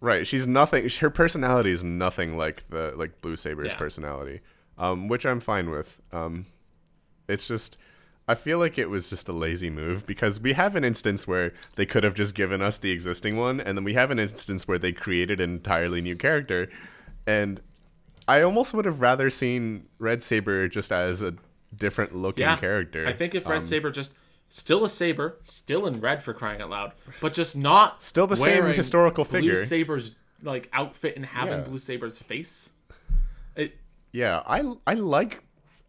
Right, 0.00 0.26
she's 0.26 0.46
nothing. 0.46 0.88
Her 0.88 1.10
personality 1.10 1.70
is 1.70 1.82
nothing 1.84 2.36
like 2.36 2.68
the 2.68 2.94
like 2.96 3.20
Blue 3.20 3.36
Saber's 3.36 3.72
Yeah. 3.72 3.78
personality, 3.78 4.40
um, 4.78 5.08
which 5.08 5.24
I'm 5.26 5.40
fine 5.40 5.70
with. 5.70 6.00
Um, 6.12 6.46
it's 7.28 7.46
just, 7.48 7.76
I 8.26 8.34
feel 8.34 8.58
like 8.58 8.78
it 8.78 8.86
was 8.90 9.10
just 9.10 9.28
a 9.28 9.32
lazy 9.32 9.70
move 9.70 10.06
because 10.06 10.40
we 10.40 10.52
have 10.54 10.76
an 10.76 10.84
instance 10.84 11.26
where 11.26 11.52
they 11.76 11.86
could 11.86 12.04
have 12.04 12.14
just 12.14 12.34
given 12.34 12.62
us 12.62 12.78
the 12.78 12.90
existing 12.90 13.36
one, 13.36 13.60
and 13.60 13.76
then 13.76 13.84
we 13.84 13.94
have 13.94 14.10
an 14.10 14.18
instance 14.18 14.66
where 14.66 14.78
they 14.78 14.92
created 14.92 15.40
an 15.40 15.50
entirely 15.50 16.00
new 16.00 16.16
character, 16.16 16.68
and 17.26 17.60
I 18.26 18.42
almost 18.42 18.72
would 18.72 18.86
have 18.86 19.00
rather 19.00 19.28
seen 19.30 19.86
Red 19.98 20.22
Saber 20.22 20.68
just 20.68 20.90
as 20.92 21.20
a 21.20 21.34
different 21.76 22.14
looking 22.16 22.42
Yeah. 22.44 22.56
character. 22.56 23.06
I 23.06 23.12
think 23.12 23.34
if 23.34 23.46
Red 23.46 23.58
Um, 23.58 23.64
Saber 23.64 23.90
just 23.90 24.14
still 24.48 24.84
a 24.84 24.88
saber, 24.88 25.36
still 25.42 25.86
in 25.86 26.00
red 26.00 26.22
for 26.22 26.32
crying 26.32 26.60
out 26.62 26.70
loud, 26.70 26.92
but 27.20 27.32
just 27.34 27.56
not 27.56 28.02
Still 28.02 28.26
the 28.26 28.36
same 28.36 28.64
historical 28.66 29.24
Blue 29.24 29.40
figure. 29.40 29.56
Saber's 29.56 30.14
like 30.42 30.68
outfit 30.72 31.16
and 31.16 31.26
having 31.26 31.54
Yeah. 31.58 31.64
Blue 31.64 31.78
Saber's 31.78 32.16
face. 32.16 32.72
It 33.56 33.76
Yeah, 34.12 34.42
I 34.46 34.62
I 34.86 34.94
like 34.94 35.42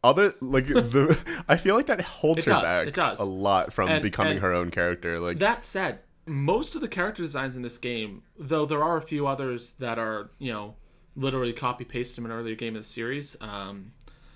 other 0.05 0.33
like 0.41 0.67
the 0.67 1.17
I 1.49 1.57
feel 1.57 1.75
like 1.75 1.87
that 1.87 2.01
holds 2.01 2.43
It 2.43 2.49
her 2.49 2.51
does, 2.51 2.63
back 2.63 2.87
it 2.87 2.93
does. 2.93 3.19
a 3.19 3.25
lot 3.25 3.73
from 3.73 3.89
And- 3.89 4.01
becoming 4.01 4.33
and 4.33 4.41
her 4.41 4.53
own 4.53 4.71
character. 4.71 5.19
Like 5.19 5.39
that 5.39 5.63
said, 5.65 5.99
most 6.25 6.75
of 6.75 6.81
the 6.81 6.87
character 6.87 7.21
designs 7.23 7.55
in 7.55 7.61
this 7.61 7.77
game, 7.77 8.23
though 8.37 8.65
there 8.65 8.83
are 8.83 8.97
a 8.97 9.01
few 9.01 9.27
others 9.27 9.73
that 9.73 9.97
are 9.99 10.29
you 10.39 10.51
know 10.53 10.75
literally 11.15 11.53
copy 11.53 11.85
paste 11.85 12.15
from 12.15 12.25
an 12.25 12.31
earlier 12.31 12.55
game 12.55 12.75
in 12.75 12.81
the 12.81 12.87
series. 12.87 13.35
Um, 13.41 13.91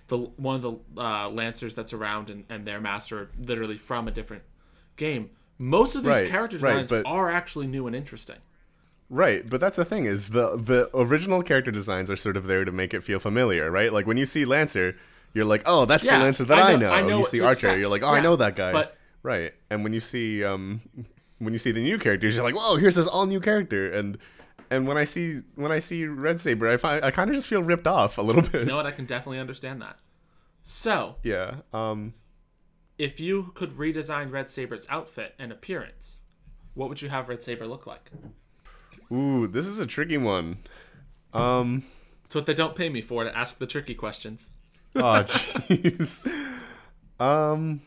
the 0.08 0.18
one 0.18 0.56
of 0.56 0.62
the 0.62 0.74
uh, 1.02 1.30
lancers 1.30 1.76
that's 1.76 1.94
around 1.94 2.30
and, 2.30 2.44
and 2.50 2.66
their 2.66 2.80
master 2.82 3.30
literally 3.40 3.78
from 3.78 4.08
a 4.08 4.12
different 4.12 4.44
game. 4.96 5.30
Most 5.60 5.96
of 5.96 6.04
these 6.04 6.22
Right, 6.22 6.30
character 6.30 6.58
right, 6.58 6.88
designs 6.88 6.90
but- 6.92 7.06
are 7.06 7.30
actually 7.30 7.68
new 7.68 7.86
and 7.86 7.96
interesting. 7.96 8.38
right, 9.10 9.48
but 9.50 9.60
that's 9.60 9.78
the 9.78 9.86
thing 9.86 10.06
is 10.06 10.30
the 10.32 10.56
the 10.58 10.90
original 10.94 11.44
character 11.44 11.72
designs 11.72 12.10
are 12.10 12.16
sort 12.16 12.38
of 12.38 12.46
there 12.48 12.64
to 12.66 12.72
make 12.72 12.94
it 12.94 13.04
feel 13.04 13.20
familiar, 13.20 13.70
right? 13.70 13.92
Like 13.92 14.08
when 14.08 14.18
you 14.18 14.26
see 14.26 14.46
Lancer, 14.46 14.96
you're 15.34 15.46
like, 15.46 15.64
"Oh, 15.66 15.86
that's 15.86 16.06
Yeah, 16.06 16.18
the 16.20 16.24
Lancer 16.26 16.44
that 16.46 16.58
I 16.60 16.72
I 16.72 16.72
know- 16.74 16.78
know." 16.88 16.92
I 16.92 17.02
know 17.02 17.18
you 17.20 17.26
see 17.26 17.40
Archer, 17.42 17.52
expect. 17.68 17.80
you're 17.80 17.90
like, 17.90 18.04
"Oh, 18.04 18.08
I 18.10 18.20
know 18.20 18.36
that 18.36 18.56
guy." 18.56 18.72
but- 18.72 18.98
right. 19.24 19.54
And 19.70 19.84
when 19.84 19.94
you 19.94 20.00
see 20.00 20.44
um 20.44 20.82
when 21.40 21.54
you 21.54 21.60
see 21.60 21.72
the 21.72 21.82
new 21.82 21.98
characters, 21.98 22.36
you're 22.36 22.44
like, 22.44 22.56
"Whoa, 22.56 22.76
here's 22.78 22.96
this 22.96 23.08
all 23.08 23.26
new 23.26 23.40
character." 23.40 23.92
And 23.92 24.18
and 24.72 24.88
when 24.88 24.98
I 24.98 25.04
see 25.06 25.42
when 25.56 25.72
I 25.72 25.80
see 25.80 26.06
Red 26.06 26.40
Saber, 26.40 26.68
I 26.70 26.78
find 26.78 27.04
I 27.04 27.12
kind 27.12 27.30
of 27.30 27.36
just 27.36 27.48
feel 27.48 27.64
ripped 27.64 27.88
off 27.88 28.18
a 28.18 28.22
little 28.22 28.42
bit. 28.52 28.62
You 28.62 28.66
know 28.66 28.76
what? 28.76 28.86
I 28.86 28.92
can 28.92 29.06
definitely 29.06 29.40
understand 29.40 29.82
that. 29.82 29.98
So, 30.62 31.16
Yeah. 31.24 31.62
Um 31.74 32.14
if 32.98 33.20
you 33.20 33.52
could 33.56 33.72
redesign 33.74 34.30
Red 34.32 34.50
Saber's 34.50 34.86
outfit 34.90 35.34
and 35.40 35.54
appearance, 35.54 36.20
what 36.74 36.90
would 36.90 37.02
you 37.02 37.08
have 37.10 37.30
Red 37.30 37.42
Saber 37.42 37.66
look 37.66 37.88
like? 37.88 38.12
Ooh, 39.12 39.48
this 39.48 39.66
is 39.68 39.80
a 39.80 39.86
tricky 39.88 40.18
one. 40.18 40.58
Um. 41.34 41.84
It's 42.26 42.36
what 42.36 42.46
they 42.46 42.54
don't 42.54 42.76
pay 42.76 42.90
me 42.90 43.02
for 43.02 43.24
to 43.24 43.36
ask 43.36 43.58
the 43.58 43.66
tricky 43.66 43.96
questions. 43.96 44.52
Oh, 44.96 45.24
jeez. 45.24 46.26
um. 47.20 47.82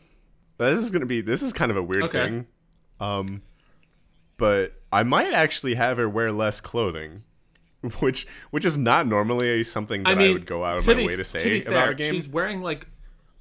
This 0.57 0.79
is 0.79 0.91
gonna 0.91 1.05
be. 1.05 1.21
This 1.21 1.41
is 1.41 1.51
kind 1.51 1.71
of 1.71 1.77
a 1.77 1.83
weird 1.83 2.03
Okay. 2.05 2.23
thing. 2.23 2.47
Um. 2.99 3.41
but 4.37 4.73
I 4.91 5.03
might 5.03 5.33
actually 5.33 5.75
have 5.75 5.97
her 5.97 6.07
wear 6.07 6.31
less 6.31 6.61
clothing, 6.61 7.23
which 7.99 8.25
which 8.51 8.63
is 8.65 8.77
not 8.77 9.07
normally 9.07 9.63
something 9.63 10.03
that 10.03 10.09
I, 10.09 10.15
mean, 10.15 10.33
would 10.33 10.45
go 10.45 10.63
out 10.63 10.77
of 10.77 10.87
my 10.87 10.93
be- 10.93 11.05
way 11.07 11.15
to 11.15 11.17
to 11.17 11.23
say 11.23 11.49
be 11.49 11.61
about 11.61 11.71
fair, 11.73 11.91
a 11.91 11.95
game. 11.95 12.13
She's 12.13 12.29
wearing 12.29 12.61
like 12.61 12.87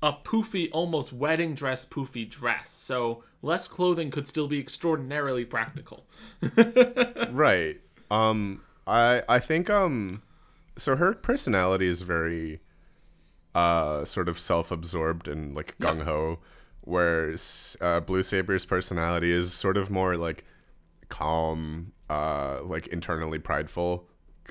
a 0.02 0.12
poofy, 0.12 0.68
almost 0.72 1.12
wedding 1.12 1.54
dress 1.54 1.86
poofy 1.86 2.28
dress. 2.28 2.70
So 2.70 3.22
less 3.42 3.68
clothing 3.68 4.10
could 4.10 4.26
still 4.26 4.48
be 4.48 4.58
extraordinarily 4.58 5.44
practical. 5.44 6.06
right 7.30 7.80
um 8.10 8.60
i 8.86 9.22
i 9.28 9.38
think 9.38 9.70
um 9.70 10.22
so 10.76 10.96
her 10.96 11.14
personality 11.14 11.86
is 11.86 12.02
very 12.02 12.60
uh 13.54 14.04
sort 14.04 14.28
of 14.28 14.38
self-absorbed 14.38 15.28
and 15.28 15.54
like 15.54 15.76
gung-ho 15.78 16.38
whereas 16.82 17.76
uh 17.80 18.00
blue 18.00 18.22
saber's 18.22 18.64
personality 18.66 19.30
is 19.30 19.52
sort 19.52 19.76
of 19.76 19.90
more 19.90 20.16
like 20.16 20.44
calm 21.08 21.92
uh 22.08 22.60
like 22.62 22.86
internally 22.88 23.38
prideful. 23.38 24.08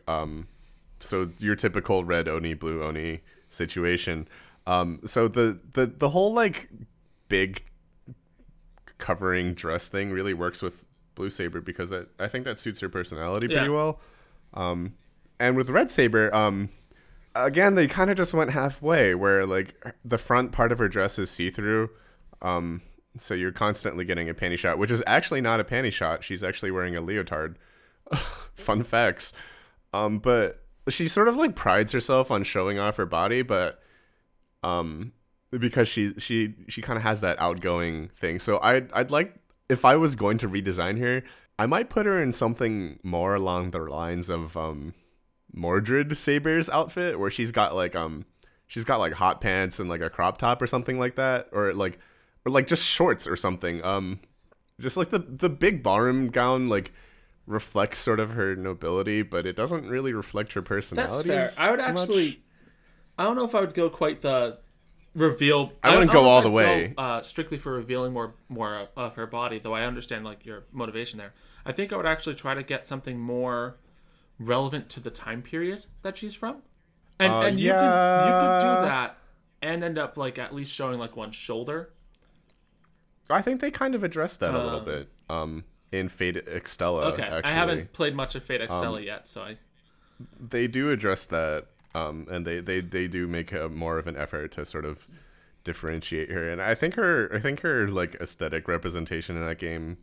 Um 0.07 0.47
so 0.99 1.29
your 1.39 1.55
typical 1.55 2.03
red 2.05 2.27
oni 2.27 2.53
blue 2.53 2.83
oni 2.83 3.21
situation. 3.49 4.27
Um 4.67 4.99
so 5.05 5.27
the 5.27 5.59
the 5.73 5.87
the 5.87 6.09
whole 6.09 6.33
like 6.33 6.69
big 7.27 7.63
covering 8.97 9.53
dress 9.55 9.89
thing 9.89 10.11
really 10.11 10.33
works 10.33 10.61
with 10.61 10.85
blue 11.15 11.29
saber 11.29 11.59
because 11.61 11.91
I, 11.91 12.03
I 12.19 12.27
think 12.27 12.45
that 12.45 12.59
suits 12.59 12.79
her 12.81 12.89
personality 12.89 13.47
pretty 13.47 13.65
Yeah. 13.65 13.69
well. 13.69 13.99
Um 14.53 14.93
and 15.39 15.55
with 15.57 15.69
red 15.69 15.89
saber 15.89 16.33
um 16.35 16.69
again 17.35 17.75
they 17.75 17.87
kind 17.87 18.09
of 18.09 18.17
just 18.17 18.33
went 18.33 18.51
halfway 18.51 19.15
where 19.15 19.45
like 19.45 19.75
the 20.03 20.17
front 20.17 20.51
part 20.51 20.71
of 20.71 20.77
her 20.77 20.89
dress 20.89 21.17
is 21.17 21.29
see-through 21.29 21.89
um 22.41 22.81
so 23.17 23.33
you're 23.33 23.51
constantly 23.51 24.05
getting 24.05 24.29
a 24.29 24.33
panty 24.33 24.57
shot 24.57 24.77
which 24.77 24.91
is 24.91 25.03
actually 25.07 25.41
not 25.41 25.59
a 25.59 25.63
panty 25.63 25.91
shot 25.91 26.23
she's 26.23 26.43
actually 26.43 26.71
wearing 26.71 26.95
a 26.95 27.01
leotard. 27.01 27.57
Fun 28.55 28.83
facts. 28.83 29.33
Um 29.93 30.19
but 30.19 30.63
she 30.89 31.07
sort 31.07 31.27
of 31.27 31.35
like 31.35 31.55
prides 31.55 31.91
herself 31.91 32.31
on 32.31 32.43
showing 32.43 32.79
off 32.79 32.97
her 32.97 33.05
body 33.05 33.41
but 33.41 33.81
um 34.63 35.13
because 35.51 35.87
she 35.87 36.13
she 36.17 36.55
she 36.67 36.81
kind 36.81 36.97
of 36.97 37.03
has 37.03 37.21
that 37.21 37.39
outgoing 37.39 38.07
thing. 38.09 38.39
So 38.39 38.59
i'd 38.61 38.91
i'd 38.93 39.11
like 39.11 39.35
if 39.69 39.85
i 39.85 39.95
was 39.95 40.15
going 40.15 40.37
to 40.37 40.49
redesign 40.49 40.99
her 40.99 41.23
i 41.57 41.65
might 41.65 41.89
put 41.89 42.05
her 42.05 42.21
in 42.21 42.31
something 42.31 42.99
more 43.03 43.35
along 43.35 43.71
the 43.71 43.79
lines 43.79 44.29
of 44.29 44.57
um 44.57 44.93
mordred 45.53 46.15
saber's 46.15 46.69
outfit 46.69 47.19
where 47.19 47.29
she's 47.29 47.51
got 47.51 47.75
like 47.75 47.95
um 47.95 48.25
she's 48.67 48.83
got 48.83 48.99
like 48.99 49.13
hot 49.13 49.41
pants 49.41 49.79
and 49.79 49.89
like 49.89 50.01
a 50.01 50.09
crop 50.09 50.37
top 50.37 50.61
or 50.61 50.67
something 50.67 50.97
like 50.97 51.15
that 51.15 51.47
or 51.51 51.73
like 51.73 51.99
or 52.45 52.51
like 52.51 52.67
just 52.67 52.83
shorts 52.85 53.27
or 53.27 53.35
something 53.35 53.83
um 53.83 54.19
just 54.79 54.97
like 54.97 55.09
the 55.09 55.19
the 55.19 55.49
big 55.49 55.83
ballroom 55.83 56.29
gown 56.29 56.69
like 56.69 56.91
reflects 57.47 57.99
sort 57.99 58.19
of 58.19 58.31
her 58.31 58.55
nobility 58.55 59.21
but 59.21 59.45
it 59.45 59.55
doesn't 59.55 59.87
really 59.87 60.13
reflect 60.13 60.53
her 60.53 60.61
That's 60.61 60.67
personality 60.69 61.29
fair. 61.29 61.49
I 61.57 61.69
would 61.69 61.79
much. 61.79 61.89
actually. 61.89 62.43
I 63.17 63.23
don't 63.23 63.35
know 63.35 63.45
if 63.45 63.53
I 63.53 63.59
would 63.59 63.73
go 63.73 63.89
quite 63.89 64.21
the 64.21 64.57
reveal. 65.13 65.73
I 65.83 65.89
wouldn't 65.89 66.11
don't 66.11 66.23
go 66.23 66.29
all 66.29 66.41
the 66.41 66.49
I'd 66.49 66.53
way. 66.53 66.87
go, 66.87 67.03
uh, 67.03 67.21
strictly 67.21 67.57
for 67.57 67.73
revealing 67.73 68.13
more 68.13 68.33
more 68.49 68.87
of 68.95 69.15
her 69.15 69.27
body, 69.27 69.59
though. 69.59 69.73
I 69.73 69.83
understand 69.83 70.25
like 70.25 70.45
your 70.45 70.63
motivation 70.71 71.17
there. 71.19 71.33
I 71.65 71.71
think 71.71 71.91
I 71.93 71.97
would 71.97 72.05
actually 72.05 72.35
try 72.35 72.53
to 72.53 72.63
get 72.63 72.87
something 72.87 73.19
more 73.19 73.77
relevant 74.41 74.89
to 74.89 74.99
the 74.99 75.11
time 75.11 75.41
period 75.41 75.85
that 76.01 76.17
she's 76.17 76.35
from, 76.35 76.63
and 77.19 77.33
Uh, 77.33 77.39
and 77.41 77.59
you 77.59 77.71
could 77.71 78.25
you 78.25 78.33
could 78.41 78.59
do 78.59 78.85
that 78.87 79.17
and 79.61 79.83
end 79.83 79.97
up 79.97 80.17
like 80.17 80.39
at 80.39 80.53
least 80.53 80.73
showing 80.73 80.99
like 80.99 81.15
one 81.15 81.31
shoulder. 81.31 81.91
I 83.29 83.41
think 83.41 83.61
they 83.61 83.71
kind 83.71 83.95
of 83.95 84.03
addressed 84.03 84.39
that 84.41 84.53
a 84.53 84.57
little 84.57 84.79
Um, 84.79 84.85
bit 84.85 85.09
um, 85.29 85.63
in 85.91 86.09
Fate 86.09 86.45
Extella. 86.47 87.03
Okay, 87.13 87.23
actually. 87.23 87.51
I 87.51 87.53
haven't 87.53 87.93
played 87.93 88.15
much 88.15 88.35
of 88.35 88.43
Fate 88.43 88.61
Um, 88.69 88.99
yet, 88.99 89.27
so 89.27 89.43
I 89.43 89.57
They 90.39 90.67
do 90.67 90.91
address 90.91 91.25
that, 91.27 91.67
um, 91.95 92.27
and 92.29 92.45
they, 92.45 92.59
they, 92.59 92.81
they 92.81 93.07
do 93.07 93.27
make 93.27 93.51
a, 93.53 93.69
more 93.69 93.97
of 93.97 94.07
an 94.07 94.17
effort 94.17 94.51
to 94.53 94.65
sort 94.65 94.85
of 94.85 95.07
differentiate 95.63 96.29
her. 96.31 96.49
And 96.49 96.61
I 96.61 96.75
think 96.75 96.95
her 96.95 97.29
I 97.33 97.39
think 97.39 97.61
her 97.61 97.87
like 97.87 98.15
aesthetic 98.15 98.67
representation 98.67 99.37
in 99.37 99.45
that 99.45 99.59
game 99.59 99.97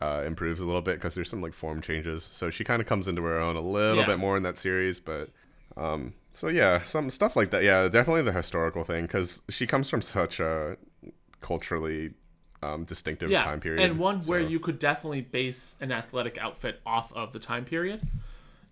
uh, 0.00 0.22
improves 0.26 0.60
a 0.60 0.66
little 0.66 0.82
bit 0.82 0.96
because 0.96 1.14
there's 1.14 1.30
some 1.30 1.40
like 1.40 1.54
form 1.54 1.80
changes. 1.80 2.28
So 2.32 2.50
she 2.50 2.64
kind 2.64 2.80
of 2.82 2.88
comes 2.88 3.08
into 3.08 3.22
her 3.22 3.38
own 3.38 3.56
a 3.56 3.60
little 3.60 3.96
Yeah. 4.00 4.06
bit 4.06 4.18
more 4.18 4.36
in 4.36 4.42
that 4.42 4.56
series, 4.58 5.00
but. 5.00 5.30
Um, 5.76 6.14
so 6.32 6.48
yeah, 6.48 6.84
some 6.84 7.10
stuff 7.10 7.36
like 7.36 7.50
that. 7.50 7.62
Yeah, 7.62 7.88
definitely 7.88 8.22
the 8.22 8.32
historical 8.32 8.82
thing 8.82 9.02
because 9.04 9.42
she 9.50 9.66
comes 9.66 9.90
from 9.90 10.00
such 10.00 10.40
a 10.40 10.78
culturally 11.42 12.14
um, 12.62 12.84
distinctive 12.84 13.30
yeah, 13.30 13.44
time 13.44 13.60
period, 13.60 13.82
and 13.90 13.98
one 13.98 14.20
where 14.22 14.40
you 14.40 14.58
could 14.58 14.78
definitely 14.78 15.20
base 15.20 15.76
an 15.80 15.92
athletic 15.92 16.38
outfit 16.38 16.80
off 16.86 17.12
of 17.12 17.32
the 17.34 17.38
time 17.38 17.64
period, 17.66 18.00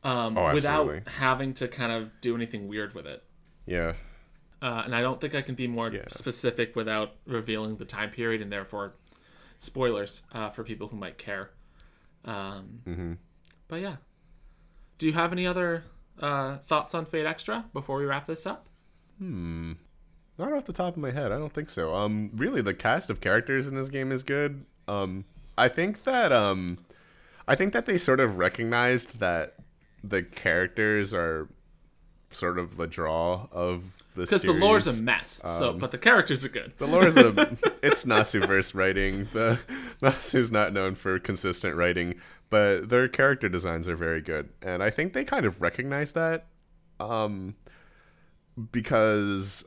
um, 0.03 0.37
Oh, 0.39 0.53
without 0.55 1.07
having 1.07 1.53
to 1.55 1.68
kind 1.68 1.93
of 1.93 2.11
do 2.22 2.35
anything 2.35 2.68
weird 2.68 2.95
with 2.95 3.07
it. 3.07 3.22
yeah, 3.66 3.93
Uh, 4.62 4.83
and 4.87 4.95
I 4.95 5.03
don't 5.03 5.20
think 5.20 5.35
I 5.35 5.43
can 5.43 5.55
be 5.55 5.66
more 5.66 5.91
Yeah. 5.91 6.05
specific 6.09 6.75
without 6.75 7.12
revealing 7.27 7.77
the 7.77 7.85
time 7.85 8.11
period 8.11 8.41
and 8.41 8.51
therefore 8.51 8.95
spoilers 9.64 10.22
uh, 10.32 10.50
for 10.50 10.62
people 10.64 10.88
who 10.88 10.96
might 10.96 11.18
care. 11.18 11.50
Um, 12.24 12.80
Mm-hmm. 12.86 13.12
But 13.66 13.80
yeah, 13.80 13.96
do 14.98 15.06
you 15.06 15.14
have 15.14 15.32
any 15.32 15.46
other 15.46 15.84
uh, 16.20 16.58
thoughts 16.58 16.94
on 16.94 17.06
Fate 17.06 17.26
Extra 17.26 17.64
before 17.72 17.98
we 17.98 18.04
wrap 18.04 18.26
this 18.26 18.46
up? 18.46 18.68
Hmm. 19.18 19.72
Not 20.38 20.52
off 20.52 20.64
the 20.64 20.72
top 20.72 20.96
of 20.96 21.02
my 21.02 21.12
head, 21.12 21.32
I 21.32 21.38
don't 21.38 21.52
think 21.52 21.70
so. 21.70 21.94
Um, 21.94 22.30
really, 22.34 22.60
the 22.60 22.74
cast 22.74 23.08
of 23.08 23.20
characters 23.20 23.68
in 23.68 23.76
this 23.76 23.88
game 23.88 24.10
is 24.12 24.22
good. 24.22 24.64
Um, 24.88 25.24
I 25.56 25.68
think 25.68 26.04
that 26.04 26.32
um, 26.32 26.78
I 27.46 27.54
think 27.54 27.72
that 27.72 27.86
they 27.86 27.96
sort 27.96 28.20
of 28.20 28.36
recognized 28.36 29.20
that 29.20 29.54
the 30.02 30.22
characters 30.22 31.14
are 31.14 31.48
sort 32.30 32.58
of 32.58 32.76
the 32.76 32.86
draw 32.86 33.46
of 33.52 34.03
Because 34.14 34.42
the 34.42 34.52
lore's 34.52 34.86
a 34.86 35.02
mess, 35.02 35.42
so 35.44 35.70
Um, 35.70 35.78
but 35.78 35.90
the 35.90 35.98
characters 35.98 36.44
are 36.44 36.48
good. 36.48 36.72
The 36.78 36.86
lore 36.86 37.06
is 37.06 37.16
a 37.16 37.30
it's 37.82 38.04
Nasu 38.04 38.46
verse 38.46 38.74
writing. 38.74 39.28
The 39.32 39.58
Nasu's 40.02 40.52
not 40.52 40.72
known 40.72 40.94
for 40.94 41.18
consistent 41.18 41.74
writing, 41.76 42.14
but 42.50 42.88
their 42.88 43.08
character 43.08 43.48
designs 43.48 43.88
are 43.88 43.96
very 43.96 44.20
good, 44.20 44.50
and 44.62 44.82
I 44.82 44.90
think 44.90 45.12
they 45.14 45.24
kind 45.24 45.44
of 45.46 45.60
recognize 45.60 46.12
that, 46.12 46.46
um, 47.00 47.56
because 48.72 49.64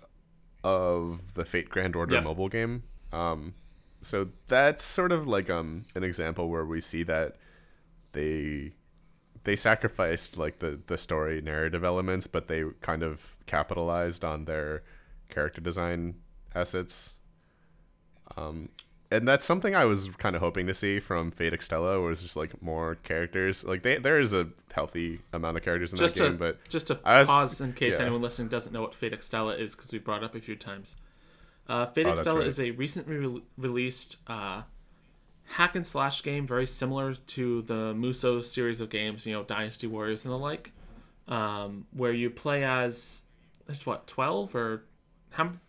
of 0.64 1.34
the 1.34 1.46
Fate 1.46 1.70
Grand 1.70 1.96
Order 1.96 2.16
Yep. 2.16 2.24
mobile 2.24 2.50
game. 2.50 2.84
Um, 3.12 3.54
so 4.02 4.28
that's 4.48 4.84
sort 4.84 5.12
of 5.12 5.28
like 5.28 5.50
um 5.50 5.86
an 5.96 6.04
example 6.04 6.50
where 6.50 6.66
we 6.66 6.80
see 6.82 7.04
that 7.04 7.36
they 8.14 8.74
they 9.48 9.56
sacrificed 9.56 10.38
like 10.38 10.60
the 10.60 10.78
the 10.88 10.98
story 10.98 11.40
narrative 11.42 11.82
elements, 11.86 12.28
but 12.28 12.50
they 12.50 12.66
kind 12.82 13.02
of 13.02 13.38
capitalized 13.46 14.26
on 14.26 14.44
their 14.44 14.84
character 15.30 15.62
design 15.62 16.16
assets. 16.54 17.16
Um, 18.36 18.68
and 19.10 19.26
that's 19.26 19.46
something 19.46 19.74
I 19.74 19.86
was 19.86 20.10
kind 20.18 20.36
of 20.36 20.42
hoping 20.42 20.68
to 20.68 20.74
see 20.74 21.00
from 21.00 21.32
Fate 21.32 21.54
Extella, 21.54 22.04
was 22.06 22.22
just 22.22 22.36
like 22.36 22.62
more 22.62 22.96
characters. 23.04 23.64
Like 23.64 23.84
they, 23.84 23.98
there 23.98 24.20
is 24.20 24.34
a 24.34 24.50
healthy 24.74 25.22
amount 25.32 25.56
of 25.56 25.64
characters 25.64 25.94
in 25.94 25.98
just 25.98 26.16
that 26.18 26.24
to 26.26 26.30
game, 26.32 26.38
but 26.38 26.68
just 26.68 26.88
to 26.88 27.00
was- 27.06 27.28
pause 27.28 27.62
in 27.62 27.72
case 27.72 27.96
yeah. 27.96 28.02
anyone 28.06 28.22
listening 28.22 28.50
doesn't 28.50 28.74
know 28.74 28.82
what 28.82 28.94
Fate 28.94 29.14
Extella 29.14 29.58
is 29.58 29.78
because 29.78 29.94
we 29.94 30.00
brought 30.00 30.24
it 30.24 30.26
up 30.26 30.36
a 30.36 30.42
few 30.42 30.58
times. 30.58 30.98
Uh, 31.70 31.86
Fate 31.86 32.06
Oh, 32.06 32.12
Extella 32.14 32.40
right. 32.40 32.48
is 32.48 32.60
a 32.60 32.72
recently 32.72 33.16
re- 33.16 33.44
released 33.58 34.18
uh, 34.28 34.64
hack 35.52 35.76
and 35.76 35.86
slash 35.86 36.24
game, 36.24 36.46
very 36.48 36.66
similar 36.68 37.14
to 37.16 37.62
the 37.64 37.94
Musou 37.94 38.44
series 38.44 38.82
of 38.82 38.90
games, 38.90 39.26
you 39.26 39.34
know, 39.34 39.44
Dynasty 39.44 39.88
Warriors 39.88 40.24
and 40.26 40.32
the 40.34 40.38
like, 40.38 40.72
um, 41.28 41.86
where 41.94 42.12
you 42.14 42.30
play 42.30 42.64
as 42.64 43.24
there's 43.66 43.86
what 43.86 44.08
twelve 44.08 44.54
or 44.56 44.84
how 45.32 45.46
m- 45.46 45.62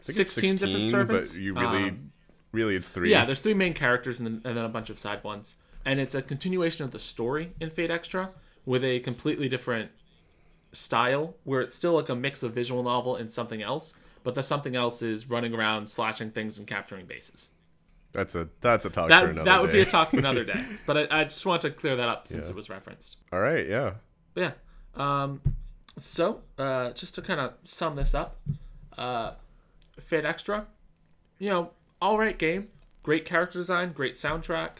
I 0.00 0.02
think 0.02 0.16
16, 0.16 0.50
it's 0.52 0.60
different 0.60 0.88
servants. 0.88 1.32
But 1.34 1.42
you 1.42 1.54
really, 1.54 1.82
Um, 1.88 2.12
really, 2.52 2.76
it's 2.76 2.88
three. 2.88 3.10
yeah, 3.10 3.24
there's 3.24 3.40
three 3.40 3.54
main 3.54 3.74
characters 3.74 4.20
and 4.20 4.26
then, 4.26 4.40
and 4.44 4.56
then 4.56 4.64
a 4.64 4.68
bunch 4.68 4.90
of 4.90 4.98
side 4.98 5.22
ones. 5.24 5.56
And 5.84 6.00
it's 6.00 6.14
a 6.14 6.22
continuation 6.22 6.84
of 6.84 6.90
the 6.90 6.98
story 6.98 7.52
in 7.60 7.70
Fate 7.70 7.90
Extra 7.90 8.30
with 8.64 8.82
a 8.84 8.98
completely 9.00 9.48
different 9.48 9.90
style 10.72 11.36
where 11.44 11.60
it's 11.60 11.74
still 11.74 11.92
like 11.94 12.08
a 12.08 12.14
mix 12.14 12.42
of 12.42 12.52
visual 12.52 12.82
novel 12.82 13.16
and 13.16 13.30
something 13.30 13.62
else, 13.62 13.94
but 14.24 14.34
the 14.34 14.42
something 14.42 14.74
else 14.76 15.00
is 15.02 15.28
running 15.30 15.54
around, 15.54 15.88
slashing 15.88 16.30
things, 16.32 16.58
and 16.58 16.66
capturing 16.66 17.06
bases. 17.06 17.50
That's 18.16 18.34
a 18.34 18.48
that's 18.60 18.84
a 18.84 18.90
talk 18.90 19.04
for 19.04 19.08
That, 19.10 19.24
another 19.24 19.44
that 19.44 19.60
would 19.62 19.70
day. 19.70 19.78
be 19.78 19.82
a 19.82 19.86
talk 19.86 20.10
for 20.10 20.18
another 20.18 20.42
day. 20.44 20.64
But 20.86 21.12
I, 21.12 21.20
I 21.20 21.24
just 21.24 21.44
wanted 21.46 21.68
to 21.68 21.74
clear 21.74 21.96
that 21.96 22.08
up 22.08 22.26
since 22.28 22.46
Yeah. 22.46 22.50
it 22.52 22.56
was 22.56 22.68
referenced. 22.70 23.18
All 23.32 23.40
right, 23.40 23.68
yeah. 23.68 23.94
But 24.34 24.40
yeah. 24.40 24.52
Um, 25.22 25.40
so, 25.98 26.42
uh, 26.58 26.90
just 26.92 27.14
to 27.16 27.22
kind 27.22 27.40
of 27.40 27.54
sum 27.64 27.96
this 27.96 28.14
up, 28.14 28.38
uh, 28.98 29.32
Fate 30.00 30.24
Extra, 30.24 30.66
you 31.38 31.50
know, 31.50 31.70
all 32.00 32.18
right 32.18 32.38
game, 32.38 32.68
great 33.02 33.24
character 33.24 33.58
design, 33.58 33.92
great 33.92 34.14
soundtrack, 34.14 34.70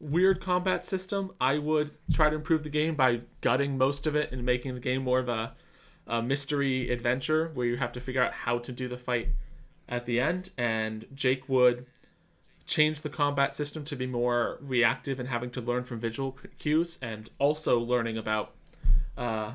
weird 0.00 0.40
combat 0.40 0.84
system. 0.84 1.32
I 1.40 1.58
would 1.58 1.90
try 2.12 2.28
to 2.30 2.36
improve 2.36 2.62
the 2.62 2.68
game 2.70 2.94
by 2.94 3.20
gutting 3.40 3.78
most 3.78 4.06
of 4.06 4.14
it 4.16 4.32
and 4.32 4.44
making 4.44 4.74
the 4.74 4.80
game 4.80 5.02
more 5.02 5.18
of 5.20 5.28
a, 5.28 5.54
a 6.06 6.20
mystery 6.22 6.90
adventure 6.90 7.50
where 7.54 7.66
you 7.66 7.76
have 7.76 7.92
to 7.92 8.00
figure 8.00 8.22
out 8.22 8.32
how 8.32 8.58
to 8.58 8.72
do 8.72 8.88
the 8.88 8.98
fight 8.98 9.28
at 9.88 10.04
the 10.06 10.20
end. 10.20 10.50
And 10.58 11.06
Jake 11.14 11.48
would 11.48 11.86
change 12.72 13.02
the 13.02 13.10
combat 13.10 13.54
system 13.54 13.84
to 13.84 13.94
be 13.96 14.06
more 14.06 14.58
reactive 14.62 15.20
and 15.20 15.28
having 15.28 15.50
to 15.50 15.60
learn 15.60 15.84
from 15.84 16.00
visual 16.00 16.38
cues, 16.58 16.98
and 17.02 17.28
also 17.38 17.78
learning 17.78 18.16
about 18.16 18.54
uh, 19.18 19.52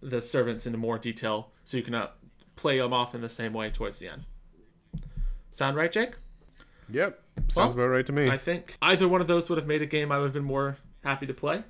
the 0.00 0.22
servants 0.22 0.66
in 0.66 0.72
more 0.78 0.98
detail, 0.98 1.50
so 1.64 1.76
you 1.76 1.82
can 1.82 1.94
uh, 1.94 2.08
play 2.56 2.78
them 2.78 2.92
off 2.94 3.14
in 3.14 3.20
the 3.20 3.28
same 3.28 3.52
way 3.52 3.68
towards 3.70 3.98
the 3.98 4.08
end. 4.08 4.24
Sound 5.50 5.76
right, 5.76 5.92
Jake? 5.92 6.14
Yep. 6.88 7.20
Sounds 7.48 7.74
Well, 7.74 7.84
about 7.84 7.92
right 7.94 8.06
to 8.06 8.12
me. 8.12 8.30
I 8.30 8.38
think 8.38 8.76
either 8.80 9.06
one 9.06 9.20
of 9.20 9.26
those 9.26 9.50
would 9.50 9.58
have 9.58 9.66
made 9.66 9.82
a 9.82 9.86
game 9.86 10.10
I 10.10 10.16
would 10.18 10.24
have 10.24 10.32
been 10.32 10.44
more 10.44 10.78
happy 11.04 11.26
to 11.26 11.34
play. 11.34 11.62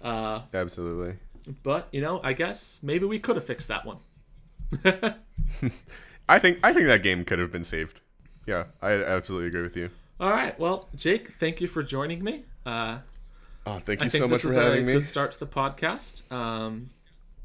Uh, 0.00 0.42
Absolutely. 0.52 1.16
but 1.62 1.88
you 1.90 2.00
know, 2.00 2.20
I 2.22 2.34
guess 2.34 2.80
maybe 2.82 3.04
we 3.06 3.18
could 3.18 3.36
have 3.36 3.44
fixed 3.44 3.68
that 3.68 3.84
one. 3.84 3.98
I 6.28 6.38
think 6.38 6.58
I 6.62 6.72
think 6.72 6.86
that 6.86 7.02
game 7.02 7.24
could 7.24 7.38
have 7.38 7.50
been 7.50 7.64
saved. 7.64 8.00
Yeah, 8.46 8.64
I 8.82 8.92
absolutely 8.92 9.48
agree 9.48 9.62
with 9.62 9.76
you. 9.76 9.90
All 10.20 10.30
right. 10.30 10.58
Well, 10.58 10.88
Jake, 10.94 11.28
thank 11.32 11.60
you 11.60 11.66
for 11.66 11.82
joining 11.82 12.22
me. 12.22 12.44
Uh, 12.64 12.98
Oh, 13.66 13.78
thank 13.78 14.00
you 14.00 14.06
I 14.06 14.08
think 14.10 14.20
so 14.22 14.28
much 14.28 14.42
this 14.42 14.42
for 14.42 14.48
is 14.48 14.56
a 14.58 14.62
having 14.62 14.84
me. 14.84 14.92
good 14.92 15.08
start 15.08 15.32
to 15.32 15.40
the 15.40 15.46
podcast. 15.46 16.30
Um, 16.30 16.90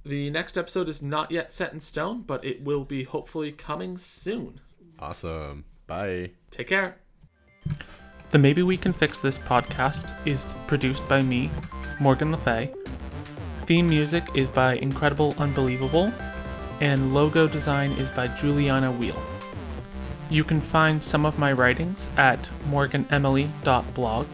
the 0.04 0.30
next 0.30 0.58
episode 0.58 0.90
is 0.90 1.02
not 1.02 1.32
yet 1.32 1.54
set 1.54 1.72
in 1.72 1.80
stone, 1.80 2.24
but 2.28 2.44
it 2.44 2.62
will 2.62 2.84
be 2.84 3.04
hopefully 3.04 3.54
coming 3.54 3.98
soon. 3.98 4.60
Awesome. 5.00 5.64
Bye. 5.88 6.32
Take 6.52 6.68
care. 6.68 6.98
The 8.32 8.38
Maybe 8.38 8.64
We 8.64 8.76
Can 8.76 8.92
Fix 8.92 9.20
This 9.22 9.40
podcast 9.40 10.12
is 10.28 10.54
produced 10.68 11.08
by 11.08 11.22
me, 11.22 11.50
Morgan 12.02 12.34
Le 12.34 12.38
Fay. 12.38 12.74
Theme 13.66 13.88
music 13.88 14.28
is 14.36 14.50
by 14.50 14.76
Incredible 14.76 15.34
Unbelievable, 15.38 16.12
and 16.82 17.14
logo 17.14 17.48
design 17.48 17.92
is 17.94 18.12
by 18.12 18.28
Juliana 18.28 18.92
Wheel. 18.92 19.16
You 20.32 20.44
can 20.44 20.62
find 20.62 21.04
some 21.04 21.26
of 21.26 21.40
my 21.40 21.52
writings 21.52 22.08
at 22.16 22.50
morganemily.blog, 22.70 24.28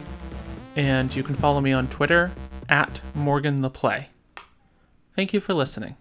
and 0.75 1.15
you 1.15 1.23
can 1.23 1.35
follow 1.35 1.61
me 1.61 1.71
on 1.71 1.87
Twitter 1.87 2.31
at 2.67 2.99
Morgan 3.13 3.61
the 3.61 3.69
Play. 3.69 4.09
Thank 5.15 5.33
you 5.33 5.39
for 5.39 5.53
listening. 5.53 5.95